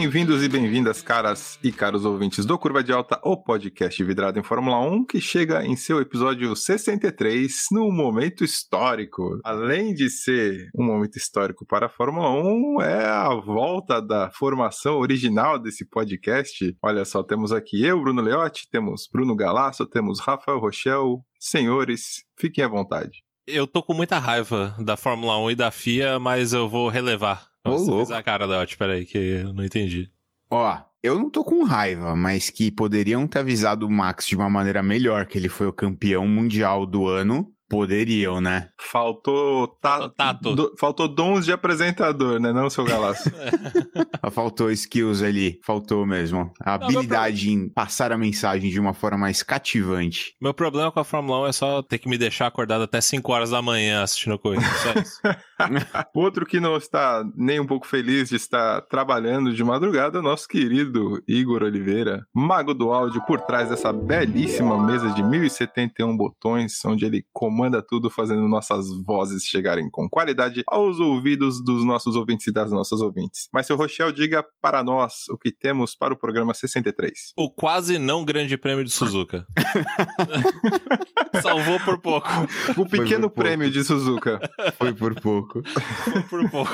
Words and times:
Bem-vindos 0.00 0.44
e 0.44 0.48
bem-vindas, 0.48 1.02
caras 1.02 1.58
e 1.60 1.72
caros 1.72 2.04
ouvintes 2.04 2.46
do 2.46 2.56
Curva 2.56 2.84
de 2.84 2.92
Alta, 2.92 3.18
o 3.24 3.36
podcast 3.36 4.04
vidrado 4.04 4.38
em 4.38 4.44
Fórmula 4.44 4.78
1, 4.78 5.04
que 5.04 5.20
chega 5.20 5.66
em 5.66 5.74
seu 5.74 6.00
episódio 6.00 6.54
63, 6.54 7.52
num 7.72 7.90
momento 7.90 8.44
histórico. 8.44 9.40
Além 9.42 9.92
de 9.92 10.08
ser 10.08 10.70
um 10.72 10.84
momento 10.84 11.16
histórico 11.16 11.66
para 11.66 11.86
a 11.86 11.88
Fórmula 11.88 12.30
1, 12.30 12.80
é 12.80 13.06
a 13.06 13.34
volta 13.34 14.00
da 14.00 14.30
formação 14.30 14.98
original 14.98 15.58
desse 15.58 15.84
podcast. 15.84 16.76
Olha 16.80 17.04
só, 17.04 17.24
temos 17.24 17.50
aqui 17.50 17.84
eu, 17.84 18.00
Bruno 18.00 18.22
Leotti, 18.22 18.68
temos 18.70 19.08
Bruno 19.12 19.34
Galasso, 19.34 19.84
temos 19.84 20.20
Rafael 20.20 20.60
Rochel. 20.60 21.24
Senhores, 21.40 22.22
fiquem 22.38 22.62
à 22.62 22.68
vontade. 22.68 23.24
Eu 23.48 23.66
tô 23.66 23.82
com 23.82 23.94
muita 23.94 24.20
raiva 24.20 24.76
da 24.78 24.96
Fórmula 24.96 25.36
1 25.38 25.50
e 25.50 25.54
da 25.56 25.72
FIA, 25.72 26.20
mas 26.20 26.52
eu 26.52 26.68
vou 26.68 26.88
relevar. 26.88 27.47
Ô, 27.72 27.76
louco. 27.76 28.12
a 28.12 28.22
cara, 28.22 28.44
Leotti, 28.46 28.76
peraí, 28.76 29.04
que 29.04 29.18
eu 29.18 29.52
não 29.52 29.64
entendi. 29.64 30.10
Ó, 30.50 30.78
eu 31.02 31.18
não 31.18 31.28
tô 31.30 31.44
com 31.44 31.62
raiva, 31.64 32.16
mas 32.16 32.50
que 32.50 32.70
poderiam 32.70 33.26
ter 33.26 33.40
avisado 33.40 33.86
o 33.86 33.90
Max 33.90 34.26
de 34.26 34.36
uma 34.36 34.48
maneira 34.50 34.82
melhor 34.82 35.26
que 35.26 35.36
ele 35.38 35.48
foi 35.48 35.66
o 35.66 35.72
campeão 35.72 36.26
mundial 36.26 36.84
do 36.86 37.06
ano. 37.06 37.52
Poderiam, 37.70 38.40
né? 38.40 38.70
Faltou, 38.80 39.68
ta- 39.68 39.90
Faltou 39.98 40.08
tato. 40.16 40.54
do- 40.56 40.74
faltou 40.80 41.06
dons 41.06 41.44
de 41.44 41.52
apresentador, 41.52 42.40
né, 42.40 42.50
não, 42.50 42.70
seu 42.70 42.82
Galasso? 42.82 43.30
Faltou 44.32 44.70
skills 44.70 45.22
ali, 45.22 45.60
faltou 45.62 46.06
mesmo. 46.06 46.50
A 46.60 46.74
habilidade 46.74 47.50
em 47.50 47.68
passar 47.68 48.10
a 48.10 48.16
mensagem 48.16 48.70
de 48.70 48.80
uma 48.80 48.94
forma 48.94 49.18
mais 49.18 49.42
cativante. 49.42 50.34
Meu 50.40 50.54
problema 50.54 50.90
com 50.90 51.00
a 51.00 51.04
Fórmula 51.04 51.42
1 51.42 51.46
é 51.46 51.52
só 51.52 51.82
ter 51.82 51.98
que 51.98 52.08
me 52.08 52.16
deixar 52.16 52.46
acordado 52.46 52.84
até 52.84 53.02
5 53.02 53.30
horas 53.32 53.50
da 53.50 53.60
manhã 53.60 54.02
assistindo 54.02 54.34
a 54.34 54.38
corrida. 54.38 54.64
Só 54.64 54.98
isso. 55.00 55.20
Outro 56.14 56.46
que 56.46 56.60
não 56.60 56.76
está 56.76 57.24
nem 57.34 57.60
um 57.60 57.66
pouco 57.66 57.86
feliz 57.86 58.28
de 58.28 58.36
estar 58.36 58.82
trabalhando 58.82 59.52
de 59.52 59.64
madrugada 59.64 60.18
é 60.18 60.20
o 60.20 60.24
nosso 60.24 60.48
querido 60.48 61.22
Igor 61.26 61.62
Oliveira, 61.62 62.26
mago 62.34 62.74
do 62.74 62.92
áudio 62.92 63.22
por 63.26 63.40
trás 63.40 63.68
dessa 63.68 63.92
belíssima 63.92 64.84
mesa 64.84 65.10
de 65.10 65.22
1071 65.22 66.16
botões, 66.16 66.84
onde 66.84 67.04
ele 67.04 67.24
comanda 67.32 67.82
tudo, 67.82 68.10
fazendo 68.10 68.46
nossas 68.48 68.86
vozes 69.04 69.44
chegarem 69.44 69.88
com 69.90 70.08
qualidade 70.08 70.62
aos 70.66 71.00
ouvidos 71.00 71.62
dos 71.62 71.84
nossos 71.84 72.16
ouvintes 72.16 72.46
e 72.46 72.52
das 72.52 72.70
nossas 72.70 73.00
ouvintes. 73.00 73.48
Mas, 73.52 73.66
seu 73.66 73.76
Rochel, 73.76 74.12
diga 74.12 74.44
para 74.60 74.82
nós 74.82 75.28
o 75.30 75.38
que 75.38 75.52
temos 75.52 75.94
para 75.94 76.14
o 76.14 76.16
programa 76.16 76.54
63. 76.54 77.32
o 77.36 77.50
quase 77.50 77.98
não 77.98 78.24
grande 78.24 78.56
prêmio 78.56 78.84
de 78.84 78.90
Suzuka. 78.90 79.46
Salvou 81.42 81.78
por 81.80 81.98
pouco. 81.98 82.28
O 82.76 82.86
pequeno 82.86 83.28
por 83.28 83.34
pouco. 83.36 83.40
prêmio 83.40 83.70
de 83.70 83.84
Suzuka. 83.84 84.40
Foi 84.76 84.92
por 84.92 85.14
pouco. 85.20 85.47
Por 86.28 86.50
pouco. 86.50 86.72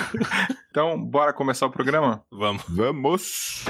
Então, 0.70 1.00
bora 1.02 1.32
começar 1.32 1.66
o 1.66 1.70
programa? 1.70 2.22
Vamos. 2.30 2.64
Vamos! 2.68 3.64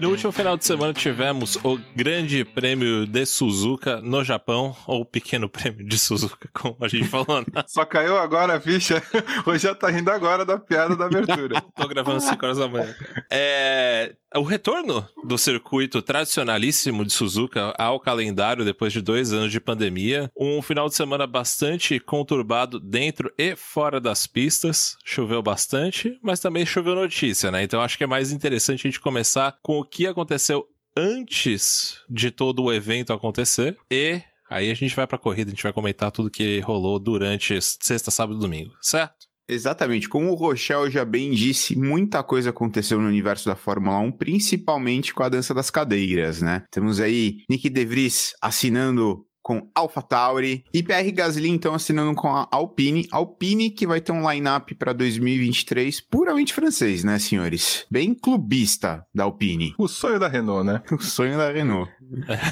E 0.00 0.02
no 0.02 0.08
último 0.08 0.32
final 0.32 0.56
de 0.56 0.64
semana 0.64 0.94
tivemos 0.94 1.56
o 1.56 1.78
Grande 1.94 2.42
Prêmio 2.42 3.06
de 3.06 3.26
Suzuka 3.26 4.00
no 4.00 4.24
Japão, 4.24 4.74
ou 4.86 5.02
o 5.02 5.04
Pequeno 5.04 5.46
Prêmio 5.46 5.86
de 5.86 5.98
Suzuka, 5.98 6.48
como 6.54 6.78
a 6.80 6.88
gente 6.88 7.06
falou. 7.06 7.40
né? 7.40 7.64
Só 7.68 7.84
caiu 7.84 8.16
agora 8.16 8.56
a 8.56 8.60
ficha. 8.62 9.02
O 9.44 9.58
já 9.58 9.74
tá 9.74 9.90
rindo 9.90 10.10
agora 10.10 10.42
da 10.46 10.56
piada 10.58 10.96
da 10.96 11.04
abertura. 11.04 11.60
Tô 11.76 11.86
gravando 11.86 12.18
5 12.18 12.42
horas 12.42 12.56
da 12.56 12.66
manhã. 12.66 12.96
É, 13.30 14.14
o 14.36 14.42
retorno 14.42 15.06
do 15.24 15.36
circuito 15.36 16.00
tradicionalíssimo 16.00 17.04
de 17.04 17.12
Suzuka 17.12 17.74
ao 17.76 17.98
calendário 17.98 18.64
depois 18.64 18.92
de 18.92 19.00
dois 19.00 19.32
anos 19.32 19.50
de 19.50 19.60
pandemia. 19.60 20.30
Um 20.38 20.62
final 20.62 20.88
de 20.88 20.94
semana 20.94 21.26
bastante 21.26 21.98
conturbado 21.98 22.78
dentro 22.78 23.32
e 23.36 23.56
fora 23.56 24.00
das 24.00 24.26
pistas. 24.26 24.96
Choveu 25.04 25.42
bastante, 25.42 26.18
mas 26.22 26.40
também 26.40 26.64
choveu 26.64 26.94
notícia, 26.94 27.50
né? 27.50 27.62
Então 27.62 27.80
acho 27.80 27.98
que 27.98 28.04
é 28.04 28.06
mais 28.06 28.30
interessante 28.30 28.86
a 28.86 28.90
gente 28.90 29.00
começar 29.00 29.56
com 29.62 29.78
o 29.78 29.84
que 29.84 30.06
aconteceu 30.06 30.66
antes 30.96 32.00
de 32.08 32.30
todo 32.30 32.64
o 32.64 32.72
evento 32.72 33.12
acontecer 33.12 33.76
e 33.90 34.20
aí 34.48 34.70
a 34.70 34.74
gente 34.74 34.94
vai 34.94 35.06
pra 35.06 35.18
corrida, 35.18 35.50
a 35.50 35.54
gente 35.54 35.62
vai 35.62 35.72
comentar 35.72 36.10
tudo 36.10 36.30
que 36.30 36.60
rolou 36.60 36.98
durante 36.98 37.58
sexta, 37.60 38.10
sábado 38.10 38.38
e 38.38 38.40
domingo, 38.40 38.72
certo? 38.80 39.29
Exatamente, 39.52 40.08
como 40.08 40.30
o 40.30 40.34
Rochel 40.34 40.88
já 40.88 41.04
bem 41.04 41.32
disse, 41.32 41.76
muita 41.76 42.22
coisa 42.22 42.50
aconteceu 42.50 43.00
no 43.00 43.08
universo 43.08 43.46
da 43.46 43.56
Fórmula 43.56 43.98
1, 43.98 44.12
principalmente 44.12 45.12
com 45.12 45.24
a 45.24 45.28
dança 45.28 45.52
das 45.52 45.70
cadeiras, 45.70 46.40
né? 46.40 46.62
Temos 46.70 47.00
aí 47.00 47.38
Nick 47.48 47.68
De 47.68 47.84
Vries 47.84 48.32
assinando 48.40 49.26
com 49.50 49.68
AlphaTauri 49.74 50.64
e 50.72 50.80
Pierre 50.80 51.10
Gasly 51.10 51.48
então 51.48 51.74
assinando 51.74 52.14
com 52.14 52.28
a 52.28 52.46
Alpine. 52.52 53.08
Alpine 53.10 53.68
que 53.68 53.84
vai 53.84 54.00
ter 54.00 54.12
um 54.12 54.30
line-up 54.30 54.72
para 54.76 54.92
2023 54.92 56.00
puramente 56.02 56.54
francês, 56.54 57.02
né, 57.02 57.18
senhores? 57.18 57.84
Bem 57.90 58.14
clubista 58.14 59.04
da 59.12 59.24
Alpine. 59.24 59.74
O 59.76 59.88
sonho 59.88 60.20
da 60.20 60.28
Renault, 60.28 60.64
né? 60.64 60.80
O 60.92 61.02
sonho 61.02 61.36
da 61.36 61.50
Renault. 61.50 61.90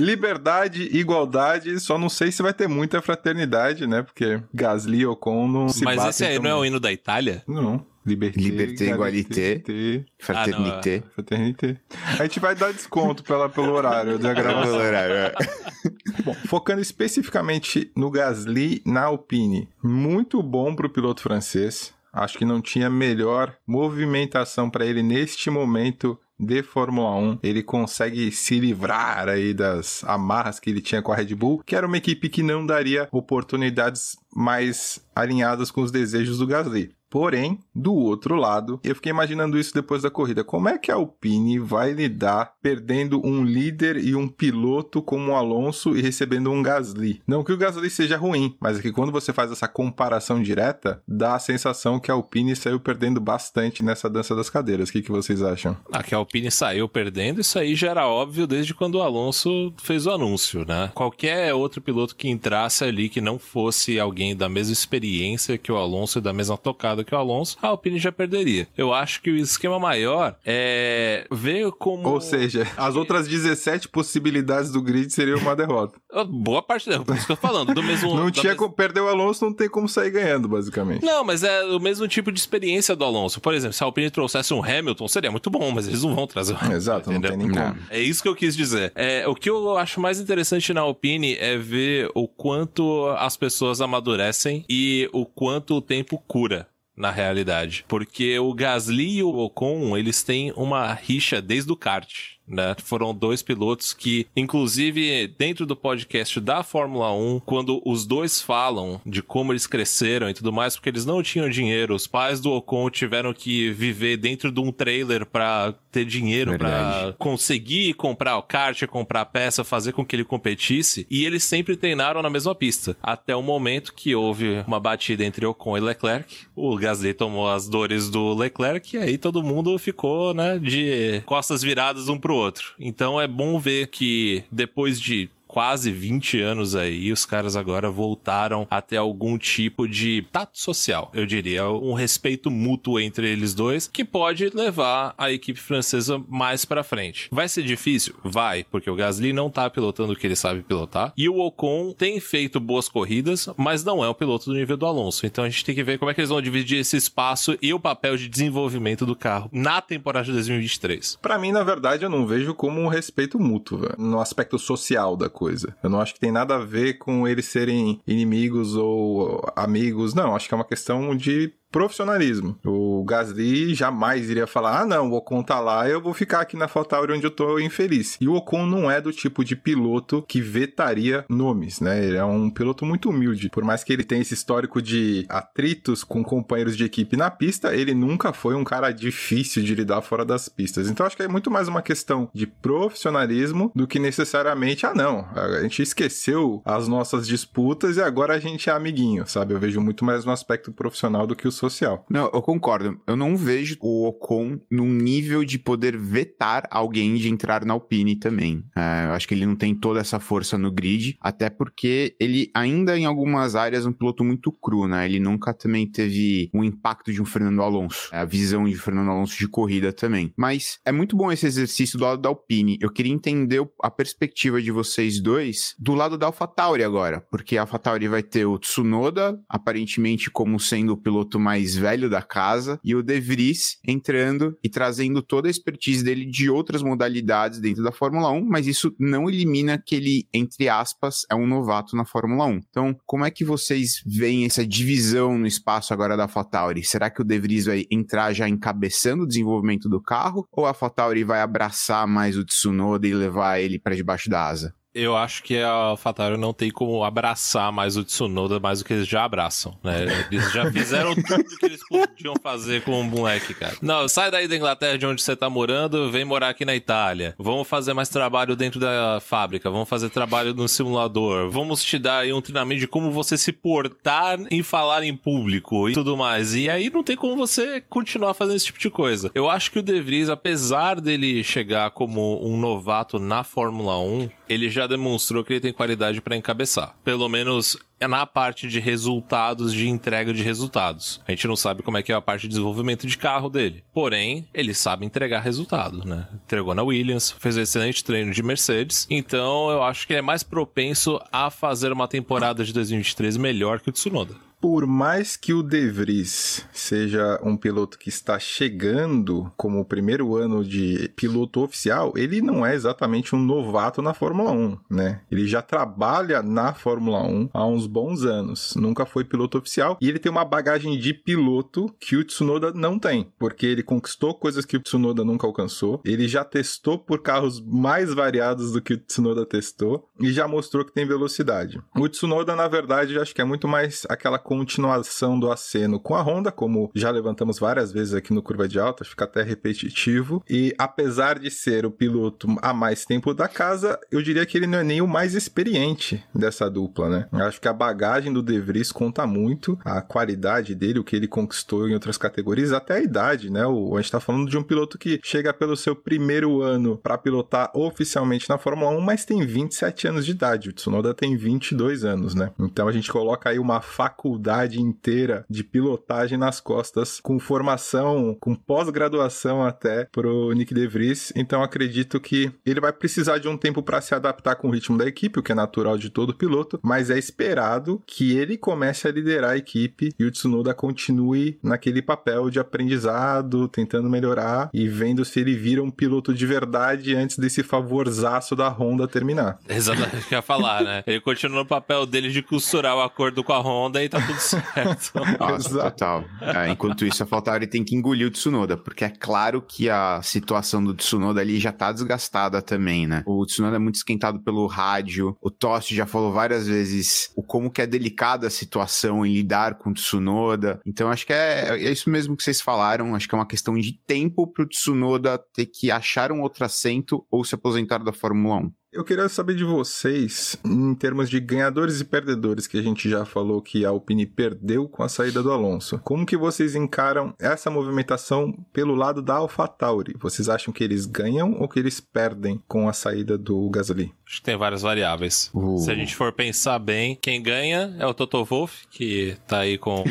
Liberdade, 0.01 0.89
igualdade, 0.93 1.79
só 1.79 1.97
não 1.97 2.09
sei 2.09 2.33
se 2.33 2.43
vai 2.43 2.53
ter 2.53 2.67
muita 2.67 3.01
fraternidade, 3.01 3.87
né? 3.87 4.03
Porque 4.03 4.43
Gasly 4.53 5.03
e 5.03 5.07
Ocon 5.07 5.47
não 5.47 5.69
se 5.69 5.85
Mas 5.85 5.97
batem 5.97 6.11
esse 6.11 6.25
aí 6.25 6.35
tão 6.35 6.43
não 6.43 6.51
é 6.51 6.55
o 6.57 6.65
hino 6.65 6.81
da 6.81 6.91
Itália? 6.91 7.45
Não. 7.47 7.87
Liberté, 8.07 8.41
Liberté, 8.41 8.91
égalité, 8.91 10.05
Fraternité. 10.19 11.03
Fraternité. 11.15 11.77
A 12.19 12.23
gente 12.23 12.41
vai 12.41 12.55
dar 12.55 12.73
desconto 12.73 13.23
pela, 13.23 13.49
pelo 13.49 13.73
horário 13.73 14.19
da 14.19 14.33
gravação. 14.33 14.81
É. 14.81 15.35
Bom, 16.25 16.35
focando 16.47 16.81
especificamente 16.81 17.91
no 17.97 18.11
Gasly 18.11 18.83
na 18.85 19.05
Alpine. 19.05 19.69
Muito 19.83 20.43
bom 20.43 20.75
para 20.75 20.87
o 20.87 20.91
piloto 20.91 21.23
francês. 21.23 21.93
Acho 22.13 22.39
que 22.39 22.45
não 22.45 22.61
tinha 22.61 22.89
melhor 22.89 23.55
movimentação 23.67 24.71
para 24.71 24.85
ele 24.87 25.03
neste 25.03 25.51
momento 25.51 26.19
de 26.39 26.63
Fórmula 26.63 27.15
1. 27.17 27.39
Ele 27.43 27.63
consegue 27.63 28.31
se 28.31 28.59
livrar 28.61 29.29
aí 29.29 29.53
das 29.53 30.05
amarras 30.05 30.61
que 30.61 30.71
ele 30.71 30.81
tinha 30.81 31.03
com 31.03 31.13
a 31.13 31.17
Red 31.17 31.35
Bull, 31.35 31.63
que 31.65 31.75
era 31.75 31.87
uma 31.87 31.97
equipe 31.97 32.29
que 32.29 32.43
não 32.43 32.65
daria 32.65 33.09
oportunidades 33.11 34.17
mais 34.35 35.01
alinhadas 35.15 35.71
com 35.71 35.83
os 35.83 35.91
desejos 35.91 36.39
do 36.39 36.47
Gasly. 36.47 36.95
Porém, 37.11 37.59
do 37.78 37.94
outro 37.94 38.34
lado, 38.34 38.81
eu 38.83 38.94
fiquei 38.94 39.11
imaginando 39.11 39.59
isso 39.59 39.72
depois 39.72 40.03
da 40.03 40.11
corrida. 40.11 40.43
Como 40.43 40.69
é 40.69 40.77
que 40.77 40.91
a 40.91 40.97
Alpine 40.97 41.59
vai 41.59 41.93
lidar 41.93 42.55
perdendo 42.61 43.25
um 43.25 43.44
líder 43.44 43.97
e 43.99 44.15
um 44.15 44.28
piloto 44.28 45.00
como 45.00 45.31
o 45.31 45.37
Alonso 45.37 45.97
e 45.97 46.03
recebendo 46.03 46.50
um 46.50 46.62
Gasly? 46.62 47.22
Não 47.27 47.44
que 47.44 47.53
o 47.53 47.56
Gasly 47.56 47.88
seja 47.88 48.17
ruim, 48.17 48.56
mas 48.61 48.78
é 48.78 48.83
que 48.83 48.93
quando 48.93 49.12
você 49.12 49.33
faz 49.33 49.53
essa 49.53 49.69
comparação 49.69 50.43
direta, 50.43 51.03
dá 51.06 51.37
a 51.37 51.38
sensação 51.38 52.00
que 52.00 52.11
a 52.11 52.15
Alpine 52.15 52.56
saiu 52.56 52.81
perdendo 52.81 53.21
bastante 53.21 53.84
nessa 53.84 54.11
dança 54.11 54.34
das 54.34 54.50
cadeiras. 54.50 54.88
O 54.88 54.93
que, 54.93 55.03
que 55.03 55.12
vocês 55.12 55.43
acham? 55.43 55.77
Ah, 55.93 56.03
que 56.03 56.15
a 56.15 56.19
Alpine 56.19 56.50
saiu 56.50 56.88
perdendo, 56.88 57.41
isso 57.41 57.59
aí 57.59 57.75
já 57.75 57.91
era 57.91 58.09
óbvio 58.09 58.47
desde 58.47 58.75
quando 58.75 58.97
o 58.97 59.03
Alonso 59.03 59.72
fez 59.78 60.06
o 60.06 60.11
anúncio, 60.11 60.65
né? 60.67 60.91
Qualquer 60.94 61.55
outro 61.55 61.81
piloto 61.81 62.17
que 62.17 62.28
entrasse 62.28 62.83
ali 62.83 63.09
que 63.09 63.21
não 63.21 63.38
fosse 63.38 64.00
alguém 64.00 64.34
da 64.34 64.49
mesma 64.49 64.72
experiência 64.72 65.56
que 65.56 65.71
o 65.71 65.77
Alonso 65.77 66.19
e 66.19 66.22
da 66.22 66.33
mesma 66.33 66.56
tocada 66.56 67.05
que 67.05 67.14
o 67.14 67.19
Alonso, 67.19 67.56
a 67.62 67.68
Alpine 67.69 67.99
já 67.99 68.11
perderia. 68.12 68.67
Eu 68.76 68.93
acho 68.93 69.20
que 69.23 69.31
o 69.31 69.37
esquema 69.37 69.79
maior 69.79 70.37
é 70.44 71.26
ver 71.31 71.70
como. 71.73 72.09
Ou 72.09 72.20
seja, 72.20 72.67
as 72.76 72.97
outras 72.97 73.29
17 73.29 73.88
possibilidades 73.88 74.70
do 74.70 74.81
grid 74.82 75.11
seriam 75.12 75.38
uma 75.38 75.55
derrota. 75.56 75.99
Boa 76.29 76.62
parte 76.62 76.88
dela, 76.88 77.05
por 77.05 77.17
isso 77.17 77.26
que 77.26 77.32
eu 77.32 77.37
tô 77.37 77.47
falando. 77.47 77.75
Do 77.75 77.82
mesmo. 77.82 78.15
Não 78.19 78.31
tinha 78.31 78.53
mes- 78.53 78.59
como 78.59 78.73
perder 78.73 79.00
o 79.00 79.09
Alonso, 79.09 79.44
não 79.44 79.53
tem 79.53 79.69
como 79.69 79.88
sair 79.88 80.11
ganhando, 80.11 80.49
basicamente. 80.49 81.05
Não, 81.05 81.23
mas 81.25 81.43
é 81.44 81.65
o 81.65 81.79
mesmo 81.79 82.09
tipo 82.09 82.32
de 82.32 82.41
experiência 82.41 82.97
do 82.97 83.05
Alonso. 83.05 83.41
Por 83.41 83.55
exemplo, 83.55 83.75
se 83.75 83.82
a 83.82 83.87
Alpine 83.87 84.11
trouxesse 84.11 84.53
um 84.55 84.62
Hamilton, 84.65 85.06
seria 85.09 85.31
muito 85.31 85.50
bom, 85.50 85.70
mas 85.70 85.87
eles 85.87 86.03
não 86.03 86.15
vão 86.15 86.26
trazer 86.26 86.53
o 86.55 86.56
Hamilton. 86.56 86.76
Exato, 86.76 87.12
não 87.12 87.20
tem 87.20 87.37
nem 87.37 87.50
como. 87.50 87.76
É 87.91 88.00
isso 88.00 88.23
que 88.23 88.29
eu 88.29 88.35
quis 88.35 88.56
dizer. 88.56 88.93
É, 88.94 89.26
o 89.29 89.35
que 89.35 89.49
eu 89.50 89.76
acho 89.76 90.00
mais 90.00 90.19
interessante 90.20 90.73
na 90.73 90.81
Alpine 90.81 91.37
é 91.37 91.56
ver 91.56 92.11
o 92.15 92.26
quanto 92.26 93.06
as 93.19 93.37
pessoas 93.37 93.81
amadurecem 93.81 94.65
e 94.69 95.09
o 95.12 95.25
quanto 95.26 95.75
o 95.75 95.81
tempo 95.82 96.19
cura. 96.26 96.67
Na 96.99 97.12
realidade. 97.12 97.85
Porque 97.87 98.37
o 98.41 98.53
Gasly 98.53 99.19
e 99.19 99.23
o 99.23 99.37
Ocon, 99.37 99.97
eles 99.97 100.25
têm 100.25 100.53
uma 100.56 100.93
rixa 100.93 101.41
desde 101.41 101.71
o 101.71 101.77
kart. 101.77 102.38
Né? 102.49 102.75
Foram 102.83 103.15
dois 103.15 103.43
pilotos 103.43 103.93
que, 103.93 104.27
inclusive, 104.35 105.29
dentro 105.39 105.67
do 105.67 105.77
podcast 105.77 106.41
da 106.41 106.62
Fórmula 106.62 107.12
1, 107.12 107.41
quando 107.41 107.83
os 107.85 108.06
dois 108.06 108.41
falam 108.41 109.00
de 109.05 109.23
como 109.23 109.53
eles 109.53 109.67
cresceram 109.67 110.29
e 110.29 110.35
tudo 110.35 110.53
mais, 110.53 110.75
porque 110.75 110.89
eles 110.89 111.05
não 111.05 111.23
tinham 111.23 111.49
dinheiro, 111.49 111.95
os 111.95 112.06
pais 112.06 112.41
do 112.41 112.53
Ocon 112.53 112.91
tiveram 112.91 113.33
que 113.33 113.71
viver 113.71 114.17
dentro 114.17 114.50
de 114.50 114.61
um 114.61 114.73
trailer 114.73 115.27
para 115.27 115.75
ter 115.91 116.05
dinheiro 116.05 116.56
para 116.59 117.15
conseguir 117.19 117.95
comprar 117.95 118.37
o 118.37 118.43
kart, 118.43 118.87
comprar 118.87 119.25
peça, 119.27 119.65
fazer 119.65 119.93
com 119.93 120.05
que 120.05 120.17
ele 120.17 120.25
competisse, 120.25 121.06
e 121.11 121.25
eles 121.25 121.44
sempre 121.44 121.77
treinaram 121.77 122.23
na 122.23 122.31
mesma 122.31 122.55
pista, 122.55 122.97
até 123.03 123.35
o 123.35 123.43
momento 123.43 123.94
que 123.94 124.15
houve 124.15 124.65
uma 124.67 124.81
batida 124.81 125.25
entre 125.25 125.44
Ocon 125.47 125.77
e 125.77 125.81
Leclerc, 125.81 126.47
o 126.55 126.77
Gasly 126.77 127.15
tomou 127.15 127.49
as 127.49 127.69
dores 127.69 128.09
do 128.09 128.35
Leclerc 128.35 128.97
e 128.97 128.99
aí 128.99 129.19
todo 129.19 129.43
mundo 129.43 129.79
ficou, 129.79 130.33
né, 130.35 130.59
de 130.59 131.23
costas 131.27 131.62
viradas 131.62 132.09
um 132.09 132.19
pro 132.19 132.38
outro. 132.38 132.75
Então 132.79 133.20
é 133.20 133.26
bom 133.26 133.58
ver 133.58 133.88
que 133.88 134.44
depois 134.50 135.00
de 135.00 135.29
quase 135.49 135.91
20 135.91 136.41
anos 136.41 136.77
aí, 136.77 137.11
os 137.11 137.25
caras 137.25 137.56
agora 137.56 137.91
voltaram 137.91 138.67
a 138.71 138.83
ter 138.83 138.99
algum 138.99 139.39
tipo 139.39 139.89
de 139.89 140.25
tato 140.31 140.59
social, 140.59 141.11
eu 141.15 141.25
diria, 141.25 141.69
um 141.69 141.95
respeito 141.95 142.50
mútuo 142.50 143.00
entre 143.00 143.29
eles 143.29 143.55
dois, 143.55 143.89
que 143.89 144.05
pode 144.05 144.50
levar 144.50 145.15
a 145.17 145.33
equipe 145.33 145.59
francesa 145.59 146.23
mais 146.29 146.67
para 146.67 146.85
frente. 146.85 147.29
Vai 147.33 147.49
ser 147.49 147.62
difícil? 147.62 148.15
Vai, 148.23 148.65
porque 148.65 148.91
o 148.91 148.95
Gasly 148.95 149.33
não 149.33 149.50
tá 149.50 149.69
pilotando 149.71 150.12
o 150.12 150.17
que 150.17 150.27
ele 150.27 150.37
sabe 150.37 150.62
pilotar, 150.62 151.12
e 151.17 151.29
o 151.29 151.39
Ocon 151.39 151.93
tem 151.97 152.21
feito 152.21 152.61
boas 152.61 152.89
corridas, 152.89 153.49
mas 153.56 153.83
não 153.83 154.05
é 154.05 154.09
o 154.09 154.15
piloto 154.15 154.51
do 154.51 154.56
nível 154.56 154.77
do 154.77 154.87
Alonso. 154.87 155.25
Então 155.27 155.44
a 155.44 155.49
gente 155.49 155.65
tem 155.65 155.75
que 155.75 155.83
ver 155.83 155.99
como 155.99 156.11
é 156.11 156.15
que 156.15 156.21
eles 156.21 156.31
vão 156.31 156.43
dividir 156.43 156.79
esse 156.79 156.97
espaço 156.97 157.56
e 157.62 157.73
o 157.73 157.81
papel 157.81 158.17
de 158.17 158.29
desenvolvimento 158.29 159.06
do 159.06 159.17
carro 159.17 159.49
na 159.51 159.81
temporada 159.81 160.27
de 160.27 160.33
2023. 160.33 161.19
Para 161.23 161.39
mim, 161.39 161.53
na 161.53 161.62
verdade, 161.62 162.05
eu 162.05 162.11
não 162.11 162.27
vejo 162.27 162.55
como 162.55 162.81
um 162.81 162.89
respeito 162.89 163.41
mútuo, 163.41 163.79
véio, 163.79 163.94
no 163.99 164.21
aspecto 164.21 164.59
social 164.59 165.17
da 165.17 165.31
coisa. 165.38 165.76
Eu 165.85 165.88
não 165.88 166.00
acho 166.00 166.14
que 166.14 166.20
tem 166.20 166.32
nada 166.32 166.56
a 166.56 166.64
ver 166.64 166.94
com 166.94 167.29
eles 167.29 167.46
serem 167.46 168.00
inimigos 168.05 168.75
ou 168.75 169.40
amigos. 169.55 170.12
Não, 170.12 170.35
acho 170.35 170.49
que 170.49 170.55
é 170.55 170.56
uma 170.56 170.64
questão 170.64 171.17
de 171.17 171.52
profissionalismo. 171.70 172.59
O 172.65 173.05
Gasly 173.05 173.75
jamais 173.75 174.29
iria 174.29 174.47
falar: 174.47 174.81
ah, 174.81 174.87
não, 174.87 175.11
o 175.11 175.15
Ocon 175.15 175.43
tá 175.43 175.61
lá, 175.61 175.88
eu 175.88 176.00
vou 176.00 176.15
ficar 176.15 176.41
aqui 176.41 176.56
na 176.56 176.65
AlphaTauri 176.65 177.12
onde 177.12 177.26
eu 177.26 177.31
tô 177.31 177.59
infeliz. 177.59 178.17
E 178.20 178.29
o 178.29 178.35
Ocon 178.35 178.67
não 178.67 178.91
é 178.91 179.00
do 179.00 179.12
tipo 179.12 179.44
de 179.44 179.56
piloto 179.56 180.23
que 180.26 180.41
vetaria 180.41 181.25
nomes, 181.29 181.81
né? 181.81 182.05
Ele 182.05 182.17
é 182.17 182.25
um 182.25 182.50
piloto 182.50 182.85
muito 182.85 183.11
humilde. 183.11 183.50
Por 183.50 183.65
mais 183.65 183.85
que 183.85 183.93
ele 183.93 184.05
tenha 184.05 184.23
esse 184.23 184.35
histórico 184.35 184.81
de 184.81 185.26
atritos 185.29 186.05
com 186.05 186.23
companheiros 186.23 186.76
de 186.76 186.85
equipe 186.85 187.17
na 187.17 187.31
pista, 187.31 187.75
ele 187.75 187.94
nunca 187.94 188.32
foi 188.32 188.55
um 188.55 188.65
cara 188.65 188.91
difícil 188.91 189.62
de 189.62 189.75
lidar 189.75 190.03
fora 190.03 190.25
das 190.25 190.49
pistas. 190.49 190.88
Então 190.88 191.06
acho 191.06 191.17
que 191.17 191.23
é 191.23 191.29
muito 191.29 191.50
mais 191.50 191.69
uma 191.69 191.82
questão 191.82 192.29
de 192.32 192.47
profissionalismo 192.47 193.70
do 193.75 193.87
que 193.87 193.99
necessariamente, 193.99 194.87
ah, 194.87 194.94
não, 194.94 195.26
a 195.35 195.62
gente 195.62 195.82
esqueceu 195.82 196.62
as 196.65 196.88
nossas 196.88 197.26
disputas 197.26 197.97
e 197.97 198.03
agora 198.03 198.35
a 198.35 198.38
gente 198.38 198.70
é 198.70 198.73
amiguinho, 198.73 199.26
sabe? 199.26 199.55
Eu 199.55 199.61
vejo 199.61 199.81
muito 199.81 200.05
mais 200.05 200.25
no 200.25 200.32
aspecto 200.32 200.73
profissional 200.73 201.26
do 201.26 201.37
que 201.37 201.47
o 201.47 201.53
social. 201.58 202.06
Não, 202.10 202.31
eu 202.32 202.43
concordo. 202.43 203.00
Eu 203.06 203.16
não 203.16 203.37
vejo 203.37 203.76
o 203.81 204.06
Ocon 204.06 204.58
num 204.70 204.93
nível 204.93 205.44
de 205.44 205.58
poder 205.58 205.96
vetar 205.96 206.66
alguém 206.70 207.16
de 207.16 207.28
entrar 207.28 207.64
na 207.64 207.75
Alpine 207.75 208.16
também. 208.16 208.64
É, 208.76 209.06
eu 209.06 209.12
acho 209.12 209.26
que 209.26 209.34
ele 209.34 209.46
não 209.46 209.56
tem 209.56 209.75
toda 209.75 210.00
essa 210.00 210.20
força 210.20 210.56
no 210.56 210.70
grid, 210.70 211.16
até 211.20 211.50
porque 211.50 212.16
ele 212.20 212.50
ainda 212.55 212.99
em 212.99 213.05
algumas 213.05 213.55
áreas 213.56 213.84
é 213.84 213.88
um 213.88 213.93
piloto 213.93 214.25
muito 214.25 214.52
cru, 214.52 214.87
né? 214.87 215.06
Ele 215.06 215.19
nunca 215.19 215.52
também 215.52 215.87
teve 215.87 216.50
o 216.52 216.58
um 216.58 216.64
impacto 216.64 217.12
de 217.12 217.20
um 217.20 217.25
Fernando 217.25 217.62
Alonso, 217.62 218.08
a 218.12 218.25
visão 218.25 218.69
de 218.69 218.76
Fernando 218.76 219.10
Alonso 219.10 219.37
de 219.38 219.49
corrida 219.49 219.93
também. 219.93 220.32
Mas 220.37 220.78
é 220.84 220.93
muito 220.93 221.16
bom 221.16 221.31
esse 221.32 221.46
exercício 221.46 221.99
do 221.99 222.05
lado 222.05 222.22
da 222.22 222.28
Alpine. 222.28 222.78
Eu 222.81 222.90
queria 222.90 223.12
entender 223.12 223.66
a 223.82 223.90
perspectiva 223.90 224.60
de 224.60 224.70
vocês 224.70 225.20
dois 225.20 225.75
do 225.78 225.94
lado 225.94 226.16
da 226.16 226.26
AlphaTauri 226.26 226.82
agora, 226.84 227.20
porque 227.31 227.56
a 227.56 227.62
AlphaTauri 227.62 228.08
vai 228.08 228.22
ter 228.22 228.46
o 228.46 228.58
Tsunoda, 228.58 229.38
aparentemente 229.49 230.31
como 230.31 230.60
sendo 230.60 230.93
o 230.93 230.96
piloto 230.96 231.38
mais 231.38 231.48
velho 231.77 232.09
da 232.09 232.23
casa, 232.23 232.81
e 232.83 232.95
o 232.95 233.03
De 233.03 233.21
Vries 233.21 233.79
entrando 233.87 234.56
e 234.62 234.69
trazendo 234.69 235.23
toda 235.23 235.49
a 235.49 235.50
expertise 235.50 236.05
dele 236.05 236.25
de 236.25 236.50
outras 236.50 236.83
modalidades 236.83 237.61
dentro 237.61 237.83
da 237.83 237.93
Fórmula 237.93 238.31
1, 238.31 238.45
mas 238.45 238.67
isso 238.67 238.95
não 238.99 239.29
elimina 239.29 239.83
que 239.85 239.95
ele, 239.95 240.29
entre 240.33 240.69
aspas, 240.69 241.27
é 241.31 241.35
um 241.35 241.47
novato 241.47 241.97
na 241.97 242.05
Fórmula 242.05 242.47
1. 242.47 242.61
Então, 242.69 242.97
como 243.06 243.25
é 243.25 243.31
que 243.31 243.45
vocês 243.45 244.03
veem 244.06 244.45
essa 244.45 244.67
divisão 244.67 245.39
no 245.39 245.47
espaço 245.47 245.93
agora 245.93 246.17
da 246.17 246.25
AlphaTauri? 246.25 246.85
Será 246.85 247.11
que 247.11 247.23
o 247.23 247.25
De 247.25 247.39
Vries 247.39 247.67
vai 247.67 247.85
entrar 247.91 248.33
já 248.33 248.49
encabeçando 248.49 249.25
o 249.25 249.27
desenvolvimento 249.27 249.89
do 249.89 250.01
carro, 250.01 250.47
ou 250.53 250.65
a 250.65 250.69
AlphaTauri 250.69 251.25
vai 251.25 251.41
abraçar 251.41 252.06
mais 252.06 252.37
o 252.37 252.44
Tsunoda 252.44 253.06
e 253.06 253.15
levar 253.15 253.61
ele 253.61 253.79
para 253.79 253.94
debaixo 253.94 254.29
da 254.29 254.47
asa? 254.47 254.75
Eu 255.03 255.17
acho 255.17 255.43
que 255.43 255.59
a 255.59 255.71
AlphaTauri 255.71 256.37
não 256.37 256.53
tem 256.53 256.71
como 256.71 257.05
abraçar 257.05 257.73
mais 257.73 257.97
o 257.97 258.05
Tsunoda 258.05 258.61
mais 258.61 258.81
do 258.81 258.85
que 258.85 258.93
eles 258.93 259.09
já 259.09 259.25
abraçam, 259.25 259.77
né? 259.83 260.27
Eles 260.31 260.53
já 260.53 260.71
fizeram 260.71 261.15
tudo 261.15 261.45
que 261.59 261.67
eles 261.67 261.81
podiam 261.89 262.35
fazer 262.43 262.83
com 262.83 263.00
o 263.00 263.05
moleque, 263.05 263.55
cara. 263.55 263.77
Não, 263.81 264.09
sai 264.09 264.31
daí 264.31 264.49
da 264.49 264.56
Inglaterra 264.56 264.99
de 264.99 265.06
onde 265.06 265.23
você 265.23 265.37
tá 265.37 265.49
morando, 265.49 266.11
vem 266.11 266.25
morar 266.25 266.50
aqui 266.50 266.65
na 266.65 266.75
Itália. 266.75 267.35
Vamos 267.39 267.69
fazer 267.69 267.93
mais 267.95 268.09
trabalho 268.09 268.56
dentro 268.56 268.81
da 268.81 269.21
fábrica, 269.21 269.71
vamos 269.71 269.89
fazer 269.89 270.11
trabalho 270.11 270.55
no 270.55 270.69
simulador, 270.69 271.51
vamos 271.51 271.83
te 271.83 271.99
dar 271.99 272.21
aí 272.21 272.33
um 272.33 272.41
treinamento 272.41 272.81
de 272.81 272.89
como 272.89 273.11
você 273.11 273.37
se 273.37 273.53
portar 273.53 274.39
e 274.51 274.62
falar 274.62 275.03
em 275.03 275.17
público 275.17 275.89
e 275.89 275.93
tudo 275.93 276.17
mais. 276.17 276.55
E 276.55 276.69
aí 276.69 276.91
não 276.91 277.03
tem 277.03 277.17
como 277.17 277.37
você 277.37 277.81
continuar 277.81 278.35
fazendo 278.35 278.56
esse 278.56 278.67
tipo 278.67 278.79
de 278.79 278.91
coisa. 278.91 279.31
Eu 279.35 279.49
acho 279.49 279.71
que 279.71 279.79
o 279.79 279.83
De 279.83 280.01
Vries, 280.01 280.29
apesar 280.29 281.01
dele 281.01 281.43
chegar 281.44 281.91
como 281.91 282.44
um 282.47 282.56
novato 282.56 283.19
na 283.19 283.44
Fórmula 283.44 283.99
1, 283.99 284.29
ele 284.49 284.71
já 284.71 284.87
demonstrou 284.88 285.44
que 285.44 285.52
ele 285.52 285.61
tem 285.61 285.73
qualidade 285.73 286.20
para 286.20 286.37
encabeçar. 286.37 286.96
Pelo 287.05 287.29
menos 287.29 287.76
na 288.00 288.25
parte 288.26 288.69
de 288.69 288.79
resultados, 288.79 289.73
de 289.73 289.88
entrega 289.88 290.32
de 290.32 290.43
resultados. 290.43 291.20
A 291.26 291.32
gente 291.32 291.46
não 291.46 291.56
sabe 291.56 291.82
como 291.82 291.99
é 291.99 292.02
que 292.02 292.12
é 292.12 292.14
a 292.14 292.20
parte 292.20 292.43
de 292.43 292.49
desenvolvimento 292.49 293.06
de 293.06 293.19
carro 293.19 293.49
dele. 293.49 293.82
Porém, 293.93 294.49
ele 294.55 294.73
sabe 294.75 295.05
entregar 295.05 295.40
resultado, 295.40 296.05
né? 296.05 296.29
Entregou 296.44 296.75
na 296.75 296.82
Williams, 296.82 297.35
fez 297.38 297.56
um 297.56 297.61
excelente 297.61 298.05
treino 298.05 298.32
de 298.32 298.43
Mercedes. 298.43 299.06
Então, 299.11 299.70
eu 299.70 299.82
acho 299.82 300.06
que 300.06 300.12
ele 300.12 300.20
é 300.20 300.23
mais 300.23 300.43
propenso 300.43 301.20
a 301.32 301.50
fazer 301.50 301.93
uma 301.93 302.06
temporada 302.06 302.64
de 302.64 302.73
2023 302.73 303.37
melhor 303.37 303.81
que 303.81 303.91
o 303.91 303.93
Tsunoda 303.93 304.48
por 304.60 304.87
mais 304.87 305.37
que 305.37 305.52
o 305.52 305.62
De 305.62 305.88
Vries 305.88 306.66
seja 306.72 307.40
um 307.43 307.56
piloto 307.56 307.99
que 307.99 308.08
está 308.08 308.38
chegando 308.38 309.50
como 309.56 309.81
o 309.81 309.84
primeiro 309.84 310.37
ano 310.37 310.64
de 310.64 311.10
piloto 311.16 311.62
oficial, 311.62 312.12
ele 312.16 312.40
não 312.40 312.64
é 312.64 312.75
exatamente 312.75 313.34
um 313.34 313.38
novato 313.38 314.02
na 314.02 314.14
Fórmula 314.14 314.50
1, 314.50 314.78
né? 314.90 315.22
Ele 315.31 315.46
já 315.46 315.62
trabalha 315.62 316.43
na 316.43 316.72
Fórmula 316.72 317.22
1 317.22 317.50
há 317.52 317.66
uns 317.66 317.87
bons 317.87 318.25
anos, 318.25 318.75
nunca 318.75 319.06
foi 319.06 319.25
piloto 319.25 319.58
oficial 319.58 319.96
e 320.00 320.08
ele 320.08 320.19
tem 320.19 320.31
uma 320.31 320.44
bagagem 320.44 320.99
de 320.99 321.14
piloto 321.14 321.94
que 322.00 322.16
o 322.16 322.25
Tsunoda 322.25 322.72
não 322.72 322.98
tem, 322.98 323.32
porque 323.38 323.67
ele 323.67 323.82
conquistou 323.82 324.34
coisas 324.34 324.65
que 324.65 324.77
o 324.77 324.81
Tsunoda 324.81 325.24
nunca 325.24 325.46
alcançou, 325.46 326.00
ele 326.05 326.27
já 326.27 326.44
testou 326.44 326.98
por 326.98 327.22
carros 327.22 327.60
mais 327.60 328.12
variados 328.12 328.72
do 328.72 328.82
que 328.82 328.94
o 328.94 328.98
Tsunoda 328.98 329.46
testou 329.46 330.08
e 330.20 330.32
já 330.32 330.48
mostrou 330.48 330.84
que 330.84 330.93
tem 330.93 331.06
velocidade. 331.06 331.81
O 331.96 332.08
Tsunoda, 332.08 332.56
na 332.56 332.67
verdade, 332.67 333.19
acho 333.19 333.34
que 333.34 333.41
é 333.41 333.44
muito 333.44 333.69
mais 333.69 334.06
aquela 334.08 334.38
continuação 334.48 335.38
do 335.38 335.52
aceno 335.52 336.00
com 336.00 336.14
a 336.14 336.22
Honda, 336.22 336.50
como 336.50 336.90
já 336.94 337.10
levantamos 337.10 337.58
várias 337.58 337.93
vezes 337.93 338.14
aqui 338.14 338.32
no 338.32 338.43
Curva 338.43 338.67
de 338.67 338.81
Alta, 338.81 339.05
fica 339.05 339.26
até 339.26 339.43
repetitivo. 339.43 340.43
E 340.48 340.74
apesar 340.78 341.38
de 341.38 341.50
ser 341.50 341.84
o 341.84 341.90
piloto 341.90 342.48
há 342.62 342.72
mais 342.72 343.05
tempo 343.05 343.34
da 343.34 343.46
casa, 343.46 344.00
eu 344.10 344.22
diria 344.22 344.46
que 344.46 344.56
ele 344.56 344.67
não 344.67 344.78
é 344.78 344.82
nem 344.82 345.02
o 345.02 345.06
mais 345.06 345.34
experiente 345.34 346.24
dessa 346.34 346.70
dupla, 346.70 347.10
né? 347.10 347.28
Eu 347.31 347.44
acho 347.44 347.60
que 347.60 347.69
a 347.69 347.74
bagagem 347.74 348.32
do 348.32 348.43
De 348.43 348.58
Vries 348.58 348.90
conta 348.90 349.26
muito, 349.26 349.78
a 349.84 350.00
qualidade 350.00 350.74
dele, 350.74 350.98
o 350.98 351.05
que 351.05 351.14
ele 351.14 351.28
conquistou 351.28 351.86
em 351.86 351.93
outras 351.93 352.17
categorias, 352.17 352.72
até 352.72 352.94
a 352.94 353.02
idade, 353.02 353.50
né? 353.50 353.67
O, 353.67 353.98
a 353.98 354.00
gente 354.00 354.12
tá 354.12 354.19
falando 354.19 354.48
de 354.48 354.56
um 354.56 354.62
piloto 354.62 354.96
que 354.96 355.20
chega 355.22 355.52
pelo 355.52 355.76
seu 355.76 355.94
primeiro 355.94 356.62
ano 356.62 356.96
para 356.96 357.19
pilotar 357.19 357.70
oficialmente 357.74 358.48
na 358.48 358.56
Fórmula 358.56 358.93
1, 358.93 359.00
mas 359.02 359.26
tem 359.26 359.44
27 359.44 360.08
anos 360.08 360.24
de 360.24 360.31
idade. 360.31 360.70
O 360.70 360.72
Tsunoda 360.72 361.12
tem 361.12 361.36
22 361.36 362.02
anos, 362.02 362.34
né? 362.34 362.50
Então 362.58 362.88
a 362.88 362.93
gente 362.93 363.12
coloca 363.12 363.50
aí 363.50 363.58
uma 363.58 363.82
faculdade 363.82 364.38
faculdade 364.39 364.81
inteira 364.81 365.45
de 365.51 365.65
pilotagem 365.65 366.39
nas 366.39 366.61
costas, 366.61 367.19
com 367.21 367.41
formação, 367.41 368.37
com 368.41 368.55
pós-graduação 368.55 369.65
até 369.65 370.05
pro 370.05 370.53
Nick 370.53 370.73
De 370.73 370.87
Vries. 370.87 371.33
Então 371.35 371.63
acredito 371.63 372.21
que 372.21 372.53
ele 372.65 372.81
vai 372.81 372.93
precisar 372.93 373.39
de 373.39 373.49
um 373.49 373.57
tempo 373.57 373.83
para 373.83 374.01
se 374.01 374.15
adaptar 374.15 374.55
com 374.55 374.69
o 374.69 374.71
ritmo 374.71 374.97
da 374.97 375.07
equipe, 375.07 375.41
o 375.41 375.43
que 375.43 375.51
é 375.51 375.55
natural 375.55 375.99
de 375.99 376.09
todo 376.09 376.35
piloto, 376.35 376.79
mas 376.83 377.11
é 377.11 377.19
esperado 377.19 378.01
que 378.07 378.37
ele 378.37 378.57
comece 378.57 379.09
a 379.09 379.11
liderar 379.11 379.51
a 379.51 379.57
equipe 379.57 380.15
e 380.19 380.25
o 380.25 380.31
Tsunoda 380.31 380.73
continue 380.73 381.59
naquele 381.63 382.01
papel 382.01 382.49
de 382.49 382.61
aprendizado, 382.61 383.67
tentando 383.67 384.09
melhorar 384.09 384.71
e 384.73 384.87
vendo 384.87 385.25
se 385.25 385.41
ele 385.41 385.55
vira 385.55 385.83
um 385.83 385.91
piloto 385.91 386.33
de 386.33 386.47
verdade 386.47 387.15
antes 387.17 387.39
desse 387.39 387.65
favorzaço 387.65 388.55
da 388.55 388.69
Honda 388.69 389.09
terminar. 389.09 389.59
Exatamente 389.69 390.25
o 390.25 390.29
que 390.29 390.35
eu 390.35 390.39
ia 390.39 390.43
falar, 390.43 390.83
né? 390.83 391.03
Ele 391.07 391.21
continua 391.21 391.59
no 391.59 391.67
papel 391.67 392.07
dele 392.07 392.31
de 392.31 392.43
costurar 392.43 392.97
o 392.97 393.03
acordo 393.03 393.43
com 393.43 393.53
a 393.53 393.59
Honda 393.59 394.03
e 394.03 394.09
tá 394.09 394.28
tudo 394.29 394.39
certo. 394.41 395.13
Nossa, 395.39 395.82
total. 395.91 396.25
É, 396.41 396.70
enquanto 396.70 397.05
isso, 397.05 397.23
a 397.23 397.27
Faltari 397.27 397.67
tem 397.67 397.82
que 397.82 397.94
engolir 397.94 398.27
o 398.27 398.31
Tsunoda, 398.31 398.77
porque 398.77 399.05
é 399.05 399.08
claro 399.08 399.63
que 399.63 399.89
a 399.89 400.20
situação 400.23 400.85
do 400.85 400.94
Tsunoda 400.94 401.41
ali 401.41 401.58
já 401.58 401.73
tá 401.73 401.91
desgastada 401.91 402.61
também, 402.61 403.06
né? 403.06 403.23
O 403.27 403.44
Tsunoda 403.47 403.77
é 403.77 403.79
muito 403.79 403.97
esquentado 403.97 404.41
pelo 404.41 404.67
rádio, 404.67 405.37
o 405.41 405.51
Tosti 405.51 405.94
já 405.94 406.06
falou 406.06 406.32
várias 406.32 406.67
vezes 406.67 407.31
o 407.35 407.43
como 407.43 407.70
que 407.70 407.82
é 407.82 407.87
delicada 407.87 408.47
a 408.47 408.51
situação 408.51 409.25
em 409.25 409.32
lidar 409.32 409.77
com 409.77 409.91
o 409.91 409.94
Tsunoda. 409.94 410.81
Então 410.87 411.11
acho 411.11 411.27
que 411.27 411.32
é, 411.32 411.70
é 411.70 411.91
isso 411.91 412.11
mesmo 412.11 412.37
que 412.37 412.43
vocês 412.43 412.61
falaram, 412.61 413.15
acho 413.15 413.29
que 413.29 413.35
é 413.35 413.39
uma 413.39 413.47
questão 413.47 413.75
de 413.79 413.93
tempo 414.06 414.47
pro 414.47 414.69
Tsunoda 414.69 415.39
ter 415.55 415.67
que 415.67 415.91
achar 415.91 416.31
um 416.31 416.43
outro 416.43 416.65
assento 416.65 417.25
ou 417.31 417.44
se 417.44 417.55
aposentar 417.55 417.99
da 417.99 418.13
Fórmula 418.13 418.56
1. 418.56 418.73
Eu 418.98 419.05
queria 419.05 419.28
saber 419.28 419.55
de 419.55 419.62
vocês, 419.62 420.56
em 420.64 420.93
termos 420.93 421.31
de 421.31 421.38
ganhadores 421.38 422.00
e 422.00 422.05
perdedores, 422.05 422.67
que 422.67 422.76
a 422.76 422.82
gente 422.82 423.08
já 423.08 423.24
falou 423.24 423.62
que 423.62 423.84
a 423.84 423.90
Alpine 423.90 424.26
perdeu 424.26 424.88
com 424.88 425.05
a 425.05 425.08
saída 425.08 425.40
do 425.40 425.52
Alonso. 425.52 426.00
Como 426.00 426.26
que 426.26 426.36
vocês 426.36 426.74
encaram 426.74 427.32
essa 427.38 427.70
movimentação 427.70 428.52
pelo 428.72 428.96
lado 428.96 429.22
da 429.22 429.36
AlphaTauri? 429.36 430.17
Vocês 430.19 430.48
acham 430.48 430.74
que 430.74 430.82
eles 430.82 431.06
ganham 431.06 431.52
ou 431.60 431.69
que 431.69 431.78
eles 431.78 432.00
perdem 432.00 432.60
com 432.67 432.88
a 432.88 432.93
saída 432.93 433.38
do 433.38 433.70
Gasly? 433.70 434.12
Acho 434.29 434.41
que 434.41 434.43
tem 434.43 434.56
várias 434.58 434.82
variáveis. 434.82 435.51
Uh. 435.55 435.79
Se 435.79 435.91
a 435.91 435.94
gente 435.94 436.15
for 436.15 436.31
pensar 436.32 436.79
bem, 436.79 437.17
quem 437.19 437.43
ganha 437.43 437.97
é 437.99 438.06
o 438.06 438.13
Toto 438.13 438.44
Wolff, 438.44 438.87
que 438.91 439.35
tá 439.47 439.61
aí 439.61 439.79
com 439.79 440.05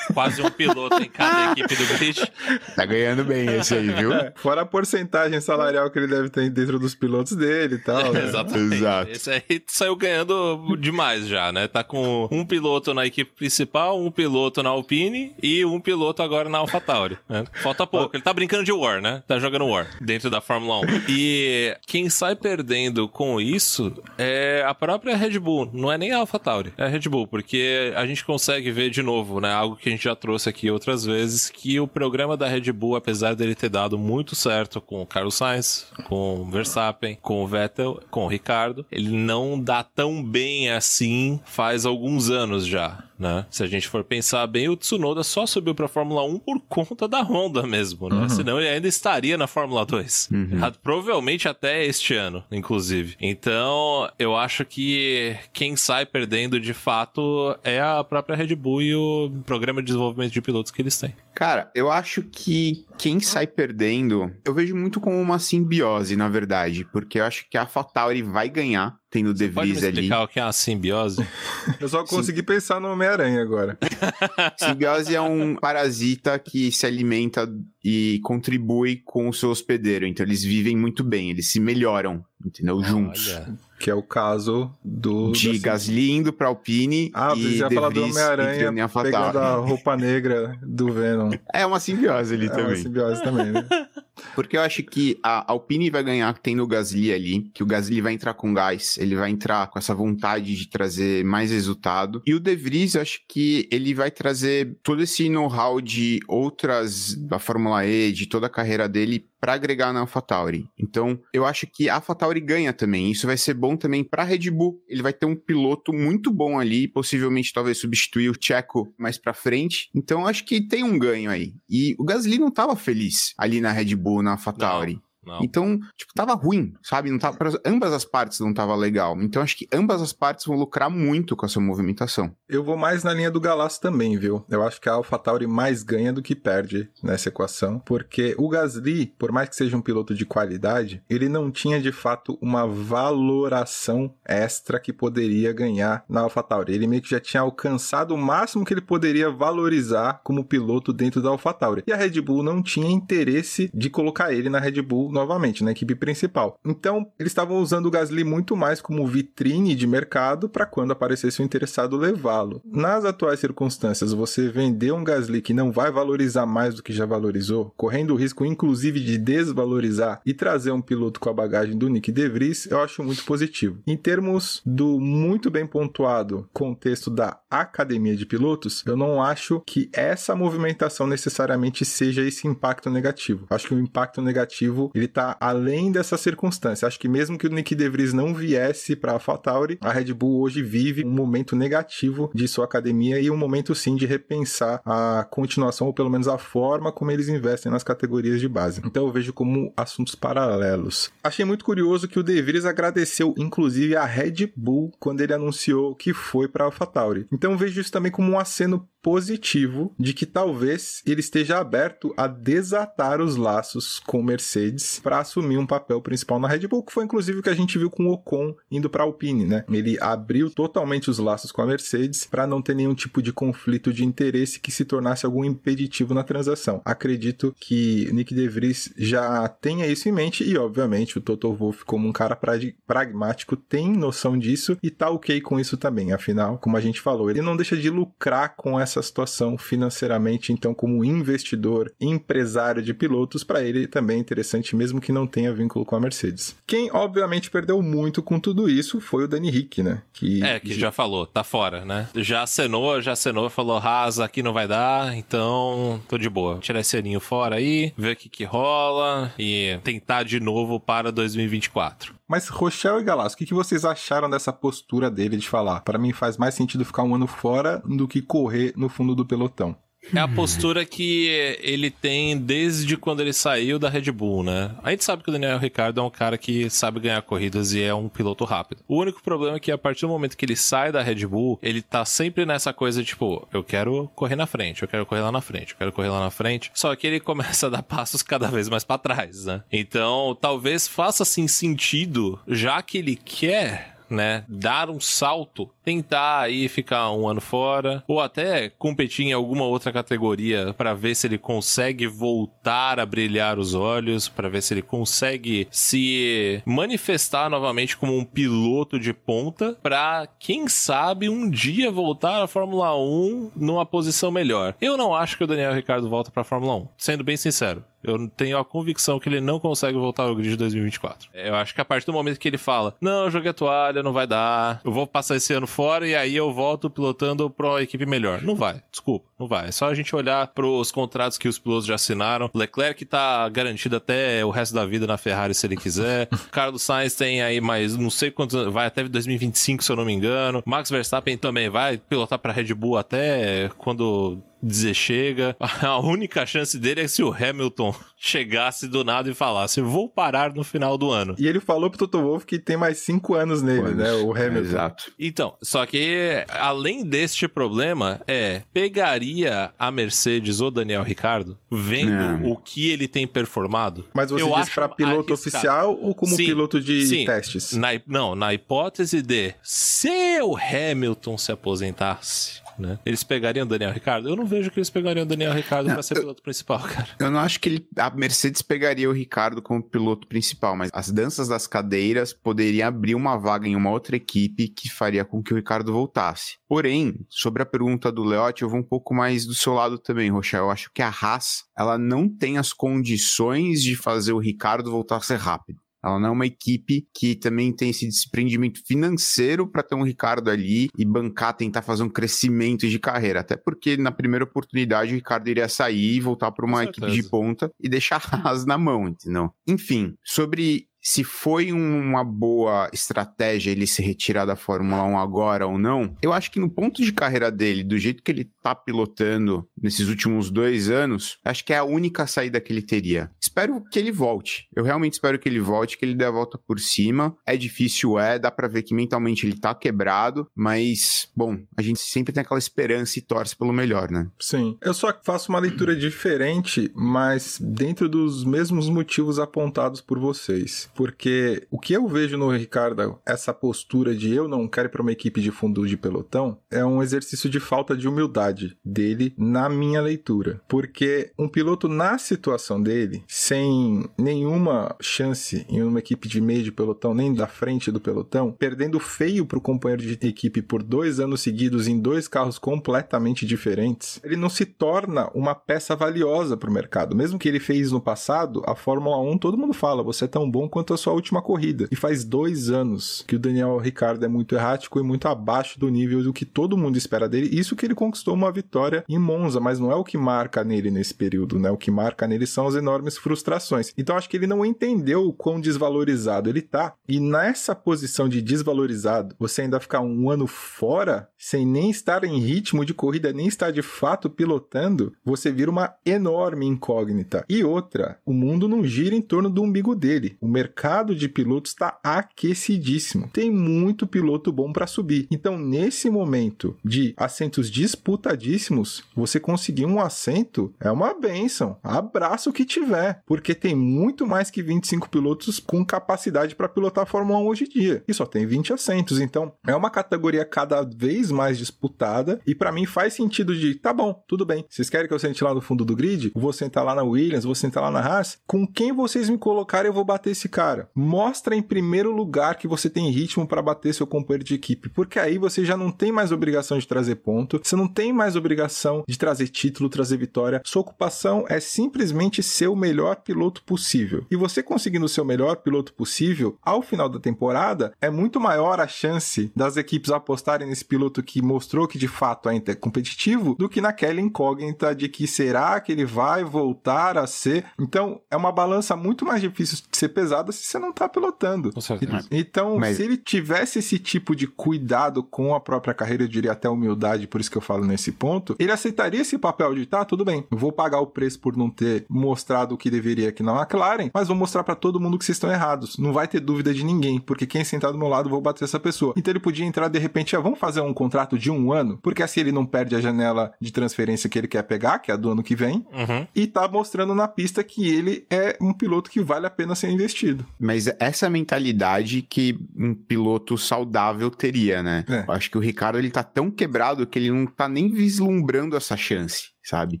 quase 0.14 0.40
um 0.40 0.50
piloto 0.50 1.02
em 1.02 1.08
cada 1.08 1.52
equipe 1.60 1.76
do 1.76 1.86
grid. 1.98 2.32
Tá 2.74 2.86
ganhando 2.86 3.24
bem 3.24 3.46
esse 3.56 3.74
aí, 3.74 3.90
viu? 3.90 4.10
É, 4.14 4.32
fora 4.36 4.62
a 4.62 4.66
porcentagem 4.66 5.38
salarial 5.38 5.90
que 5.90 5.98
ele 5.98 6.06
deve 6.06 6.30
ter 6.30 6.48
dentro 6.48 6.78
dos 6.78 6.94
pilotos 6.94 7.36
dele 7.36 7.74
e 7.74 7.78
tal. 7.78 8.10
né? 8.10 8.24
Exatamente. 8.24 8.74
Exato. 8.76 9.10
Esse 9.10 9.30
aí 9.30 9.62
saiu 9.66 9.96
ganhando 9.96 10.76
demais 10.78 11.28
já, 11.28 11.52
né? 11.52 11.68
Tá 11.68 11.84
com 11.84 12.26
um 12.32 12.42
piloto 12.46 12.94
na 12.94 13.04
equipe 13.04 13.32
principal, 13.36 14.00
um 14.00 14.10
piloto 14.10 14.62
na 14.62 14.70
Alpine 14.70 15.34
e 15.42 15.62
um 15.62 15.78
piloto 15.78 16.22
agora 16.22 16.48
na 16.48 16.56
AlphaTauri. 16.56 17.18
Né? 17.28 17.44
Falta 17.62 17.86
pouco. 17.86 18.16
Ele 18.16 18.22
tá 18.22 18.32
brincando 18.32 18.64
de 18.64 18.72
War, 18.72 19.02
né? 19.02 19.22
Tá 19.28 19.38
jogando 19.38 19.66
War 19.66 19.86
dentro 20.00 20.30
da 20.30 20.40
Fórmula 20.40 20.80
1. 20.80 20.84
E 21.10 21.76
quem 21.86 22.08
sai 22.08 22.34
perdendo 22.34 23.06
com 23.06 23.38
isso 23.38 23.73
é 24.18 24.64
a 24.66 24.74
própria 24.74 25.16
Red 25.16 25.38
Bull. 25.38 25.70
Não 25.72 25.92
é 25.92 25.98
nem 25.98 26.12
a 26.12 26.18
AlphaTauri, 26.18 26.72
é 26.76 26.84
a 26.84 26.88
Red 26.88 27.08
Bull, 27.08 27.26
porque 27.26 27.92
a 27.96 28.06
gente 28.06 28.24
consegue 28.24 28.70
ver 28.70 28.90
de 28.90 29.02
novo, 29.02 29.40
né? 29.40 29.52
Algo 29.52 29.76
que 29.76 29.88
a 29.88 29.92
gente 29.92 30.04
já 30.04 30.14
trouxe 30.14 30.48
aqui 30.48 30.70
outras 30.70 31.04
vezes, 31.04 31.50
que 31.50 31.78
o 31.80 31.88
programa 31.88 32.36
da 32.36 32.48
Red 32.48 32.72
Bull, 32.72 32.96
apesar 32.96 33.34
dele 33.34 33.54
ter 33.54 33.68
dado 33.68 33.98
muito 33.98 34.34
certo 34.34 34.80
com 34.80 35.02
o 35.02 35.06
Carlos 35.06 35.34
Sainz, 35.34 35.86
com 36.04 36.40
o 36.40 36.44
Verstappen, 36.44 37.18
com 37.20 37.42
o 37.42 37.46
Vettel, 37.46 38.00
com 38.10 38.24
o 38.24 38.28
Ricardo, 38.28 38.86
ele 38.90 39.10
não 39.10 39.60
dá 39.60 39.82
tão 39.82 40.22
bem 40.22 40.70
assim 40.70 41.40
faz 41.44 41.86
alguns 41.86 42.30
anos 42.30 42.66
já. 42.66 43.04
Né? 43.18 43.46
Se 43.48 43.62
a 43.62 43.66
gente 43.66 43.88
for 43.88 44.02
pensar 44.02 44.46
bem, 44.46 44.68
o 44.68 44.76
Tsunoda 44.76 45.22
só 45.22 45.46
subiu 45.46 45.74
pra 45.74 45.86
Fórmula 45.86 46.24
1 46.24 46.38
por 46.40 46.60
conta 46.68 47.06
da 47.06 47.22
Honda 47.22 47.64
mesmo, 47.64 48.08
né? 48.08 48.22
Uhum. 48.22 48.28
Senão 48.28 48.58
ele 48.58 48.68
ainda 48.68 48.88
estaria 48.88 49.38
na 49.38 49.46
Fórmula 49.46 49.86
2. 49.86 50.30
Uhum. 50.32 50.60
Provavelmente 50.82 51.48
até 51.48 51.84
este 51.84 52.14
ano, 52.14 52.42
inclusive. 52.50 53.16
Então, 53.20 54.10
eu 54.18 54.36
acho 54.36 54.64
que 54.64 55.36
quem 55.52 55.76
sai 55.76 56.04
perdendo 56.04 56.58
de 56.58 56.74
fato 56.74 57.56
é 57.62 57.80
a 57.80 58.02
própria 58.02 58.36
Red 58.36 58.54
Bull 58.56 58.82
e 58.82 58.94
o 58.94 59.30
programa 59.46 59.80
de 59.80 59.86
desenvolvimento 59.86 60.32
de 60.32 60.42
pilotos 60.42 60.72
que 60.72 60.82
eles 60.82 60.98
têm. 60.98 61.14
Cara, 61.34 61.70
eu 61.74 61.90
acho 61.90 62.22
que 62.22 62.86
quem 62.96 63.18
sai 63.18 63.46
perdendo, 63.46 64.30
eu 64.44 64.54
vejo 64.54 64.76
muito 64.76 65.00
como 65.00 65.20
uma 65.20 65.38
simbiose, 65.38 66.14
na 66.14 66.28
verdade, 66.28 66.86
porque 66.92 67.18
eu 67.18 67.24
acho 67.24 67.46
que 67.50 67.58
a 67.58 67.62
AlphaTauri 67.62 68.22
vai 68.22 68.48
ganhar 68.48 68.96
tendo 69.10 69.30
o 69.30 69.34
De 69.34 69.48
Pode 69.48 69.72
me 69.72 69.78
ali. 69.78 69.86
explicar 69.88 70.22
o 70.22 70.28
que 70.28 70.38
é 70.40 70.44
uma 70.44 70.52
simbiose? 70.52 71.24
Eu 71.80 71.88
só 71.88 72.04
consegui 72.04 72.42
pensar 72.42 72.80
no 72.80 72.88
Homem-Aranha 72.88 73.42
agora. 73.42 73.78
Simbiose 74.58 75.14
é 75.14 75.20
um 75.20 75.54
parasita 75.54 76.36
que 76.36 76.72
se 76.72 76.84
alimenta 76.84 77.48
e 77.84 78.20
contribui 78.24 79.02
com 79.04 79.28
o 79.28 79.32
seu 79.32 79.50
hospedeiro. 79.50 80.04
Então 80.04 80.26
eles 80.26 80.42
vivem 80.42 80.76
muito 80.76 81.04
bem, 81.04 81.30
eles 81.30 81.50
se 81.50 81.60
melhoram, 81.60 82.24
entendeu? 82.44 82.82
Juntos. 82.82 83.28
Olha. 83.28 83.56
Que 83.84 83.90
é 83.90 83.94
o 83.94 84.02
caso 84.02 84.70
do. 84.82 85.30
De 85.32 85.58
da- 85.58 85.72
Gasly 85.72 86.10
indo 86.12 86.32
pra 86.32 86.48
Alpine 86.48 87.10
Ah, 87.12 87.34
e 87.36 87.58
já 87.58 87.68
De 87.68 87.74
falar 87.74 87.90
do 87.90 88.02
Homem-Aranha 88.02 88.88
pegando 88.88 89.38
a 89.38 89.56
roupa 89.56 89.94
negra 89.94 90.56
do 90.62 90.90
Venom. 90.90 91.30
É 91.52 91.66
uma 91.66 91.78
simbiose 91.78 92.32
ali 92.34 92.46
É 92.46 92.50
uma 92.50 92.56
também. 92.62 92.76
simbiose 92.76 93.22
também, 93.22 93.52
né? 93.52 93.62
Porque 94.34 94.56
eu 94.56 94.60
acho 94.60 94.82
que 94.82 95.18
a 95.22 95.52
Alpine 95.52 95.90
vai 95.90 96.02
ganhar 96.02 96.36
tendo 96.38 96.62
o 96.62 96.66
Gasly 96.66 97.12
ali, 97.12 97.50
que 97.54 97.62
o 97.62 97.66
Gasly 97.66 98.00
vai 98.00 98.12
entrar 98.12 98.34
com 98.34 98.54
gás, 98.54 98.96
ele 98.98 99.14
vai 99.14 99.30
entrar 99.30 99.68
com 99.68 99.78
essa 99.78 99.94
vontade 99.94 100.56
de 100.56 100.68
trazer 100.68 101.24
mais 101.24 101.50
resultado. 101.50 102.22
E 102.26 102.34
o 102.34 102.40
De 102.40 102.54
Vries, 102.54 102.94
eu 102.94 103.02
acho 103.02 103.20
que 103.28 103.68
ele 103.70 103.94
vai 103.94 104.10
trazer 104.10 104.76
todo 104.82 105.02
esse 105.02 105.28
know-how 105.28 105.80
de 105.80 106.20
outras 106.28 107.14
da 107.14 107.38
Fórmula 107.38 107.84
E, 107.86 108.12
de 108.12 108.26
toda 108.26 108.46
a 108.46 108.50
carreira 108.50 108.88
dele 108.88 109.26
para 109.44 109.52
agregar 109.52 109.92
na 109.92 110.00
AlphaTauri. 110.00 110.66
Então, 110.78 111.20
eu 111.30 111.44
acho 111.44 111.66
que 111.66 111.86
a 111.90 111.96
AlphaTauri 111.96 112.40
ganha 112.40 112.72
também. 112.72 113.10
Isso 113.10 113.26
vai 113.26 113.36
ser 113.36 113.52
bom 113.52 113.76
também 113.76 114.02
para 114.02 114.24
Red 114.24 114.50
Bull. 114.50 114.82
Ele 114.88 115.02
vai 115.02 115.12
ter 115.12 115.26
um 115.26 115.36
piloto 115.36 115.92
muito 115.92 116.32
bom 116.32 116.58
ali, 116.58 116.88
possivelmente 116.88 117.52
talvez 117.52 117.76
substituir 117.76 118.30
o 118.30 118.34
Checo 118.40 118.94
mais 118.98 119.18
para 119.18 119.34
frente. 119.34 119.90
Então, 119.94 120.22
eu 120.22 120.26
acho 120.26 120.46
que 120.46 120.66
tem 120.66 120.82
um 120.82 120.98
ganho 120.98 121.30
aí. 121.30 121.52
E 121.68 121.94
o 121.98 122.04
Gasly 122.04 122.38
não 122.38 122.50
tava 122.50 122.74
feliz 122.74 123.34
ali 123.36 123.60
na 123.60 123.70
Red 123.70 123.94
Bull, 123.94 124.03
na 124.22 124.32
AlphaTauri. 124.32 125.03
Não. 125.26 125.40
Então, 125.42 125.78
tipo, 125.96 126.12
tava 126.14 126.34
ruim, 126.34 126.74
sabe? 126.82 127.10
Não 127.10 127.18
tava, 127.18 127.36
ambas 127.64 127.92
as 127.92 128.04
partes 128.04 128.40
não 128.40 128.52
tava 128.52 128.74
legal. 128.74 129.20
Então, 129.20 129.42
acho 129.42 129.56
que 129.56 129.68
ambas 129.72 130.02
as 130.02 130.12
partes 130.12 130.46
vão 130.46 130.56
lucrar 130.56 130.90
muito 130.90 131.36
com 131.36 131.46
essa 131.46 131.60
movimentação. 131.60 132.34
Eu 132.48 132.62
vou 132.62 132.76
mais 132.76 133.02
na 133.02 133.12
linha 133.12 133.30
do 133.30 133.40
Galaço 133.40 133.80
também, 133.80 134.16
viu? 134.18 134.44
Eu 134.48 134.62
acho 134.62 134.80
que 134.80 134.88
a 134.88 134.92
AlphaTauri 134.92 135.46
mais 135.46 135.82
ganha 135.82 136.12
do 136.12 136.22
que 136.22 136.34
perde 136.34 136.88
nessa 137.02 137.28
equação, 137.28 137.78
porque 137.78 138.34
o 138.38 138.48
Gasly, 138.48 139.06
por 139.18 139.32
mais 139.32 139.48
que 139.48 139.56
seja 139.56 139.76
um 139.76 139.82
piloto 139.82 140.14
de 140.14 140.26
qualidade, 140.26 141.02
ele 141.08 141.28
não 141.28 141.50
tinha 141.50 141.80
de 141.80 141.92
fato 141.92 142.38
uma 142.40 142.66
valoração 142.66 144.14
extra 144.24 144.78
que 144.78 144.92
poderia 144.92 145.52
ganhar 145.52 146.04
na 146.08 146.20
AlphaTauri. 146.20 146.74
Ele 146.74 146.86
meio 146.86 147.02
que 147.02 147.10
já 147.10 147.20
tinha 147.20 147.40
alcançado 147.40 148.14
o 148.14 148.18
máximo 148.18 148.64
que 148.64 148.74
ele 148.74 148.80
poderia 148.80 149.30
valorizar 149.30 150.20
como 150.24 150.44
piloto 150.44 150.92
dentro 150.92 151.22
da 151.22 151.30
AlphaTauri. 151.30 151.84
E 151.86 151.92
a 151.92 151.96
Red 151.96 152.20
Bull 152.20 152.42
não 152.42 152.62
tinha 152.62 152.90
interesse 152.90 153.70
de 153.72 153.90
colocar 153.90 154.32
ele 154.32 154.48
na 154.48 154.58
Red 154.58 154.82
Bull 154.82 155.12
novamente, 155.14 155.64
na 155.64 155.70
equipe 155.70 155.94
principal. 155.94 156.58
Então, 156.64 157.06
eles 157.18 157.30
estavam 157.30 157.58
usando 157.58 157.86
o 157.86 157.90
Gasly 157.90 158.24
muito 158.24 158.56
mais 158.56 158.80
como 158.80 159.06
vitrine 159.06 159.74
de 159.74 159.86
mercado 159.86 160.48
para 160.48 160.66
quando 160.66 160.90
aparecesse 160.90 161.40
um 161.40 161.44
interessado 161.44 161.96
levá-lo. 161.96 162.60
Nas 162.64 163.04
atuais 163.04 163.40
circunstâncias, 163.40 164.12
você 164.12 164.48
vender 164.48 164.92
um 164.92 165.04
Gasly 165.04 165.40
que 165.40 165.54
não 165.54 165.70
vai 165.70 165.90
valorizar 165.90 166.46
mais 166.46 166.74
do 166.74 166.82
que 166.82 166.92
já 166.92 167.06
valorizou, 167.06 167.72
correndo 167.76 168.12
o 168.12 168.16
risco 168.16 168.44
inclusive 168.44 169.00
de 169.00 169.16
desvalorizar 169.16 170.20
e 170.26 170.34
trazer 170.34 170.72
um 170.72 170.82
piloto 170.82 171.20
com 171.20 171.30
a 171.30 171.32
bagagem 171.32 171.76
do 171.76 171.88
Nick 171.88 172.10
De 172.10 172.28
Vries, 172.28 172.66
eu 172.66 172.80
acho 172.80 173.02
muito 173.02 173.24
positivo. 173.24 173.78
Em 173.86 173.96
termos 173.96 174.60
do 174.66 174.98
muito 175.00 175.50
bem 175.50 175.66
pontuado 175.66 176.48
contexto 176.52 177.10
da 177.10 177.38
academia 177.50 178.16
de 178.16 178.26
pilotos, 178.26 178.82
eu 178.86 178.96
não 178.96 179.22
acho 179.22 179.62
que 179.66 179.88
essa 179.92 180.34
movimentação 180.34 181.06
necessariamente 181.06 181.84
seja 181.84 182.22
esse 182.22 182.46
impacto 182.48 182.90
negativo. 182.90 183.46
Acho 183.50 183.68
que 183.68 183.74
o 183.74 183.78
impacto 183.78 184.20
negativo 184.20 184.90
ele 185.04 185.08
tá 185.08 185.36
além 185.38 185.92
dessa 185.92 186.16
circunstância. 186.16 186.88
Acho 186.88 186.98
que 186.98 187.08
mesmo 187.08 187.38
que 187.38 187.46
o 187.46 187.50
Nick 187.50 187.74
De 187.74 187.88
Vries 187.88 188.12
não 188.12 188.34
viesse 188.34 188.96
para 188.96 189.12
a 189.12 189.14
AlphaTauri, 189.14 189.78
a 189.80 189.92
Red 189.92 190.12
Bull 190.14 190.40
hoje 190.40 190.62
vive 190.62 191.04
um 191.04 191.10
momento 191.10 191.54
negativo 191.54 192.30
de 192.34 192.48
sua 192.48 192.64
academia 192.64 193.20
e 193.20 193.30
um 193.30 193.36
momento 193.36 193.74
sim 193.74 193.94
de 193.94 194.06
repensar 194.06 194.80
a 194.84 195.26
continuação 195.30 195.86
ou 195.86 195.92
pelo 195.92 196.10
menos 196.10 196.26
a 196.26 196.38
forma 196.38 196.90
como 196.90 197.10
eles 197.10 197.28
investem 197.28 197.70
nas 197.70 197.84
categorias 197.84 198.40
de 198.40 198.48
base. 198.48 198.80
Então 198.84 199.06
eu 199.06 199.12
vejo 199.12 199.32
como 199.32 199.72
assuntos 199.76 200.14
paralelos. 200.14 201.12
Achei 201.22 201.44
muito 201.44 201.64
curioso 201.64 202.08
que 202.08 202.18
o 202.18 202.22
De 202.22 202.40
Vries 202.40 202.64
agradeceu 202.64 203.34
inclusive 203.36 203.96
a 203.96 204.04
Red 204.04 204.52
Bull 204.56 204.90
quando 204.98 205.20
ele 205.20 205.34
anunciou 205.34 205.94
que 205.94 206.14
foi 206.14 206.48
para 206.48 206.64
a 206.64 206.66
AlphaTauri. 206.66 207.26
Então 207.32 207.56
vejo 207.56 207.80
isso 207.80 207.92
também 207.92 208.10
como 208.10 208.32
um 208.32 208.38
aceno 208.38 208.88
positivo 209.04 209.94
de 210.00 210.14
que 210.14 210.24
talvez 210.24 211.02
ele 211.04 211.20
esteja 211.20 211.58
aberto 211.58 212.14
a 212.16 212.26
desatar 212.26 213.20
os 213.20 213.36
laços 213.36 214.00
com 214.00 214.22
Mercedes 214.22 214.98
para 214.98 215.18
assumir 215.18 215.58
um 215.58 215.66
papel 215.66 216.00
principal 216.00 216.40
na 216.40 216.48
Red 216.48 216.66
Bull, 216.66 216.82
que 216.82 216.92
foi 216.92 217.04
inclusive 217.04 217.38
o 217.38 217.42
que 217.42 217.50
a 217.50 217.54
gente 217.54 217.76
viu 217.76 217.90
com 217.90 218.06
o 218.06 218.12
Ocon 218.12 218.56
indo 218.70 218.88
para 218.88 219.02
a 219.02 219.06
Alpine, 219.06 219.44
né? 219.44 219.66
Ele 219.70 219.98
abriu 220.00 220.48
totalmente 220.48 221.10
os 221.10 221.18
laços 221.18 221.52
com 221.52 221.60
a 221.60 221.66
Mercedes 221.66 222.24
para 222.24 222.46
não 222.46 222.62
ter 222.62 222.74
nenhum 222.74 222.94
tipo 222.94 223.20
de 223.20 223.30
conflito 223.30 223.92
de 223.92 224.06
interesse 224.06 224.58
que 224.58 224.72
se 224.72 224.86
tornasse 224.86 225.26
algum 225.26 225.44
impeditivo 225.44 226.14
na 226.14 226.24
transação. 226.24 226.80
Acredito 226.82 227.54
que 227.60 228.10
Nick 228.10 228.34
De 228.34 228.48
Vries 228.48 228.90
já 228.96 229.46
tenha 229.48 229.86
isso 229.86 230.08
em 230.08 230.12
mente 230.12 230.42
e, 230.48 230.56
obviamente, 230.56 231.18
o 231.18 231.20
Toto 231.20 231.52
Wolff, 231.52 231.84
como 231.84 232.08
um 232.08 232.12
cara 232.12 232.38
pragmático, 232.86 233.54
tem 233.54 233.92
noção 233.92 234.38
disso 234.38 234.78
e 234.82 234.90
tá 234.90 235.10
ok 235.10 235.42
com 235.42 235.60
isso 235.60 235.76
também. 235.76 236.10
Afinal, 236.10 236.56
como 236.56 236.78
a 236.78 236.80
gente 236.80 237.02
falou, 237.02 237.30
ele 237.30 237.42
não 237.42 237.54
deixa 237.54 237.76
de 237.76 237.90
lucrar 237.90 238.56
com 238.56 238.80
essa 238.80 238.93
situação 239.02 239.56
financeiramente, 239.56 240.52
então, 240.52 240.74
como 240.74 241.04
investidor, 241.04 241.92
empresário 242.00 242.82
de 242.82 242.94
pilotos, 242.94 243.44
para 243.44 243.62
ele 243.62 243.86
também 243.86 244.16
é 244.16 244.20
interessante, 244.20 244.76
mesmo 244.76 245.00
que 245.00 245.12
não 245.12 245.26
tenha 245.26 245.52
vínculo 245.52 245.84
com 245.84 245.96
a 245.96 246.00
Mercedes. 246.00 246.56
Quem, 246.66 246.90
obviamente, 246.92 247.50
perdeu 247.50 247.80
muito 247.82 248.22
com 248.22 248.38
tudo 248.38 248.68
isso 248.68 249.00
foi 249.00 249.24
o 249.24 249.28
Dani 249.28 249.50
Rick, 249.50 249.82
né? 249.82 250.02
Que... 250.12 250.42
É, 250.42 250.60
que 250.60 250.74
já 250.74 250.90
falou, 250.90 251.26
tá 251.26 251.44
fora, 251.44 251.84
né? 251.84 252.08
Já 252.16 252.42
acenou, 252.42 253.00
já 253.00 253.12
acenou, 253.12 253.48
falou, 253.50 253.78
Haas, 253.78 254.20
aqui 254.20 254.42
não 254.42 254.52
vai 254.52 254.66
dar, 254.66 255.16
então 255.16 256.00
tô 256.08 256.18
de 256.18 256.28
boa. 256.28 256.58
Tirar 256.58 256.80
esse 256.80 256.96
aninho 256.96 257.20
fora 257.20 257.56
aí, 257.56 257.92
ver 257.96 258.12
o 258.12 258.16
que 258.16 258.28
que 258.28 258.44
rola 258.44 259.32
e 259.38 259.78
tentar 259.82 260.22
de 260.22 260.40
novo 260.40 260.80
para 260.80 261.10
2024. 261.12 262.14
Mas 262.26 262.48
Rochelle 262.48 263.00
e 263.00 263.04
Galasco, 263.04 263.42
o 263.42 263.46
que 263.46 263.52
vocês 263.52 263.84
acharam 263.84 264.30
dessa 264.30 264.52
postura 264.52 265.10
dele 265.10 265.36
de 265.36 265.48
falar? 265.48 265.82
Para 265.82 265.98
mim 265.98 266.12
faz 266.12 266.38
mais 266.38 266.54
sentido 266.54 266.84
ficar 266.84 267.02
um 267.02 267.14
ano 267.14 267.26
fora 267.26 267.82
do 267.84 268.08
que 268.08 268.22
correr 268.22 268.72
no 268.76 268.88
fundo 268.88 269.14
do 269.14 269.26
pelotão. 269.26 269.76
É 270.12 270.18
a 270.18 270.28
postura 270.28 270.84
que 270.84 271.26
ele 271.60 271.90
tem 271.90 272.36
desde 272.36 272.96
quando 272.96 273.20
ele 273.20 273.32
saiu 273.32 273.78
da 273.78 273.88
Red 273.88 274.10
Bull, 274.12 274.42
né? 274.44 274.70
A 274.82 274.90
gente 274.90 275.04
sabe 275.04 275.22
que 275.22 275.30
o 275.30 275.32
Daniel 275.32 275.58
Ricciardo 275.58 276.00
é 276.00 276.04
um 276.04 276.10
cara 276.10 276.38
que 276.38 276.68
sabe 276.70 277.00
ganhar 277.00 277.20
corridas 277.22 277.72
e 277.72 277.82
é 277.82 277.94
um 277.94 278.08
piloto 278.08 278.44
rápido. 278.44 278.82
O 278.86 278.98
único 278.98 279.22
problema 279.22 279.56
é 279.56 279.60
que 279.60 279.72
a 279.72 279.78
partir 279.78 280.02
do 280.02 280.08
momento 280.08 280.36
que 280.36 280.44
ele 280.44 280.56
sai 280.56 280.92
da 280.92 281.02
Red 281.02 281.26
Bull, 281.26 281.58
ele 281.62 281.82
tá 281.82 282.04
sempre 282.04 282.46
nessa 282.46 282.72
coisa 282.72 283.02
tipo, 283.02 283.46
eu 283.52 283.64
quero 283.64 284.10
correr 284.14 284.36
na 284.36 284.46
frente, 284.46 284.82
eu 284.82 284.88
quero 284.88 285.06
correr 285.06 285.22
lá 285.22 285.32
na 285.32 285.40
frente, 285.40 285.72
eu 285.72 285.78
quero 285.78 285.92
correr 285.92 286.08
lá 286.08 286.20
na 286.20 286.30
frente. 286.30 286.70
Só 286.74 286.94
que 286.94 287.06
ele 287.06 287.20
começa 287.20 287.66
a 287.66 287.70
dar 287.70 287.82
passos 287.82 288.22
cada 288.22 288.48
vez 288.48 288.68
mais 288.68 288.84
para 288.84 288.98
trás, 288.98 289.46
né? 289.46 289.62
Então, 289.72 290.36
talvez 290.40 290.86
faça 290.86 291.22
assim 291.22 291.48
sentido, 291.48 292.38
já 292.46 292.80
que 292.82 292.98
ele 292.98 293.16
quer 293.16 293.93
né, 294.08 294.44
dar 294.48 294.90
um 294.90 295.00
salto, 295.00 295.70
tentar 295.84 296.40
aí 296.40 296.68
ficar 296.68 297.10
um 297.12 297.28
ano 297.28 297.40
fora, 297.40 298.02
ou 298.06 298.20
até 298.20 298.70
competir 298.70 299.26
em 299.26 299.32
alguma 299.32 299.64
outra 299.64 299.92
categoria 299.92 300.74
para 300.74 300.94
ver 300.94 301.14
se 301.14 301.26
ele 301.26 301.38
consegue 301.38 302.06
voltar 302.06 302.98
a 302.98 303.06
brilhar 303.06 303.58
os 303.58 303.74
olhos, 303.74 304.28
para 304.28 304.48
ver 304.48 304.62
se 304.62 304.74
ele 304.74 304.82
consegue 304.82 305.66
se 305.70 306.62
manifestar 306.64 307.48
novamente 307.48 307.96
como 307.96 308.16
um 308.16 308.24
piloto 308.24 308.98
de 308.98 309.12
ponta, 309.12 309.76
para 309.82 310.28
quem 310.38 310.68
sabe 310.68 311.28
um 311.28 311.48
dia 311.48 311.90
voltar 311.90 312.42
à 312.42 312.46
Fórmula 312.46 312.96
1 312.96 313.52
numa 313.56 313.86
posição 313.86 314.30
melhor. 314.30 314.74
Eu 314.80 314.96
não 314.96 315.14
acho 315.14 315.36
que 315.36 315.44
o 315.44 315.46
Daniel 315.46 315.74
Ricardo 315.74 316.08
volta 316.08 316.30
para 316.30 316.42
a 316.42 316.44
Fórmula 316.44 316.76
1, 316.76 316.88
sendo 316.96 317.24
bem 317.24 317.36
sincero. 317.36 317.84
Eu 318.04 318.28
tenho 318.28 318.58
a 318.58 318.64
convicção 318.64 319.18
que 319.18 319.28
ele 319.28 319.40
não 319.40 319.58
consegue 319.58 319.98
voltar 319.98 320.24
ao 320.24 320.34
grid 320.34 320.50
de 320.50 320.56
2024. 320.56 321.30
Eu 321.32 321.54
acho 321.54 321.74
que 321.74 321.80
a 321.80 321.84
partir 321.84 322.06
do 322.06 322.12
momento 322.12 322.38
que 322.38 322.48
ele 322.48 322.58
fala, 322.58 322.94
não, 323.00 323.24
eu 323.24 323.30
joguei 323.30 323.50
a 323.50 323.54
toalha, 323.54 324.02
não 324.02 324.12
vai 324.12 324.26
dar, 324.26 324.80
eu 324.84 324.92
vou 324.92 325.06
passar 325.06 325.36
esse 325.36 325.52
ano 325.52 325.66
fora 325.66 326.06
e 326.06 326.14
aí 326.14 326.36
eu 326.36 326.52
volto 326.52 326.90
pilotando 326.90 327.48
pra 327.50 327.68
uma 327.68 327.82
equipe 327.82 328.06
melhor. 328.06 328.42
Não 328.42 328.54
vai, 328.54 328.82
desculpa, 328.90 329.26
não 329.38 329.48
vai. 329.48 329.68
É 329.68 329.72
só 329.72 329.88
a 329.88 329.94
gente 329.94 330.14
olhar 330.14 330.46
pros 330.48 330.92
contratos 330.92 331.38
que 331.38 331.48
os 331.48 331.58
pilotos 331.58 331.86
já 331.86 331.94
assinaram. 331.94 332.50
Leclerc 332.54 333.04
tá 333.04 333.48
garantido 333.48 333.96
até 333.96 334.44
o 334.44 334.50
resto 334.50 334.74
da 334.74 334.84
vida 334.84 335.06
na 335.06 335.16
Ferrari 335.16 335.54
se 335.54 335.66
ele 335.66 335.76
quiser. 335.76 336.28
Carlos 336.52 336.82
Sainz 336.82 337.14
tem 337.14 337.42
aí 337.42 337.60
mais, 337.60 337.96
não 337.96 338.10
sei 338.10 338.30
quantos, 338.30 338.72
vai 338.72 338.86
até 338.86 339.02
2025 339.04 339.82
se 339.82 339.90
eu 339.90 339.96
não 339.96 340.04
me 340.04 340.12
engano. 340.12 340.62
Max 340.66 340.90
Verstappen 340.90 341.36
também 341.36 341.68
vai 341.68 341.96
pilotar 341.96 342.38
pra 342.38 342.52
Red 342.52 342.74
Bull 342.74 342.98
até 342.98 343.70
quando 343.78 344.42
dizer 344.64 344.94
chega. 344.94 345.56
A 345.60 345.98
única 345.98 346.46
chance 346.46 346.78
dele 346.78 347.02
é 347.02 347.08
se 347.08 347.22
o 347.22 347.32
Hamilton 347.32 347.94
chegasse 348.16 348.88
do 348.88 349.04
nada 349.04 349.30
e 349.30 349.34
falasse: 349.34 349.80
vou 349.80 350.08
parar 350.08 350.54
no 350.54 350.64
final 350.64 350.96
do 350.96 351.10
ano. 351.10 351.34
E 351.38 351.46
ele 351.46 351.60
falou 351.60 351.90
pro 351.90 351.98
Toto 351.98 352.22
Wolff 352.22 352.46
que 352.46 352.58
tem 352.58 352.76
mais 352.76 352.98
cinco 352.98 353.34
anos 353.34 353.62
nele, 353.62 353.94
né? 353.94 354.12
O 354.14 354.32
Hamilton. 354.32 354.58
exato. 354.60 355.12
Então, 355.18 355.54
só 355.62 355.84
que 355.84 356.44
além 356.48 357.04
deste 357.04 357.46
problema, 357.46 358.20
é 358.26 358.62
pegaria 358.72 359.72
a 359.78 359.90
Mercedes 359.90 360.60
ou 360.60 360.70
Daniel 360.70 361.02
Ricardo 361.02 361.58
vendo 361.70 362.46
é. 362.46 362.50
o 362.50 362.56
que 362.56 362.90
ele 362.90 363.06
tem 363.06 363.26
performado. 363.26 364.06
Mas 364.14 364.30
você 364.30 364.42
eu 364.42 364.54
diz 364.54 364.68
para 364.68 364.88
piloto 364.88 365.32
arriscado. 365.32 365.34
oficial 365.34 365.98
ou 366.00 366.14
como 366.14 366.34
sim, 366.34 366.46
piloto 366.46 366.80
de 366.80 367.06
sim. 367.06 367.24
testes? 367.24 367.72
Na, 367.72 367.88
não, 368.06 368.34
na 368.34 368.54
hipótese 368.54 369.20
de 369.20 369.54
se 369.62 370.40
o 370.42 370.56
Hamilton 370.56 371.36
se 371.36 371.52
aposentasse 371.52 372.63
né? 372.78 372.98
Eles 373.04 373.22
pegariam 373.22 373.64
o 373.64 373.68
Daniel 373.68 373.92
Ricardo? 373.92 374.28
Eu 374.28 374.36
não 374.36 374.46
vejo 374.46 374.70
que 374.70 374.78
eles 374.78 374.90
pegariam 374.90 375.24
o 375.24 375.28
Daniel 375.28 375.52
Ricardo 375.52 375.86
para 375.86 376.02
ser 376.02 376.16
eu, 376.16 376.22
piloto 376.22 376.42
principal, 376.42 376.80
cara. 376.88 377.08
Eu 377.18 377.30
não 377.30 377.40
acho 377.40 377.60
que 377.60 377.68
ele, 377.68 377.88
a 377.96 378.10
Mercedes 378.10 378.62
pegaria 378.62 379.08
o 379.08 379.12
Ricardo 379.12 379.62
como 379.62 379.82
piloto 379.82 380.26
principal, 380.26 380.76
mas 380.76 380.90
as 380.92 381.10
danças 381.10 381.48
das 381.48 381.66
cadeiras 381.66 382.32
poderiam 382.32 382.88
abrir 382.88 383.14
uma 383.14 383.36
vaga 383.36 383.68
em 383.68 383.76
uma 383.76 383.90
outra 383.90 384.16
equipe 384.16 384.68
que 384.68 384.90
faria 384.90 385.24
com 385.24 385.42
que 385.42 385.52
o 385.52 385.56
Ricardo 385.56 385.92
voltasse. 385.92 386.58
Porém, 386.68 387.14
sobre 387.28 387.62
a 387.62 387.66
pergunta 387.66 388.10
do 388.10 388.24
Leotti, 388.24 388.62
eu 388.62 388.68
vou 388.68 388.80
um 388.80 388.84
pouco 388.84 389.14
mais 389.14 389.46
do 389.46 389.54
seu 389.54 389.74
lado 389.74 389.98
também, 389.98 390.30
Rochelle. 390.30 390.64
Eu 390.64 390.70
acho 390.70 390.90
que 390.92 391.02
a 391.02 391.08
Haas, 391.08 391.64
ela 391.76 391.96
não 391.98 392.28
tem 392.28 392.58
as 392.58 392.72
condições 392.72 393.82
de 393.82 393.94
fazer 393.94 394.32
o 394.32 394.38
Ricardo 394.38 394.90
voltar 394.90 395.16
a 395.16 395.20
ser 395.20 395.36
rápido. 395.36 395.83
Ela 396.04 396.20
não 396.20 396.28
é 396.28 396.32
uma 396.32 396.46
equipe 396.46 397.08
que 397.14 397.34
também 397.34 397.72
tem 397.72 397.88
esse 397.88 398.06
desprendimento 398.06 398.80
financeiro 398.86 399.66
para 399.66 399.82
ter 399.82 399.94
um 399.94 400.02
Ricardo 400.02 400.50
ali 400.50 400.88
e 400.98 401.04
bancar, 401.04 401.56
tentar 401.56 401.80
fazer 401.80 402.02
um 402.02 402.10
crescimento 402.10 402.86
de 402.86 402.98
carreira. 402.98 403.40
Até 403.40 403.56
porque 403.56 403.96
na 403.96 404.12
primeira 404.12 404.44
oportunidade 404.44 405.12
o 405.12 405.14
Ricardo 405.14 405.48
iria 405.48 405.68
sair 405.68 406.16
e 406.16 406.20
voltar 406.20 406.52
para 406.52 406.66
uma 406.66 406.84
equipe 406.84 407.10
de 407.10 407.22
ponta 407.22 407.70
e 407.80 407.88
deixar 407.88 408.22
a 408.30 408.36
Haas 408.36 408.66
na 408.66 408.76
mão, 408.76 409.08
entendeu? 409.08 409.50
Enfim, 409.66 410.14
sobre 410.22 410.86
se 411.04 411.22
foi 411.22 411.70
uma 411.70 412.24
boa 412.24 412.88
estratégia 412.90 413.70
ele 413.70 413.86
se 413.86 414.00
retirar 414.00 414.46
da 414.46 414.56
Fórmula 414.56 415.04
1 415.04 415.18
agora 415.18 415.66
ou 415.66 415.78
não, 415.78 416.16
eu 416.22 416.32
acho 416.32 416.50
que 416.50 416.58
no 416.58 416.70
ponto 416.70 417.02
de 417.02 417.12
carreira 417.12 417.50
dele, 417.50 417.84
do 417.84 417.98
jeito 417.98 418.22
que 418.22 418.32
ele 418.32 418.50
tá 418.62 418.74
pilotando 418.74 419.68
nesses 419.80 420.08
últimos 420.08 420.50
dois 420.50 420.88
anos, 420.88 421.38
acho 421.44 421.62
que 421.62 421.74
é 421.74 421.76
a 421.76 421.84
única 421.84 422.26
saída 422.26 422.58
que 422.58 422.72
ele 422.72 422.80
teria. 422.80 423.30
Espero 423.38 423.84
que 423.90 423.98
ele 423.98 424.10
volte. 424.10 424.66
Eu 424.74 424.82
realmente 424.82 425.12
espero 425.12 425.38
que 425.38 425.46
ele 425.46 425.60
volte, 425.60 425.98
que 425.98 426.04
ele 426.06 426.14
dê 426.14 426.24
a 426.24 426.30
volta 426.30 426.56
por 426.56 426.80
cima. 426.80 427.36
É 427.46 427.54
difícil, 427.54 428.18
é, 428.18 428.38
dá 428.38 428.50
pra 428.50 428.66
ver 428.66 428.82
que 428.82 428.94
mentalmente 428.94 429.46
ele 429.46 429.60
tá 429.60 429.74
quebrado, 429.74 430.48
mas, 430.56 431.28
bom, 431.36 431.58
a 431.76 431.82
gente 431.82 432.00
sempre 432.00 432.32
tem 432.32 432.40
aquela 432.40 432.58
esperança 432.58 433.18
e 433.18 433.22
torce 433.22 433.54
pelo 433.54 433.72
melhor, 433.72 434.10
né? 434.10 434.28
Sim. 434.40 434.78
Eu 434.80 434.94
só 434.94 435.12
faço 435.22 435.50
uma 435.50 435.58
leitura 435.58 435.94
diferente, 435.94 436.90
mas 436.94 437.58
dentro 437.60 438.08
dos 438.08 438.42
mesmos 438.42 438.88
motivos 438.88 439.38
apontados 439.38 440.00
por 440.00 440.18
vocês 440.18 440.88
porque 440.94 441.66
o 441.70 441.78
que 441.78 441.92
eu 441.92 442.06
vejo 442.06 442.36
no 442.36 442.50
Ricardo, 442.50 443.18
essa 443.26 443.52
postura 443.52 444.14
de 444.14 444.32
eu 444.32 444.48
não 444.48 444.68
quero 444.68 444.88
ir 444.88 444.90
para 444.90 445.02
uma 445.02 445.12
equipe 445.12 445.40
de 445.40 445.50
fundo 445.50 445.86
de 445.86 445.96
pelotão, 445.96 446.58
é 446.70 446.84
um 446.84 447.02
exercício 447.02 447.48
de 447.48 447.60
falta 447.60 447.96
de 447.96 448.08
humildade 448.08 448.76
dele 448.84 449.34
na 449.36 449.68
minha 449.68 450.00
leitura. 450.00 450.60
Porque 450.68 451.32
um 451.38 451.48
piloto 451.48 451.88
na 451.88 452.18
situação 452.18 452.82
dele, 452.82 453.24
sem 453.26 454.08
nenhuma 454.18 454.94
chance 455.00 455.66
em 455.68 455.82
uma 455.82 455.98
equipe 455.98 456.28
de 456.28 456.40
meio 456.40 456.62
de 456.62 456.72
pelotão, 456.72 457.14
nem 457.14 457.34
da 457.34 457.46
frente 457.46 457.90
do 457.90 458.00
pelotão, 458.00 458.52
perdendo 458.52 459.00
feio 459.00 459.46
para 459.46 459.58
o 459.58 459.62
companheiro 459.62 460.02
de 460.02 460.26
equipe 460.26 460.62
por 460.62 460.82
dois 460.82 461.20
anos 461.20 461.40
seguidos 461.40 461.88
em 461.88 461.98
dois 461.98 462.28
carros 462.28 462.58
completamente 462.58 463.46
diferentes, 463.46 464.20
ele 464.22 464.36
não 464.36 464.48
se 464.48 464.64
torna 464.64 465.30
uma 465.34 465.54
peça 465.54 465.96
valiosa 465.96 466.56
para 466.56 466.70
o 466.70 466.72
mercado. 466.72 467.16
Mesmo 467.16 467.38
que 467.38 467.48
ele 467.48 467.60
fez 467.60 467.90
no 467.90 468.00
passado, 468.00 468.62
a 468.66 468.74
Fórmula 468.74 469.18
1, 469.20 469.38
todo 469.38 469.58
mundo 469.58 469.72
fala, 469.72 470.02
você 470.02 470.24
é 470.24 470.28
tão 470.28 470.50
bom 470.50 470.68
quanto 470.68 470.83
a 470.92 470.96
sua 470.96 471.12
última 471.12 471.40
corrida. 471.40 471.88
E 471.90 471.96
faz 471.96 472.24
dois 472.24 472.70
anos 472.70 473.24
que 473.26 473.36
o 473.36 473.38
Daniel 473.38 473.78
Ricardo 473.78 474.24
é 474.24 474.28
muito 474.28 474.54
errático 474.54 474.98
e 474.98 475.02
muito 475.02 475.28
abaixo 475.28 475.78
do 475.78 475.88
nível 475.88 476.22
do 476.22 476.32
que 476.32 476.44
todo 476.44 476.76
mundo 476.76 476.98
espera 476.98 477.28
dele. 477.28 477.48
Isso 477.52 477.76
que 477.76 477.86
ele 477.86 477.94
conquistou 477.94 478.34
uma 478.34 478.52
vitória 478.52 479.04
em 479.08 479.18
Monza, 479.18 479.60
mas 479.60 479.78
não 479.78 479.90
é 479.90 479.94
o 479.94 480.04
que 480.04 480.18
marca 480.18 480.64
nele 480.64 480.90
nesse 480.90 481.14
período, 481.14 481.58
né? 481.58 481.70
O 481.70 481.76
que 481.76 481.90
marca 481.90 482.26
nele 482.26 482.46
são 482.46 482.66
as 482.66 482.74
enormes 482.74 483.16
frustrações. 483.16 483.92
Então 483.96 484.16
acho 484.16 484.28
que 484.28 484.36
ele 484.36 484.46
não 484.46 484.64
entendeu 484.64 485.26
o 485.26 485.32
quão 485.32 485.60
desvalorizado 485.60 486.50
ele 486.50 486.62
tá. 486.62 486.94
E 487.08 487.20
nessa 487.20 487.74
posição 487.74 488.28
de 488.28 488.42
desvalorizado, 488.42 489.34
você 489.38 489.62
ainda 489.62 489.80
ficar 489.80 490.00
um 490.00 490.30
ano 490.30 490.46
fora, 490.46 491.28
sem 491.38 491.66
nem 491.66 491.90
estar 491.90 492.24
em 492.24 492.38
ritmo 492.38 492.84
de 492.84 492.92
corrida, 492.94 493.32
nem 493.32 493.46
estar 493.46 493.70
de 493.70 493.82
fato 493.82 494.28
pilotando, 494.28 495.12
você 495.24 495.50
vira 495.50 495.70
uma 495.70 495.94
enorme 496.04 496.66
incógnita. 496.66 497.44
E 497.48 497.62
outra, 497.64 498.18
o 498.24 498.32
mundo 498.32 498.68
não 498.68 498.84
gira 498.84 499.14
em 499.14 499.22
torno 499.22 499.48
do 499.48 499.62
umbigo 499.62 499.94
dele. 499.94 500.36
O 500.40 500.48
mercado 500.48 500.73
mercado 500.74 501.14
de 501.14 501.28
pilotos 501.28 501.70
está 501.70 501.98
aquecidíssimo. 502.02 503.28
Tem 503.32 503.48
muito 503.48 504.08
piloto 504.08 504.50
bom 504.50 504.72
para 504.72 504.88
subir. 504.88 505.28
Então, 505.30 505.56
nesse 505.56 506.10
momento 506.10 506.76
de 506.84 507.14
assentos 507.16 507.70
disputadíssimos, 507.70 509.04
você 509.14 509.38
conseguir 509.38 509.86
um 509.86 510.00
assento 510.00 510.74
é 510.80 510.90
uma 510.90 511.14
benção. 511.14 511.78
Abraço 511.82 512.50
o 512.50 512.52
que 512.52 512.64
tiver, 512.64 513.22
porque 513.24 513.54
tem 513.54 513.74
muito 513.74 514.26
mais 514.26 514.50
que 514.50 514.62
25 514.62 515.08
pilotos 515.08 515.60
com 515.60 515.84
capacidade 515.84 516.56
para 516.56 516.68
pilotar 516.68 517.04
a 517.04 517.06
Fórmula 517.06 517.38
1 517.38 517.46
hoje 517.46 517.64
em 517.64 517.68
dia. 517.68 518.04
E 518.08 518.12
só 518.12 518.26
tem 518.26 518.44
20 518.44 518.72
assentos. 518.72 519.20
Então, 519.20 519.52
é 519.64 519.76
uma 519.76 519.90
categoria 519.90 520.44
cada 520.44 520.82
vez 520.82 521.30
mais 521.30 521.56
disputada 521.56 522.40
e 522.44 522.52
para 522.54 522.72
mim 522.72 522.84
faz 522.84 523.14
sentido 523.14 523.54
de, 523.54 523.76
tá 523.76 523.92
bom, 523.92 524.24
tudo 524.26 524.44
bem. 524.44 524.64
Vocês 524.68 524.90
querem 524.90 525.06
que 525.06 525.14
eu 525.14 525.18
sente 525.20 525.44
lá 525.44 525.54
no 525.54 525.60
fundo 525.60 525.84
do 525.84 525.94
grid? 525.94 526.32
vou 526.34 526.52
sentar 526.52 526.84
lá 526.84 526.94
na 526.94 527.04
Williams, 527.04 527.44
vou 527.44 527.54
sentar 527.54 527.82
lá 527.82 527.90
na 527.90 528.00
Haas. 528.00 528.38
Com 528.44 528.66
quem 528.66 528.92
vocês 528.92 529.30
me 529.30 529.38
colocarem, 529.38 529.88
eu 529.88 529.94
vou 529.94 530.04
bater 530.04 530.30
esse 530.30 530.48
cara. 530.48 530.63
Mostra 530.94 531.54
em 531.54 531.62
primeiro 531.62 532.10
lugar 532.10 532.56
que 532.56 532.68
você 532.68 532.88
tem 532.88 533.10
ritmo 533.10 533.46
para 533.46 533.62
bater 533.62 533.94
seu 533.94 534.06
companheiro 534.06 534.44
de 534.44 534.54
equipe, 534.54 534.88
porque 534.88 535.18
aí 535.18 535.38
você 535.38 535.64
já 535.64 535.76
não 535.76 535.90
tem 535.90 536.10
mais 536.10 536.32
obrigação 536.32 536.78
de 536.78 536.86
trazer 536.86 537.16
ponto, 537.16 537.60
você 537.62 537.76
não 537.76 537.88
tem 537.88 538.12
mais 538.12 538.36
obrigação 538.36 539.04
de 539.06 539.18
trazer 539.18 539.48
título, 539.48 539.88
trazer 539.88 540.16
vitória. 540.16 540.62
Sua 540.64 540.82
ocupação 540.82 541.44
é 541.48 541.60
simplesmente 541.60 542.42
ser 542.42 542.68
o 542.68 542.76
melhor 542.76 543.16
piloto 543.16 543.62
possível. 543.64 544.26
E 544.30 544.36
você 544.36 544.62
conseguindo 544.62 545.08
ser 545.08 545.20
o 545.20 545.24
melhor 545.24 545.56
piloto 545.56 545.92
possível, 545.92 546.58
ao 546.62 546.82
final 546.82 547.08
da 547.08 547.18
temporada, 547.18 547.92
é 548.00 548.10
muito 548.10 548.40
maior 548.40 548.80
a 548.80 548.88
chance 548.88 549.52
das 549.54 549.76
equipes 549.76 550.10
apostarem 550.10 550.68
nesse 550.68 550.84
piloto 550.84 551.22
que 551.22 551.42
mostrou 551.42 551.86
que 551.86 551.98
de 551.98 552.08
fato 552.08 552.48
ainda 552.48 552.72
é 552.72 552.74
competitivo 552.74 553.54
do 553.54 553.68
que 553.68 553.80
naquela 553.80 554.20
incógnita 554.20 554.94
de 554.94 555.08
que 555.08 555.26
será 555.26 555.80
que 555.80 555.92
ele 555.92 556.04
vai 556.04 556.44
voltar 556.44 557.18
a 557.18 557.26
ser. 557.26 557.64
Então, 557.78 558.20
é 558.30 558.36
uma 558.36 558.52
balança 558.52 558.96
muito 558.96 559.24
mais 559.24 559.40
difícil 559.40 559.78
de 559.90 559.96
ser 559.96 560.08
pesada 560.08 560.52
se 560.56 560.64
você 560.66 560.78
não 560.78 560.92
tá 560.92 561.08
pilotando. 561.08 561.72
Com 561.72 561.80
certeza. 561.80 562.26
Então, 562.30 562.78
Mas- 562.78 562.96
se 562.96 563.02
ele 563.02 563.16
tivesse 563.16 563.78
esse 563.78 563.98
tipo 563.98 564.34
de 564.34 564.46
cuidado 564.46 565.22
com 565.22 565.54
a 565.54 565.60
própria 565.60 565.94
carreira, 565.94 566.24
eu 566.24 566.28
diria 566.28 566.52
até 566.52 566.68
humildade, 566.68 567.26
por 567.26 567.40
isso 567.40 567.50
que 567.50 567.56
eu 567.58 567.62
falo 567.62 567.84
nesse 567.84 568.12
ponto, 568.12 568.54
ele 568.58 568.72
aceitaria 568.72 569.20
esse 569.20 569.36
papel 569.38 569.74
de, 569.74 569.86
tá, 569.86 570.04
tudo 570.04 570.24
bem, 570.24 570.44
eu 570.50 570.56
vou 570.58 570.72
pagar 570.72 571.00
o 571.00 571.06
preço 571.06 571.38
por 571.40 571.56
não 571.56 571.68
ter 571.70 572.04
mostrado 572.08 572.74
o 572.74 572.78
que 572.78 572.90
deveria 572.90 573.28
aqui 573.28 573.42
na 573.42 573.54
McLaren, 573.56 574.10
mas 574.12 574.28
vou 574.28 574.36
mostrar 574.36 574.64
pra 574.64 574.74
todo 574.74 575.00
mundo 575.00 575.18
que 575.18 575.24
vocês 575.24 575.36
estão 575.36 575.50
errados. 575.50 575.98
Não 575.98 576.12
vai 576.12 576.26
ter 576.28 576.40
dúvida 576.40 576.72
de 576.72 576.84
ninguém, 576.84 577.18
porque 577.20 577.46
quem 577.46 577.64
sentar 577.64 577.92
do 577.92 577.98
meu 577.98 578.08
lado, 578.08 578.26
eu 578.26 578.30
vou 578.30 578.40
bater 578.40 578.64
essa 578.64 578.80
pessoa. 578.80 579.14
Então 579.16 579.30
ele 579.32 579.40
podia 579.40 579.64
entrar 579.64 579.88
de 579.88 579.98
repente, 579.98 580.34
ah, 580.36 580.40
vamos 580.40 580.58
fazer 580.58 580.80
um 580.80 580.94
contrato 580.94 581.38
de 581.38 581.50
um 581.50 581.72
ano, 581.72 581.98
porque 582.02 582.22
assim 582.22 582.40
ele 582.40 582.52
não 582.52 582.64
perde 582.66 582.96
a 582.96 583.00
janela 583.00 583.52
de 583.60 583.72
transferência 583.72 584.28
que 584.28 584.38
ele 584.38 584.48
quer 584.48 584.62
pegar, 584.62 584.98
que 584.98 585.10
é 585.10 585.14
a 585.14 585.16
do 585.16 585.30
ano 585.30 585.42
que 585.42 585.54
vem, 585.54 585.86
Uhum. 585.92 586.26
e 586.34 586.46
tá 586.46 586.66
mostrando 586.68 587.14
na 587.14 587.28
pista 587.28 587.62
que 587.62 587.88
ele 587.88 588.26
é 588.30 588.56
um 588.60 588.72
piloto 588.72 589.10
que 589.10 589.20
vale 589.20 589.46
a 589.46 589.50
pena 589.50 589.74
ser 589.74 589.90
investido. 589.90 590.33
Mas 590.58 590.86
essa 590.98 591.28
mentalidade 591.28 592.22
que 592.22 592.58
um 592.76 592.94
piloto 592.94 593.56
saudável 593.58 594.30
teria, 594.30 594.82
né? 594.82 595.04
É. 595.08 595.24
Eu 595.26 595.32
acho 595.32 595.50
que 595.50 595.58
o 595.58 595.60
Ricardo 595.60 595.98
ele 595.98 596.10
tá 596.10 596.22
tão 596.22 596.50
quebrado 596.50 597.06
que 597.06 597.18
ele 597.18 597.30
não 597.30 597.46
tá 597.46 597.68
nem 597.68 597.90
vislumbrando 597.90 598.76
essa 598.76 598.96
chance, 598.96 599.50
sabe? 599.64 600.00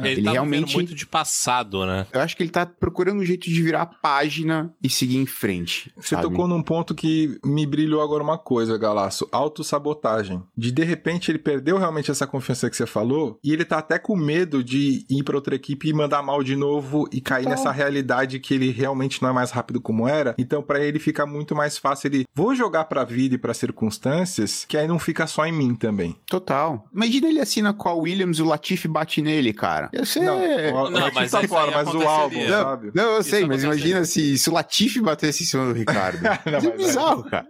Ele, 0.00 0.22
tá 0.22 0.32
realmente 0.32 0.74
muito 0.74 0.94
de 0.94 1.06
passado, 1.06 1.84
né? 1.86 2.06
Eu 2.12 2.20
acho 2.20 2.36
que 2.36 2.42
ele 2.42 2.50
tá 2.50 2.66
procurando 2.66 3.20
um 3.20 3.24
jeito 3.24 3.48
de 3.48 3.62
virar 3.62 3.82
a 3.82 3.86
página 3.86 4.72
e 4.82 4.88
seguir 4.88 5.16
em 5.16 5.26
frente. 5.26 5.92
Você 5.96 6.14
sabe? 6.14 6.22
tocou 6.22 6.46
num 6.46 6.62
ponto 6.62 6.94
que 6.94 7.38
me 7.44 7.66
brilhou 7.66 8.02
agora 8.02 8.22
uma 8.22 8.38
coisa, 8.38 8.78
Galaço. 8.78 9.28
Autossabotagem. 9.32 10.42
De 10.56 10.70
de 10.70 10.84
repente 10.84 11.30
ele 11.30 11.38
perdeu 11.38 11.78
realmente 11.78 12.10
essa 12.10 12.26
confiança 12.26 12.68
que 12.68 12.76
você 12.76 12.86
falou 12.86 13.38
e 13.42 13.52
ele 13.52 13.64
tá 13.64 13.78
até 13.78 13.98
com 13.98 14.14
medo 14.14 14.62
de 14.62 15.06
ir 15.08 15.22
pra 15.22 15.36
outra 15.36 15.54
equipe 15.54 15.88
e 15.88 15.92
mandar 15.92 16.22
mal 16.22 16.42
de 16.42 16.54
novo 16.54 17.08
e 17.10 17.20
cair 17.20 17.48
nessa 17.48 17.70
realidade 17.70 18.38
que 18.38 18.52
ele 18.52 18.70
realmente 18.70 19.22
não 19.22 19.30
é 19.30 19.32
mais 19.32 19.50
rápido 19.50 19.80
como 19.80 20.06
era. 20.06 20.34
Então 20.38 20.62
pra 20.62 20.80
ele 20.84 20.98
fica 20.98 21.24
muito 21.24 21.54
mais 21.54 21.78
fácil 21.78 22.08
ele 22.08 22.24
vou 22.34 22.54
jogar 22.54 22.84
pra 22.84 23.04
vida 23.04 23.34
e 23.34 23.38
pras 23.38 23.56
circunstâncias, 23.56 24.66
que 24.68 24.76
aí 24.76 24.86
não 24.86 24.98
fica 24.98 25.26
só 25.26 25.46
em 25.46 25.52
mim 25.52 25.74
também. 25.74 26.14
Total. 26.26 26.86
Imagina 26.92 27.28
ele 27.28 27.40
assina 27.40 27.72
com 27.72 27.88
a 27.88 27.94
Williams 27.94 28.38
e 28.38 28.42
o 28.42 28.46
Latifi 28.46 28.88
bate 28.88 29.22
nele, 29.22 29.45
cara. 29.52 29.88
Ia 29.92 30.04
ser... 30.04 30.20
Não, 30.20 30.38
o- 30.38 30.90
Não, 30.90 31.10
mas 31.14 31.30
tá 31.30 31.46
fora, 31.46 31.70
mas 31.72 31.88
o 31.88 32.02
álbum, 32.02 32.24
aconteceria. 32.26 32.48
sabe? 32.50 32.90
Não, 32.94 33.04
eu 33.14 33.20
Isso 33.20 33.30
sei, 33.30 33.44
mas 33.46 33.62
imagina 33.64 34.04
se, 34.04 34.36
se 34.38 34.48
o 34.50 34.52
Latifi 34.52 35.00
batesse 35.00 35.42
em 35.42 35.46
cima 35.46 35.66
do 35.66 35.72
Ricardo. 35.72 36.18
Não, 36.46 36.58
Isso 36.58 36.68
é 36.68 36.76
bizarro, 36.76 37.24
cara. 37.30 37.46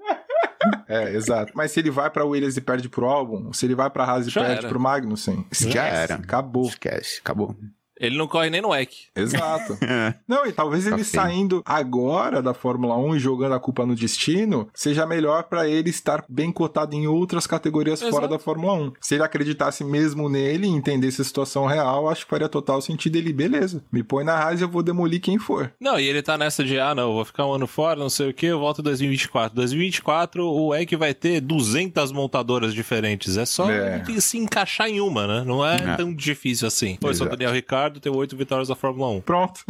É, 0.89 1.15
exato. 1.15 1.53
Mas 1.55 1.71
se 1.71 1.81
ele 1.81 1.91
vai 1.91 2.11
pra 2.11 2.25
Williams 2.25 2.57
e 2.57 2.61
perde 2.61 2.89
pro 2.89 3.07
álbum, 3.07 3.53
se 3.53 3.65
ele 3.67 3.75
vai 3.75 3.89
pra 3.91 4.05
Haas 4.05 4.27
e 4.27 4.31
Já 4.31 4.41
perde 4.43 4.59
era. 4.61 4.69
pro 4.69 4.81
Magnussen, 4.81 5.47
Já 5.53 5.67
esquece, 5.69 5.97
era. 5.97 6.15
Acabou. 6.17 6.67
Esquece, 6.69 7.19
acabou. 7.21 7.55
Ele 7.99 8.17
não 8.19 8.27
corre 8.29 8.51
nem 8.51 8.61
no 8.61 8.69
WEC. 8.71 9.07
Exato. 9.15 9.79
Não, 10.29 10.45
e 10.47 10.53
talvez 10.53 10.85
Tá 10.85 10.91
ele 10.91 11.05
feio. 11.05 11.23
saindo 11.23 11.63
agora 11.65 12.43
da 12.43 12.53
Fórmula 12.53 12.97
1 12.97 13.17
e 13.17 13.19
jogando 13.19 13.55
a 13.55 13.61
culpa 13.61 13.87
no 13.87 13.95
destino, 13.95 14.69
seja 14.75 15.07
melhor 15.07 15.45
pra 15.45 15.69
ele 15.69 15.91
estar 15.91 16.25
bem 16.29 16.53
cotado 16.53 16.95
em 16.95 17.07
outras 17.07 17.47
categorias 17.47 18.01
Exato. 18.01 18.15
fora 18.15 18.29
da 18.29 18.39
Fórmula 18.39 18.75
1. 18.75 18.93
Se 19.01 19.15
ele 19.15 19.23
acreditasse 19.23 19.83
mesmo 19.85 20.29
nele 20.29 20.67
e 20.67 20.71
entendesse 20.71 21.23
a 21.23 21.25
situação 21.25 21.67
real, 21.67 22.09
acho 22.09 22.25
que 22.25 22.31
faria 22.31 22.49
total 22.49 22.81
sentido 22.83 23.17
ele, 23.17 23.33
beleza, 23.33 23.83
me 23.91 24.03
põe 24.03 24.25
na 24.25 24.35
Haas 24.35 24.61
e 24.61 24.65
eu 24.65 24.69
vou 24.69 24.83
demolir 24.83 25.21
quem 25.21 25.39
for. 25.39 25.73
Não, 25.81 25.99
e 25.99 26.07
ele 26.07 26.23
tá 26.23 26.37
nessa 26.37 26.63
de, 26.65 26.79
ah, 26.79 26.95
não, 26.95 27.05
eu 27.11 27.15
vou 27.15 27.25
ficar 27.25 27.47
um 27.47 27.53
ano 27.55 27.67
fora, 27.67 27.99
não 27.99 28.11
sei 28.11 28.31
o 28.31 28.35
que, 28.35 28.47
eu 28.47 28.59
volto 28.59 28.81
em 28.81 28.85
2024. 28.85 29.55
2024, 29.57 30.45
o 30.45 30.69
WEC 30.69 30.97
vai 30.97 31.15
ter 31.15 31.41
200 31.41 32.13
montadoras 32.13 32.75
diferentes. 32.75 33.37
É 33.37 33.47
só 33.47 33.71
É. 33.71 34.03
se 34.19 34.39
encaixar 34.39 34.89
em 34.89 35.01
uma, 35.01 35.27
né? 35.27 35.45
Não 35.47 35.65
é, 35.65 35.77
É. 35.77 35.97
tão 35.97 36.13
difícil 36.13 36.67
assim. 36.67 36.99
Sou 37.01 37.11
Exato. 37.11 37.31
Daniel 37.31 37.53
Ricardo, 37.53 37.86
tenho 37.91 38.15
oito 38.17 38.37
vitórias 38.37 38.69
da 38.69 38.75
Fórmula 38.77 39.11
1. 39.13 39.21
Pronto. 39.23 39.61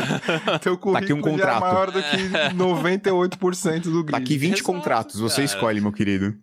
Teu 0.62 0.76
currículo 0.78 0.92
Tá 0.94 0.98
aqui 1.00 1.12
um 1.12 1.18
é 1.18 1.22
contrato. 1.22 1.60
maior 1.60 1.90
do 1.90 2.02
que 2.02 2.16
98% 2.54 3.82
do 3.84 4.02
grid. 4.04 4.10
Tá 4.10 4.16
aqui 4.18 4.36
20 4.36 4.52
Exato, 4.54 4.64
contratos, 4.64 5.20
você 5.20 5.36
cara. 5.36 5.44
escolhe, 5.44 5.80
meu 5.80 5.92
querido. 5.92 6.34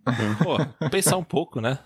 Pô, 0.42 0.88
pensar 0.88 1.16
um 1.16 1.24
pouco, 1.24 1.60
né? 1.60 1.78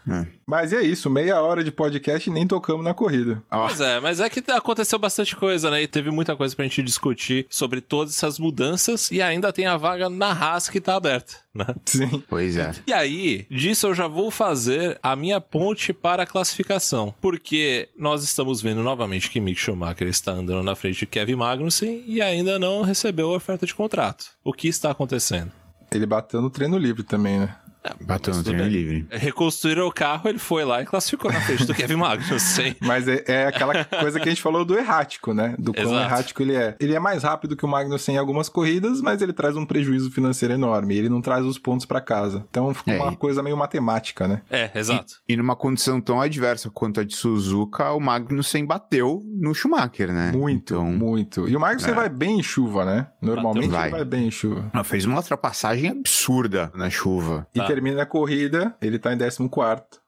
Mas 0.49 0.73
é 0.73 0.81
isso, 0.81 1.11
meia 1.11 1.43
hora 1.43 1.63
de 1.63 1.71
podcast 1.71 2.31
e 2.31 2.33
nem 2.33 2.47
tocamos 2.47 2.83
na 2.83 2.95
corrida. 2.95 3.43
Ó, 3.51 3.67
Pois 3.67 3.83
é, 3.83 4.01
mas 4.01 4.19
é 4.19 4.31
que 4.31 4.43
aconteceu 4.51 4.99
bastante 4.99 5.37
coisa, 5.37 5.71
né? 5.71 5.83
E 5.83 5.87
teve 5.87 6.11
muita 6.11 6.35
coisa 6.35 6.57
pra 6.57 6.65
gente 6.65 6.83
discutir 6.83 7.47
sobre 7.51 7.83
todas 7.83 8.17
essas 8.17 8.39
mudanças 8.39 9.11
e 9.11 9.21
ainda 9.21 9.53
tem 9.53 9.67
a 9.67 9.77
vaga 9.77 10.09
na 10.09 10.33
Haas 10.33 10.71
que 10.71 10.81
tá 10.81 10.97
aberta, 10.97 11.35
né? 11.55 11.67
Sim. 11.85 12.25
pois 12.27 12.57
é. 12.57 12.73
E 12.87 12.95
aí, 12.95 13.47
disso 13.51 13.89
eu 13.89 13.95
já 13.95 14.09
vou 14.09 14.31
fazer 14.31 14.99
a 15.03 15.15
minha 15.15 15.39
ponte 15.39 15.93
para 15.93 16.23
a 16.23 16.27
classificação. 16.27 17.15
Porque 17.21 17.91
nós 17.99 18.25
estamos 18.25 18.63
vendo 18.63 18.83
novamente 18.83 19.31
que 19.31 19.41
Mick 19.41 19.61
Schumacher 19.61 20.09
está 20.09 20.33
andando 20.33 20.63
na 20.63 20.75
frente 20.75 21.01
de 21.01 21.07
Kevin 21.07 21.35
Magnussen 21.35 22.05
e 22.07 22.23
ainda 22.23 22.59
não 22.59 22.81
recebeu 22.81 23.35
a 23.35 23.37
oferta 23.37 23.67
de 23.67 23.75
contrato. 23.75 24.25
O 24.43 24.55
que 24.55 24.67
está 24.67 24.91
acontecendo? 24.93 25.53
Ele 25.93 26.07
bateu 26.07 26.41
no 26.41 26.49
treino 26.49 26.79
livre 26.79 27.03
também, 27.03 27.39
né? 27.39 27.55
Bateu 28.01 28.35
no 28.35 28.43
treino 28.43 28.63
bem. 28.65 28.73
livre. 28.73 29.07
Reconstruíram 29.11 29.87
o 29.87 29.93
carro, 29.93 30.29
ele 30.29 30.39
foi 30.39 30.65
lá 30.65 30.83
e 30.83 30.87
classificou 30.87 31.33
na 31.33 31.41
frente 31.41 31.65
do 31.65 31.75
Kevin 31.75 31.97
Magnussen. 31.97 32.77
Mas 32.81 33.07
é, 33.09 33.23
é 33.27 33.47
aquela 33.47 33.85
coisa 33.85 34.19
que 34.21 34.29
a 34.29 34.33
gente 34.33 34.43
falou 34.43 34.65
do 34.65 34.77
errático, 34.79 35.33
né? 35.35 35.55
Do 35.59 35.73
quão 35.73 35.85
Exato. 35.87 36.01
errático 36.01 36.43
ele 36.43 36.55
é. 36.55 36.77
Ele 36.81 36.95
é 36.95 37.01
mais 37.01 37.23
rápido 37.23 37.57
que 37.57 37.65
o 37.65 37.69
Magnussen 37.69 38.15
em 38.15 38.19
algumas 38.19 38.49
corridas, 38.49 39.01
mas 39.01 39.23
ele 39.23 39.33
traz 39.33 39.57
um 39.57 39.65
prejuízo 39.67 40.11
financeiro 40.11 40.55
enorme. 40.55 40.97
Ele 40.97 41.09
não 41.09 41.21
traz 41.21 41.45
os 41.45 41.59
pontos 41.59 41.87
pra 41.87 42.01
casa. 42.01 42.45
Então 42.51 42.73
fica 42.75 42.93
É, 42.93 43.01
uma 43.03 43.13
e- 43.13 43.17
coisa 43.17 43.43
meio 43.43 43.57
matemática, 43.57 44.27
né? 44.29 44.43
É, 44.51 44.71
exato. 44.75 45.15
E 45.29 45.37
numa 45.37 45.57
condição 45.57 46.01
tão 46.01 46.21
adversa 46.21 46.71
quanto 46.71 47.01
a 47.01 47.05
de 47.05 47.15
Suzuka, 47.15 47.93
o 47.93 48.01
Magnussen 48.01 48.65
bateu 48.67 49.23
no 49.41 49.55
Schumacher, 49.55 50.13
né? 50.13 50.33
Muito, 50.33 50.75
Então, 50.75 50.85
muito. 50.85 51.49
E 51.49 51.57
o 51.57 51.61
Magnussen 51.61 51.93
É. 51.93 51.95
vai 51.95 52.09
bem 52.09 52.39
em 52.39 52.43
chuva, 52.43 52.85
né? 52.85 53.07
Normalmente 53.23 53.69
Vai. 53.69 53.89
ele 53.89 53.97
vai 53.97 54.05
bem 54.05 54.27
em 54.29 54.31
chuva. 54.31 54.71
ela 54.73 54.85
fez 54.85 55.05
uma 55.05 55.17
ultrapassagem 55.17 55.89
absurda 55.91 56.71
na 56.75 56.91
chuva. 56.91 57.47
E 57.55 57.59
Tá. 57.59 57.67
Termina 57.79 58.03
a 58.03 58.07
corrida, 58.07 58.75
ele 58.83 58.99
tá 58.99 59.13
em 59.13 59.19
14 59.19 59.49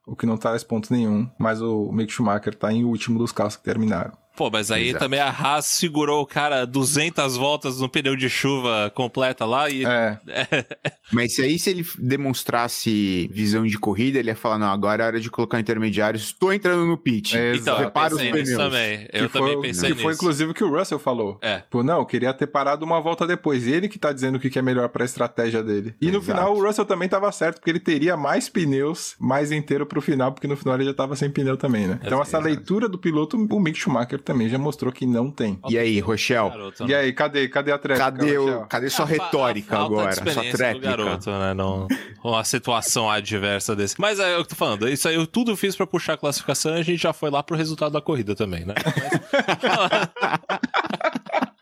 o 0.05 0.15
que 0.15 0.25
não 0.25 0.37
traz 0.37 0.61
ponto 0.61 0.91
nenhum. 0.91 1.29
Mas 1.39 1.61
o 1.61 1.89
Mick 1.91 2.11
Schumacher 2.11 2.53
tá 2.53 2.71
em 2.71 2.83
último 2.83 3.17
dos 3.17 3.31
carros 3.31 3.55
que 3.55 3.63
terminaram. 3.63 4.20
Pô, 4.35 4.49
mas 4.49 4.71
aí 4.71 4.89
Exato. 4.89 5.03
também 5.03 5.19
a 5.19 5.29
Haas 5.29 5.65
segurou 5.65 6.21
o 6.21 6.25
cara 6.25 6.65
200 6.65 7.35
voltas 7.37 7.79
no 7.79 7.89
pneu 7.89 8.15
de 8.15 8.29
chuva 8.29 8.91
completa 8.95 9.45
lá 9.45 9.69
e... 9.69 9.85
É, 9.85 10.17
Mas 11.11 11.35
se 11.35 11.41
aí, 11.41 11.59
se 11.59 11.69
ele 11.69 11.85
demonstrasse 11.99 13.29
visão 13.33 13.65
de 13.65 13.77
corrida, 13.77 14.17
ele 14.19 14.29
ia 14.29 14.35
falar: 14.35 14.57
não, 14.57 14.67
agora 14.71 15.03
é 15.03 15.07
hora 15.07 15.19
de 15.19 15.29
colocar 15.29 15.59
intermediários, 15.59 16.23
estou 16.23 16.53
entrando 16.53 16.85
no 16.85 16.97
pit. 16.97 17.37
É, 17.37 17.55
Então, 17.55 17.75
eu 17.77 17.83
Repara 17.85 18.15
os 18.15 18.21
pensei 18.21 18.41
nisso 18.41 18.53
pneus. 18.55 18.71
também. 18.71 19.07
Eu 19.11 19.27
que 19.27 19.33
também 19.33 19.53
foi, 19.53 19.61
pensei 19.61 19.89
que 19.89 19.93
nisso. 19.95 20.03
foi 20.03 20.13
inclusive 20.13 20.51
o 20.51 20.53
que 20.53 20.63
o 20.63 20.69
Russell 20.69 20.99
falou. 20.99 21.37
É. 21.41 21.63
Pô, 21.69 21.83
não, 21.83 21.99
eu 21.99 22.05
queria 22.05 22.33
ter 22.33 22.47
parado 22.47 22.85
uma 22.85 23.01
volta 23.01 23.27
depois. 23.27 23.67
Ele 23.67 23.87
que 23.89 23.99
tá 23.99 24.11
dizendo 24.11 24.35
o 24.35 24.39
que 24.39 24.57
é 24.57 24.61
melhor 24.61 24.87
pra 24.89 25.05
estratégia 25.05 25.61
dele. 25.63 25.93
E 26.01 26.05
no 26.05 26.19
Exato. 26.19 26.25
final 26.25 26.55
o 26.55 26.63
Russell 26.65 26.85
também 26.85 27.09
tava 27.09 27.31
certo, 27.31 27.55
porque 27.57 27.69
ele 27.69 27.79
teria 27.79 28.15
mais 28.15 28.49
pneus 28.49 29.15
mais 29.19 29.51
inteiro 29.51 29.85
pro 29.85 30.01
final, 30.01 30.31
porque 30.31 30.47
no 30.47 30.55
final 30.55 30.75
ele 30.75 30.85
já 30.85 30.93
tava 30.93 31.15
sem 31.15 31.29
pneu 31.29 31.57
também, 31.57 31.87
né? 31.87 31.99
Então 32.03 32.21
essa 32.21 32.37
Exato. 32.37 32.45
leitura 32.45 32.87
do 32.89 32.97
piloto, 32.97 33.37
o 33.37 33.59
Mick 33.59 33.77
Schumacher 33.77 34.20
também 34.21 34.47
já 34.49 34.57
mostrou 34.57 34.91
que 34.93 35.05
não 35.05 35.29
tem. 35.31 35.59
E 35.69 35.77
aí, 35.77 35.99
Rochelle? 35.99 36.49
Garoto, 36.49 36.83
E 36.83 36.87
né? 36.87 36.95
aí, 36.95 37.13
cadê, 37.13 37.47
cadê 37.49 37.71
a 37.71 37.77
tréplica? 37.77 38.11
Cadê, 38.11 38.37
o, 38.37 38.61
cadê 38.67 38.89
sua 38.89 39.05
A 39.05 39.07
fa- 39.07 39.13
retórica 39.13 39.77
agora? 39.79 40.09
de 40.11 40.31
Sua 40.31 40.43
tréplica? 40.43 40.89
garoto, 40.95 41.29
né? 41.31 41.53
Não, 41.53 41.87
uma 42.23 42.43
situação 42.43 43.09
adversa 43.09 43.75
desse. 43.75 43.99
Mas 43.99 44.19
é 44.19 44.33
o 44.33 44.35
que 44.35 44.41
eu 44.41 44.45
tô 44.45 44.55
falando. 44.55 44.87
Isso 44.87 45.07
aí 45.07 45.15
eu 45.15 45.25
tudo 45.27 45.55
fiz 45.57 45.75
pra 45.75 45.85
puxar 45.87 46.13
a 46.13 46.17
classificação 46.17 46.75
e 46.77 46.79
a 46.79 46.83
gente 46.83 47.01
já 47.01 47.13
foi 47.13 47.29
lá 47.29 47.41
pro 47.43 47.55
resultado 47.57 47.91
da 47.91 48.01
corrida 48.01 48.35
também, 48.35 48.65
né? 48.65 48.73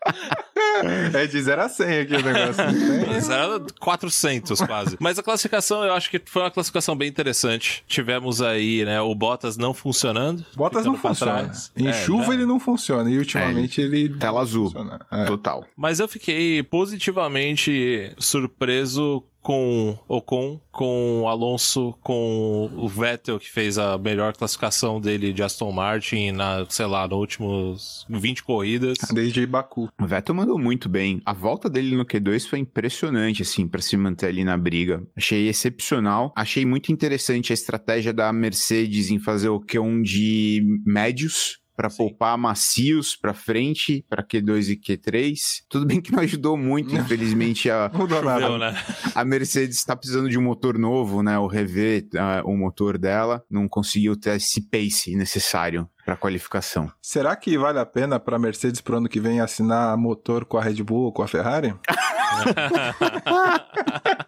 Mas- 0.10 0.49
É 1.14 1.26
de 1.26 1.42
0 1.42 1.62
a 1.62 1.68
100 1.68 1.98
aqui 2.00 2.14
o 2.14 2.22
negócio. 2.22 2.64
Mas 3.08 3.28
era 3.28 3.60
400 3.80 4.60
quase. 4.62 4.96
Mas 5.00 5.18
a 5.18 5.22
classificação 5.22 5.84
eu 5.84 5.92
acho 5.92 6.10
que 6.10 6.20
foi 6.24 6.42
uma 6.42 6.50
classificação 6.50 6.96
bem 6.96 7.08
interessante. 7.08 7.84
Tivemos 7.86 8.40
aí, 8.40 8.84
né, 8.84 9.00
o 9.00 9.14
Bottas 9.14 9.56
não 9.56 9.74
funcionando. 9.74 10.44
Bottas 10.56 10.84
não 10.86 10.96
funciona. 10.96 11.32
trás. 11.44 11.70
Em 11.76 11.88
É, 11.88 11.92
chuva 11.92 12.26
já- 12.26 12.34
ele 12.34 12.46
não 12.46 12.58
funciona. 12.60 13.10
E 13.10 13.18
ultimamente 13.18 13.80
ele. 13.80 14.08
Tela 14.10 14.40
azul. 14.40 14.72
É. 15.10 15.24
Total. 15.24 15.64
Mas 15.76 16.00
eu 16.00 16.08
fiquei 16.08 16.62
positivamente 16.62 18.12
surpreso 18.18 19.22
com 19.42 19.98
Ocon, 20.08 20.60
com 20.70 21.24
Alonso, 21.28 21.94
com 22.02 22.70
o 22.76 22.88
Vettel, 22.88 23.38
que 23.38 23.50
fez 23.50 23.78
a 23.78 23.98
melhor 23.98 24.34
classificação 24.36 25.00
dele 25.00 25.32
de 25.32 25.42
Aston 25.42 25.72
Martin 25.72 26.32
na, 26.32 26.66
sei 26.68 26.86
lá, 26.86 27.06
nos 27.08 27.18
últimos 27.18 28.06
20 28.08 28.42
corridas. 28.44 28.98
Desde 29.12 29.46
Baku. 29.46 29.88
O 30.00 30.06
Vettel 30.06 30.34
mandou 30.34 30.58
muito 30.58 30.88
bem. 30.88 31.20
A 31.24 31.32
volta 31.32 31.68
dele 31.68 31.96
no 31.96 32.04
Q2 32.04 32.48
foi 32.48 32.58
impressionante, 32.58 33.42
assim, 33.42 33.66
pra 33.66 33.80
se 33.80 33.96
manter 33.96 34.26
ali 34.26 34.44
na 34.44 34.56
briga. 34.56 35.02
Achei 35.16 35.48
excepcional. 35.48 36.32
Achei 36.36 36.64
muito 36.64 36.92
interessante 36.92 37.52
a 37.52 37.54
estratégia 37.54 38.12
da 38.12 38.32
Mercedes 38.32 39.10
em 39.10 39.18
fazer 39.18 39.48
o 39.48 39.60
Q1 39.60 40.02
de 40.02 40.62
médios. 40.84 41.58
Pra 41.80 41.88
Sim. 41.88 41.96
poupar 41.96 42.36
macios 42.36 43.16
pra 43.16 43.32
frente, 43.32 44.04
pra 44.06 44.22
Q2 44.22 44.68
e 44.68 44.76
Q3. 44.76 45.34
Tudo 45.66 45.86
bem 45.86 45.98
que 45.98 46.12
não 46.12 46.20
ajudou 46.20 46.54
muito, 46.54 46.92
infelizmente, 46.94 47.70
a, 47.70 47.88
Não 47.90 48.00
mudou 48.00 48.22
nada. 48.22 48.42
Choveu, 48.42 48.58
né? 48.58 48.76
a 49.14 49.24
Mercedes 49.24 49.82
tá 49.82 49.96
precisando 49.96 50.28
de 50.28 50.38
um 50.38 50.42
motor 50.42 50.76
novo, 50.76 51.22
né? 51.22 51.38
O 51.38 51.46
rever 51.46 52.06
ah, 52.18 52.42
o 52.44 52.54
motor 52.54 52.98
dela. 52.98 53.42
Não 53.50 53.66
conseguiu 53.66 54.14
ter 54.14 54.36
esse 54.36 54.60
pace 54.60 55.16
necessário 55.16 55.88
pra 56.04 56.16
qualificação. 56.16 56.92
Será 57.00 57.34
que 57.34 57.56
vale 57.56 57.78
a 57.78 57.86
pena 57.86 58.20
pra 58.20 58.38
Mercedes 58.38 58.82
pro 58.82 58.98
ano 58.98 59.08
que 59.08 59.18
vem 59.18 59.40
assinar 59.40 59.96
motor 59.96 60.44
com 60.44 60.58
a 60.58 60.62
Red 60.62 60.82
Bull 60.82 61.04
ou 61.04 61.12
com 61.12 61.22
a 61.22 61.28
Ferrari? 61.28 61.74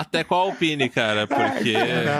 Até 0.00 0.22
com 0.22 0.34
a 0.34 0.38
Alpine, 0.38 0.88
cara, 0.88 1.26
porque. 1.26 1.74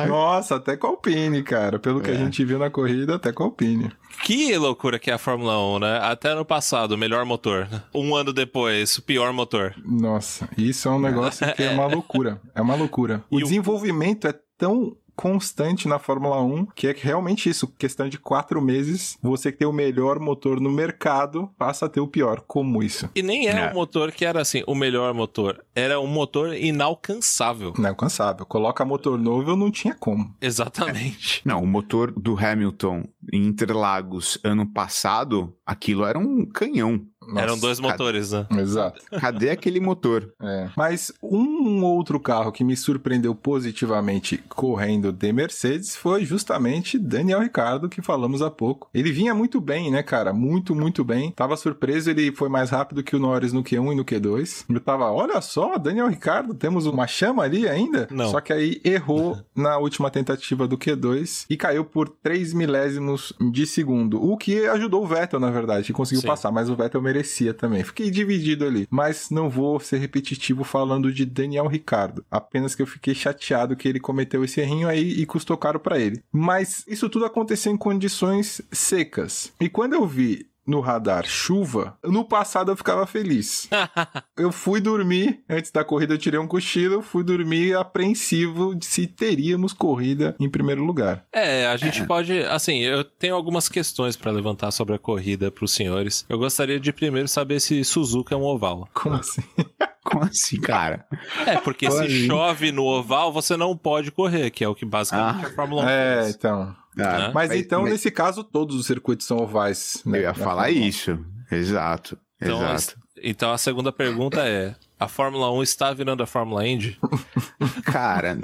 Nossa, 0.09 0.57
até 0.57 0.77
com 0.77 0.87
a 0.87 0.91
Alpine, 0.91 1.43
cara. 1.43 1.79
Pelo 1.79 2.01
que 2.01 2.11
a 2.11 2.15
É. 2.15 2.17
gente 2.17 2.45
viu 2.45 2.59
na 2.59 2.71
corrida, 2.71 3.15
até 3.15 3.33
com 3.33 3.45
a 3.45 3.47
Alpine. 3.47 3.93
Que 4.25 4.57
loucura 4.57 4.99
que 4.99 5.11
é 5.11 5.15
a 5.15 5.19
Fórmula 5.19 5.57
1, 5.77 5.79
né? 5.79 5.99
Até 6.03 6.31
ano 6.31 6.45
passado, 6.45 6.93
o 6.93 6.99
melhor 6.99 7.25
motor. 7.25 7.69
Um 7.95 8.17
ano 8.17 8.33
depois, 8.33 8.97
o 8.99 9.03
pior 9.03 9.33
motor. 9.33 9.75
Nossa, 9.85 10.49
isso 10.59 10.89
é 10.89 10.91
um 10.91 10.99
negócio 11.01 11.47
que 11.55 11.63
é 11.63 11.71
uma 11.71 11.87
loucura. 11.87 12.41
É 12.55 12.61
uma 12.61 12.75
loucura. 12.75 13.23
O 13.31 13.39
E 13.39 13.43
o- 13.43 13.47
desenvolvimento 13.47 14.27
é 14.27 14.35
tão 14.57 14.97
constante 15.19 15.89
na 15.89 15.99
Fórmula 15.99 16.41
1 16.41 16.67
que 16.77 16.87
é 16.87 16.95
realmente 16.97 17.51
isso. 17.51 17.67
Questão 17.77 18.09
de 18.09 18.17
quatro 18.19 18.63
meses, 18.63 19.19
você 19.21 19.51
que 19.51 19.59
tem 19.59 19.67
o 19.67 19.73
melhor 19.73 20.21
motor 20.21 20.61
no 20.61 20.71
mercado 20.71 21.51
passa 21.59 21.87
a 21.87 21.89
ter 21.89 21.99
o 21.99 22.07
pior. 22.07 22.45
Como 22.47 22.81
isso? 22.85 23.11
E 23.17 23.21
nem 23.23 23.49
é, 23.49 23.51
É. 23.67 23.71
um 23.73 23.75
motor 23.75 24.13
que 24.13 24.25
era 24.25 24.41
assim, 24.41 24.63
o 24.65 24.77
melhor 24.77 25.13
motor. 25.13 25.65
Era 25.75 25.99
um 25.99 26.07
motor 26.07 26.55
inalcançável. 26.55 27.73
Não 27.77 27.87
é 27.87 27.89
alcançável. 27.89 28.47
Coloca 28.47 28.85
motor 28.85 29.19
novo, 29.19 29.51
eu 29.51 29.57
não 29.57 29.73
tinha 29.73 29.95
como. 29.95 30.33
Exatamente. 30.41 31.43
Não, 31.45 31.63
o 31.63 31.67
motor 31.67 32.13
do 32.13 32.39
Hamilton 32.39 33.03
em 33.33 33.45
Interlagos 33.47 34.39
ano 34.45 34.67
passado, 34.67 35.53
aquilo 35.67 36.05
era 36.05 36.19
um 36.19 36.47
canhão. 36.47 37.01
Nossa, 37.29 37.43
Eram 37.43 37.59
dois 37.59 37.79
motores, 37.79 38.33
né? 38.33 38.47
Exato. 38.59 39.03
Cadê 39.21 39.51
aquele 39.51 39.81
motor? 39.81 40.33
É. 40.41 40.71
Mas 40.75 41.13
um 41.23 41.85
outro 41.85 42.19
carro 42.19 42.51
que 42.51 42.65
me 42.65 42.75
surpreendeu 42.75 43.35
positivamente 43.35 44.39
correndo 44.49 45.13
de 45.13 45.31
Mercedes 45.31 45.95
foi 45.95 46.25
justamente 46.25 46.99
Daniel 46.99 47.41
Ricciardo, 47.41 47.89
que 47.89 48.01
falamos 48.01 48.41
há 48.41 48.51
pouco. 48.51 48.89
Ele 48.95 49.13
vinha 49.13 49.35
muito 49.35 49.61
bem, 49.61 49.91
né, 49.91 50.03
cara? 50.03 50.33
Muito, 50.33 50.75
muito 50.75 51.05
bem. 51.05 51.31
Tava 51.33 51.57
surpreso, 51.57 52.11
ele 52.11 52.33
foi 52.33 52.49
mais 52.49 52.71
rápido 52.71 53.03
que 53.03 53.15
o 53.15 53.19
Norris 53.19 53.53
no 53.53 53.63
Q1 53.63 53.93
e 53.93 53.97
no 53.97 54.05
Q2. 54.05 54.65
Eu 54.69 54.81
tava, 54.81 55.11
olha 55.13 55.41
só, 55.43 55.77
Daniel 55.77 56.09
Ricciardo, 56.09 56.55
temos 56.55 56.87
uma 56.87 57.07
chama 57.07 57.43
ali 57.43 57.69
ainda? 57.69 58.09
Não. 58.11 58.31
Só 58.31 58.41
que 58.41 58.53
aí 58.53 58.81
errou 58.83 59.39
na 59.55 59.77
última 59.77 60.11
tentativa 60.11 60.67
do 60.67 60.79
Q2 60.79 61.45
e 61.51 61.57
caiu 61.57 61.85
por 61.85 62.09
3 62.09 62.55
milésimos 62.55 63.35
de 63.53 63.67
segundo. 63.67 64.23
O 64.25 64.37
que 64.37 64.67
ajudou 64.67 65.05
o 65.05 65.07
Vettel, 65.07 65.39
na 65.39 65.51
verdade, 65.51 65.87
que 65.87 65.93
conseguiu 65.93 66.23
Sim. 66.23 66.27
passar, 66.27 66.51
mas 66.51 66.71
o 66.71 66.77
Vettel 66.77 67.03
merecia 67.19 67.53
também. 67.53 67.83
Fiquei 67.83 68.11
dividido 68.11 68.65
ali. 68.65 68.87
Mas 68.91 69.31
não 69.31 69.51
vou 69.51 69.81
ser 69.81 69.99
repetitivo 69.99 70.65
falando 70.65 71.13
de 71.13 71.25
Daniel 71.25 71.67
Ricardo. 71.67 72.25
Apenas 72.31 72.75
que 72.75 72.83
eu 72.83 72.87
fiquei 72.87 73.15
chateado 73.15 73.77
que 73.77 73.89
ele 73.89 74.01
cometeu 74.01 74.45
esse 74.45 74.61
errinho 74.61 74.89
aí 74.89 75.21
e 75.21 75.27
custou 75.27 75.57
caro 75.57 75.81
pra 75.81 75.99
ele. 75.99 76.23
Mas 76.33 76.85
isso 76.87 77.09
tudo 77.09 77.25
aconteceu 77.25 77.73
em 77.73 77.77
condições 77.77 78.63
secas. 78.71 79.53
E 79.61 79.69
quando 79.69 79.95
eu 79.95 80.07
vi 80.07 80.47
no 80.69 80.81
radar 80.81 81.25
chuva, 81.27 81.97
no 82.05 82.25
passado 82.25 82.71
eu 82.71 82.77
ficava 82.77 83.07
feliz. 83.07 83.69
eu 84.37 84.53
fui 84.53 84.81
dormir, 84.81 85.43
antes 85.49 85.71
da 85.73 85.83
corrida 85.83 86.15
eu 86.15 86.19
tirei 86.19 86.39
um 86.39 86.47
cochilo, 86.47 87.01
fui 87.03 87.25
dormir 87.25 87.75
apreensivo 87.77 88.75
de 88.75 88.85
se 88.87 89.07
teríamos 89.07 89.73
corrida 89.73 90.37
em 90.39 90.49
primeiro 90.49 90.85
lugar. 90.85 91.25
É, 91.33 91.67
a 91.67 91.77
gente 91.77 92.05
pode. 92.07 92.39
Assim, 92.45 92.79
eu 92.81 93.03
tenho 93.03 93.35
algumas 93.35 93.69
questões 93.69 94.17
pra 94.17 94.31
levantar 94.31 94.71
sobre 94.71 94.95
a 94.95 94.99
corrida 94.99 95.51
pros 95.51 95.73
senhores. 95.73 96.25
Eu 96.29 96.39
gostaria 96.39 96.79
de 96.79 96.93
primeiro 96.93 97.29
saber 97.29 97.61
se 97.61 97.83
Suzuka 97.85 98.35
é 98.35 98.39
um 98.39 98.45
oval. 98.45 98.89
Como 98.93 99.15
assim? 99.17 99.43
Como 100.05 100.25
assim, 100.25 100.59
cara? 100.59 101.05
É, 101.47 101.59
porque 101.59 101.91
se 101.91 101.99
Pode. 101.99 102.27
chove 102.27 102.73
no 102.73 102.83
oval, 102.85 103.31
você 103.31 103.59
não 103.59 103.77
pode 103.77 104.11
correr, 104.11 104.51
que 104.51 104.65
é 104.65 104.69
o 104.69 104.75
que 104.75 104.87
basicamente 104.87 105.45
Ah. 105.45 105.49
a 105.49 105.53
Fórmula 105.53 105.85
1 105.85 105.89
É, 105.89 106.17
faz. 106.23 106.35
então. 106.35 106.75
Né? 106.99 107.31
Mas, 107.33 107.49
Mas- 107.51 107.61
então, 107.61 107.83
mas- 107.83 107.93
nesse 107.93 108.11
caso, 108.11 108.43
todos 108.45 108.77
os 108.77 108.87
circuitos 108.87 109.27
são 109.27 109.39
ovais. 109.39 110.03
né? 110.05 110.19
Eu 110.19 110.23
ia 110.23 110.35
falar 110.35 110.65
Fórmula 110.65 110.85
1. 110.85 110.89
isso. 110.89 111.25
Exato. 111.51 112.19
Então, 112.41 112.75
Exato. 112.75 112.99
então 113.23 113.53
a 113.53 113.59
segunda 113.59 113.91
pergunta 113.93 114.41
é: 114.47 114.75
a 114.99 115.07
Fórmula 115.09 115.51
1 115.53 115.63
está 115.63 115.93
virando 115.93 116.23
a 116.23 116.27
Fórmula 116.27 116.67
Indy? 116.67 116.99
Cara, 117.85 118.39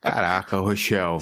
caraca, 0.00 0.56
Rochelle. 0.58 1.18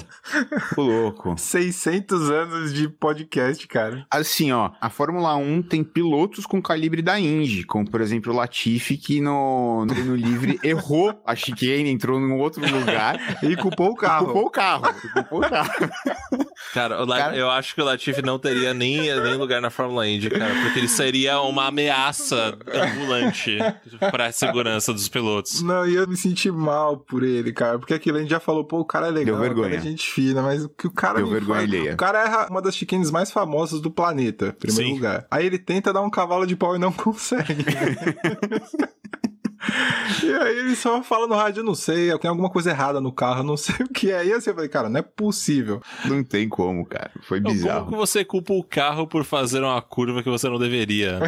O 0.77 0.81
louco. 0.81 1.35
600 1.37 2.29
anos 2.29 2.73
de 2.73 2.87
podcast, 2.87 3.67
cara. 3.67 4.05
Assim, 4.09 4.51
ó, 4.51 4.71
a 4.79 4.89
Fórmula 4.89 5.35
1 5.35 5.63
tem 5.63 5.83
pilotos 5.83 6.45
com 6.45 6.61
calibre 6.61 7.01
da 7.01 7.19
Indy, 7.19 7.63
como 7.65 7.89
por 7.89 8.01
exemplo 8.01 8.31
o 8.31 8.35
Latifi, 8.35 8.97
que 8.97 9.19
no, 9.21 9.85
no 9.85 9.93
treino 9.93 10.15
livre 10.15 10.59
errou 10.63 11.21
a 11.25 11.35
chicane, 11.35 11.89
entrou 11.89 12.19
num 12.19 12.37
outro 12.37 12.61
lugar 12.69 13.17
E 13.43 13.55
culpou 13.55 13.91
o 13.91 13.93
e 13.93 13.97
carro. 13.97 14.25
culpou 14.27 14.45
o 14.45 14.49
carro. 14.49 14.93
Culpou 15.13 15.39
o 15.39 15.49
carro. 15.49 15.71
Cara, 16.73 17.03
o 17.03 17.07
Cara- 17.07 17.35
eu 17.35 17.49
acho 17.49 17.75
que 17.75 17.81
o 17.81 17.85
Latifi 17.85 18.21
não 18.21 18.39
teria 18.39 18.73
nem, 18.73 18.97
nem 19.21 19.35
lugar 19.35 19.61
na 19.61 19.69
Fórmula 19.69 20.07
Indy, 20.07 20.29
cara, 20.29 20.53
porque 20.63 20.79
ele 20.79 20.87
seria 20.87 21.41
uma 21.41 21.67
ameaça 21.67 22.57
ambulante 22.73 23.57
para 24.11 24.27
a 24.27 24.31
segurança 24.59 24.93
dos 24.93 25.07
pilotos. 25.07 25.61
Não, 25.61 25.87
e 25.87 25.95
eu 25.95 26.07
me 26.07 26.17
senti 26.17 26.51
mal 26.51 26.97
por 26.97 27.23
ele, 27.23 27.51
cara. 27.53 27.79
Porque 27.79 27.93
aquilo 27.93 28.17
a 28.17 28.21
gente 28.21 28.29
já 28.29 28.39
falou, 28.39 28.63
pô, 28.65 28.79
o 28.79 28.85
cara 28.85 29.07
é 29.07 29.11
legal, 29.11 29.35
Deu 29.35 29.43
vergonha. 29.43 29.67
o 29.67 29.69
cara 29.71 29.81
é 29.81 29.89
gente 29.89 30.09
fina, 30.11 30.41
mas 30.41 30.65
o 30.65 30.69
que 30.69 30.87
o 30.87 30.91
cara 30.91 31.17
Deu 31.17 31.27
me 31.27 31.33
vergonha 31.33 31.59
faz- 31.61 31.69
alheia. 31.69 31.93
O 31.93 31.97
cara 31.97 32.23
erra 32.23 32.47
uma 32.49 32.61
das 32.61 32.75
chicanes 32.75 33.09
mais 33.11 33.31
famosas 33.31 33.79
do 33.81 33.89
planeta, 33.91 34.47
em 34.47 34.59
primeiro 34.59 34.89
Sim. 34.89 34.95
lugar. 34.95 35.25
Aí 35.31 35.45
ele 35.45 35.57
tenta 35.57 35.93
dar 35.93 36.01
um 36.01 36.09
cavalo 36.09 36.45
de 36.45 36.55
pau 36.55 36.75
e 36.75 36.79
não 36.79 36.91
consegue. 36.93 37.65
E 40.23 40.33
aí 40.33 40.57
ele 40.57 40.75
só 40.75 41.03
fala 41.03 41.27
no 41.27 41.35
rádio, 41.35 41.59
eu 41.59 41.65
não 41.65 41.75
sei, 41.75 42.17
tem 42.17 42.29
alguma 42.29 42.49
coisa 42.49 42.69
errada 42.71 43.01
no 43.01 43.11
carro, 43.11 43.41
eu 43.41 43.43
não 43.43 43.57
sei 43.57 43.75
o 43.85 43.89
que 43.89 44.09
é. 44.09 44.25
E 44.25 44.31
assim 44.33 44.49
eu 44.49 44.55
falei, 44.55 44.69
cara, 44.69 44.89
não 44.89 44.99
é 44.99 45.01
possível. 45.03 45.81
Não 46.05 46.23
tem 46.23 46.47
como, 46.47 46.85
cara. 46.85 47.11
Foi 47.23 47.39
Não, 47.41 47.51
bizarro. 47.51 47.85
Como 47.85 47.91
que 47.91 47.97
você 48.07 48.23
culpa 48.23 48.53
o 48.53 48.63
carro 48.63 49.05
por 49.05 49.25
fazer 49.25 49.61
uma 49.61 49.81
curva 49.81 50.23
que 50.23 50.29
você 50.29 50.47
não 50.49 50.57
deveria? 50.57 51.19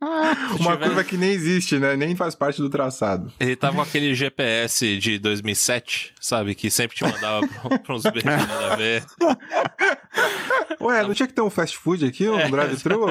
Uma 0.00 0.34
tiver- 0.76 0.78
curva 0.86 1.04
que 1.04 1.16
nem 1.16 1.30
existe, 1.30 1.78
né? 1.78 1.94
Nem 1.96 2.16
faz 2.16 2.34
parte 2.34 2.60
do 2.62 2.70
traçado. 2.70 3.30
Ele 3.38 3.54
tava 3.54 3.76
com 3.76 3.82
aquele 3.82 4.14
GPS 4.14 4.96
de 4.98 5.18
2007, 5.18 6.14
sabe? 6.20 6.54
Que 6.54 6.70
sempre 6.70 6.96
te 6.96 7.04
mandava 7.04 7.46
pra- 7.78 7.94
uns 7.94 8.02
beijos 8.04 8.24
nada 8.24 8.72
a 8.72 8.76
ver. 8.76 9.04
Ué, 10.80 11.02
não 11.02 11.12
tinha 11.12 11.26
que 11.26 11.34
ter 11.34 11.42
um 11.42 11.50
fast 11.50 11.76
food 11.76 12.04
aqui, 12.06 12.26
um 12.28 12.38
É. 12.38 12.48
drive-thru? 12.48 13.08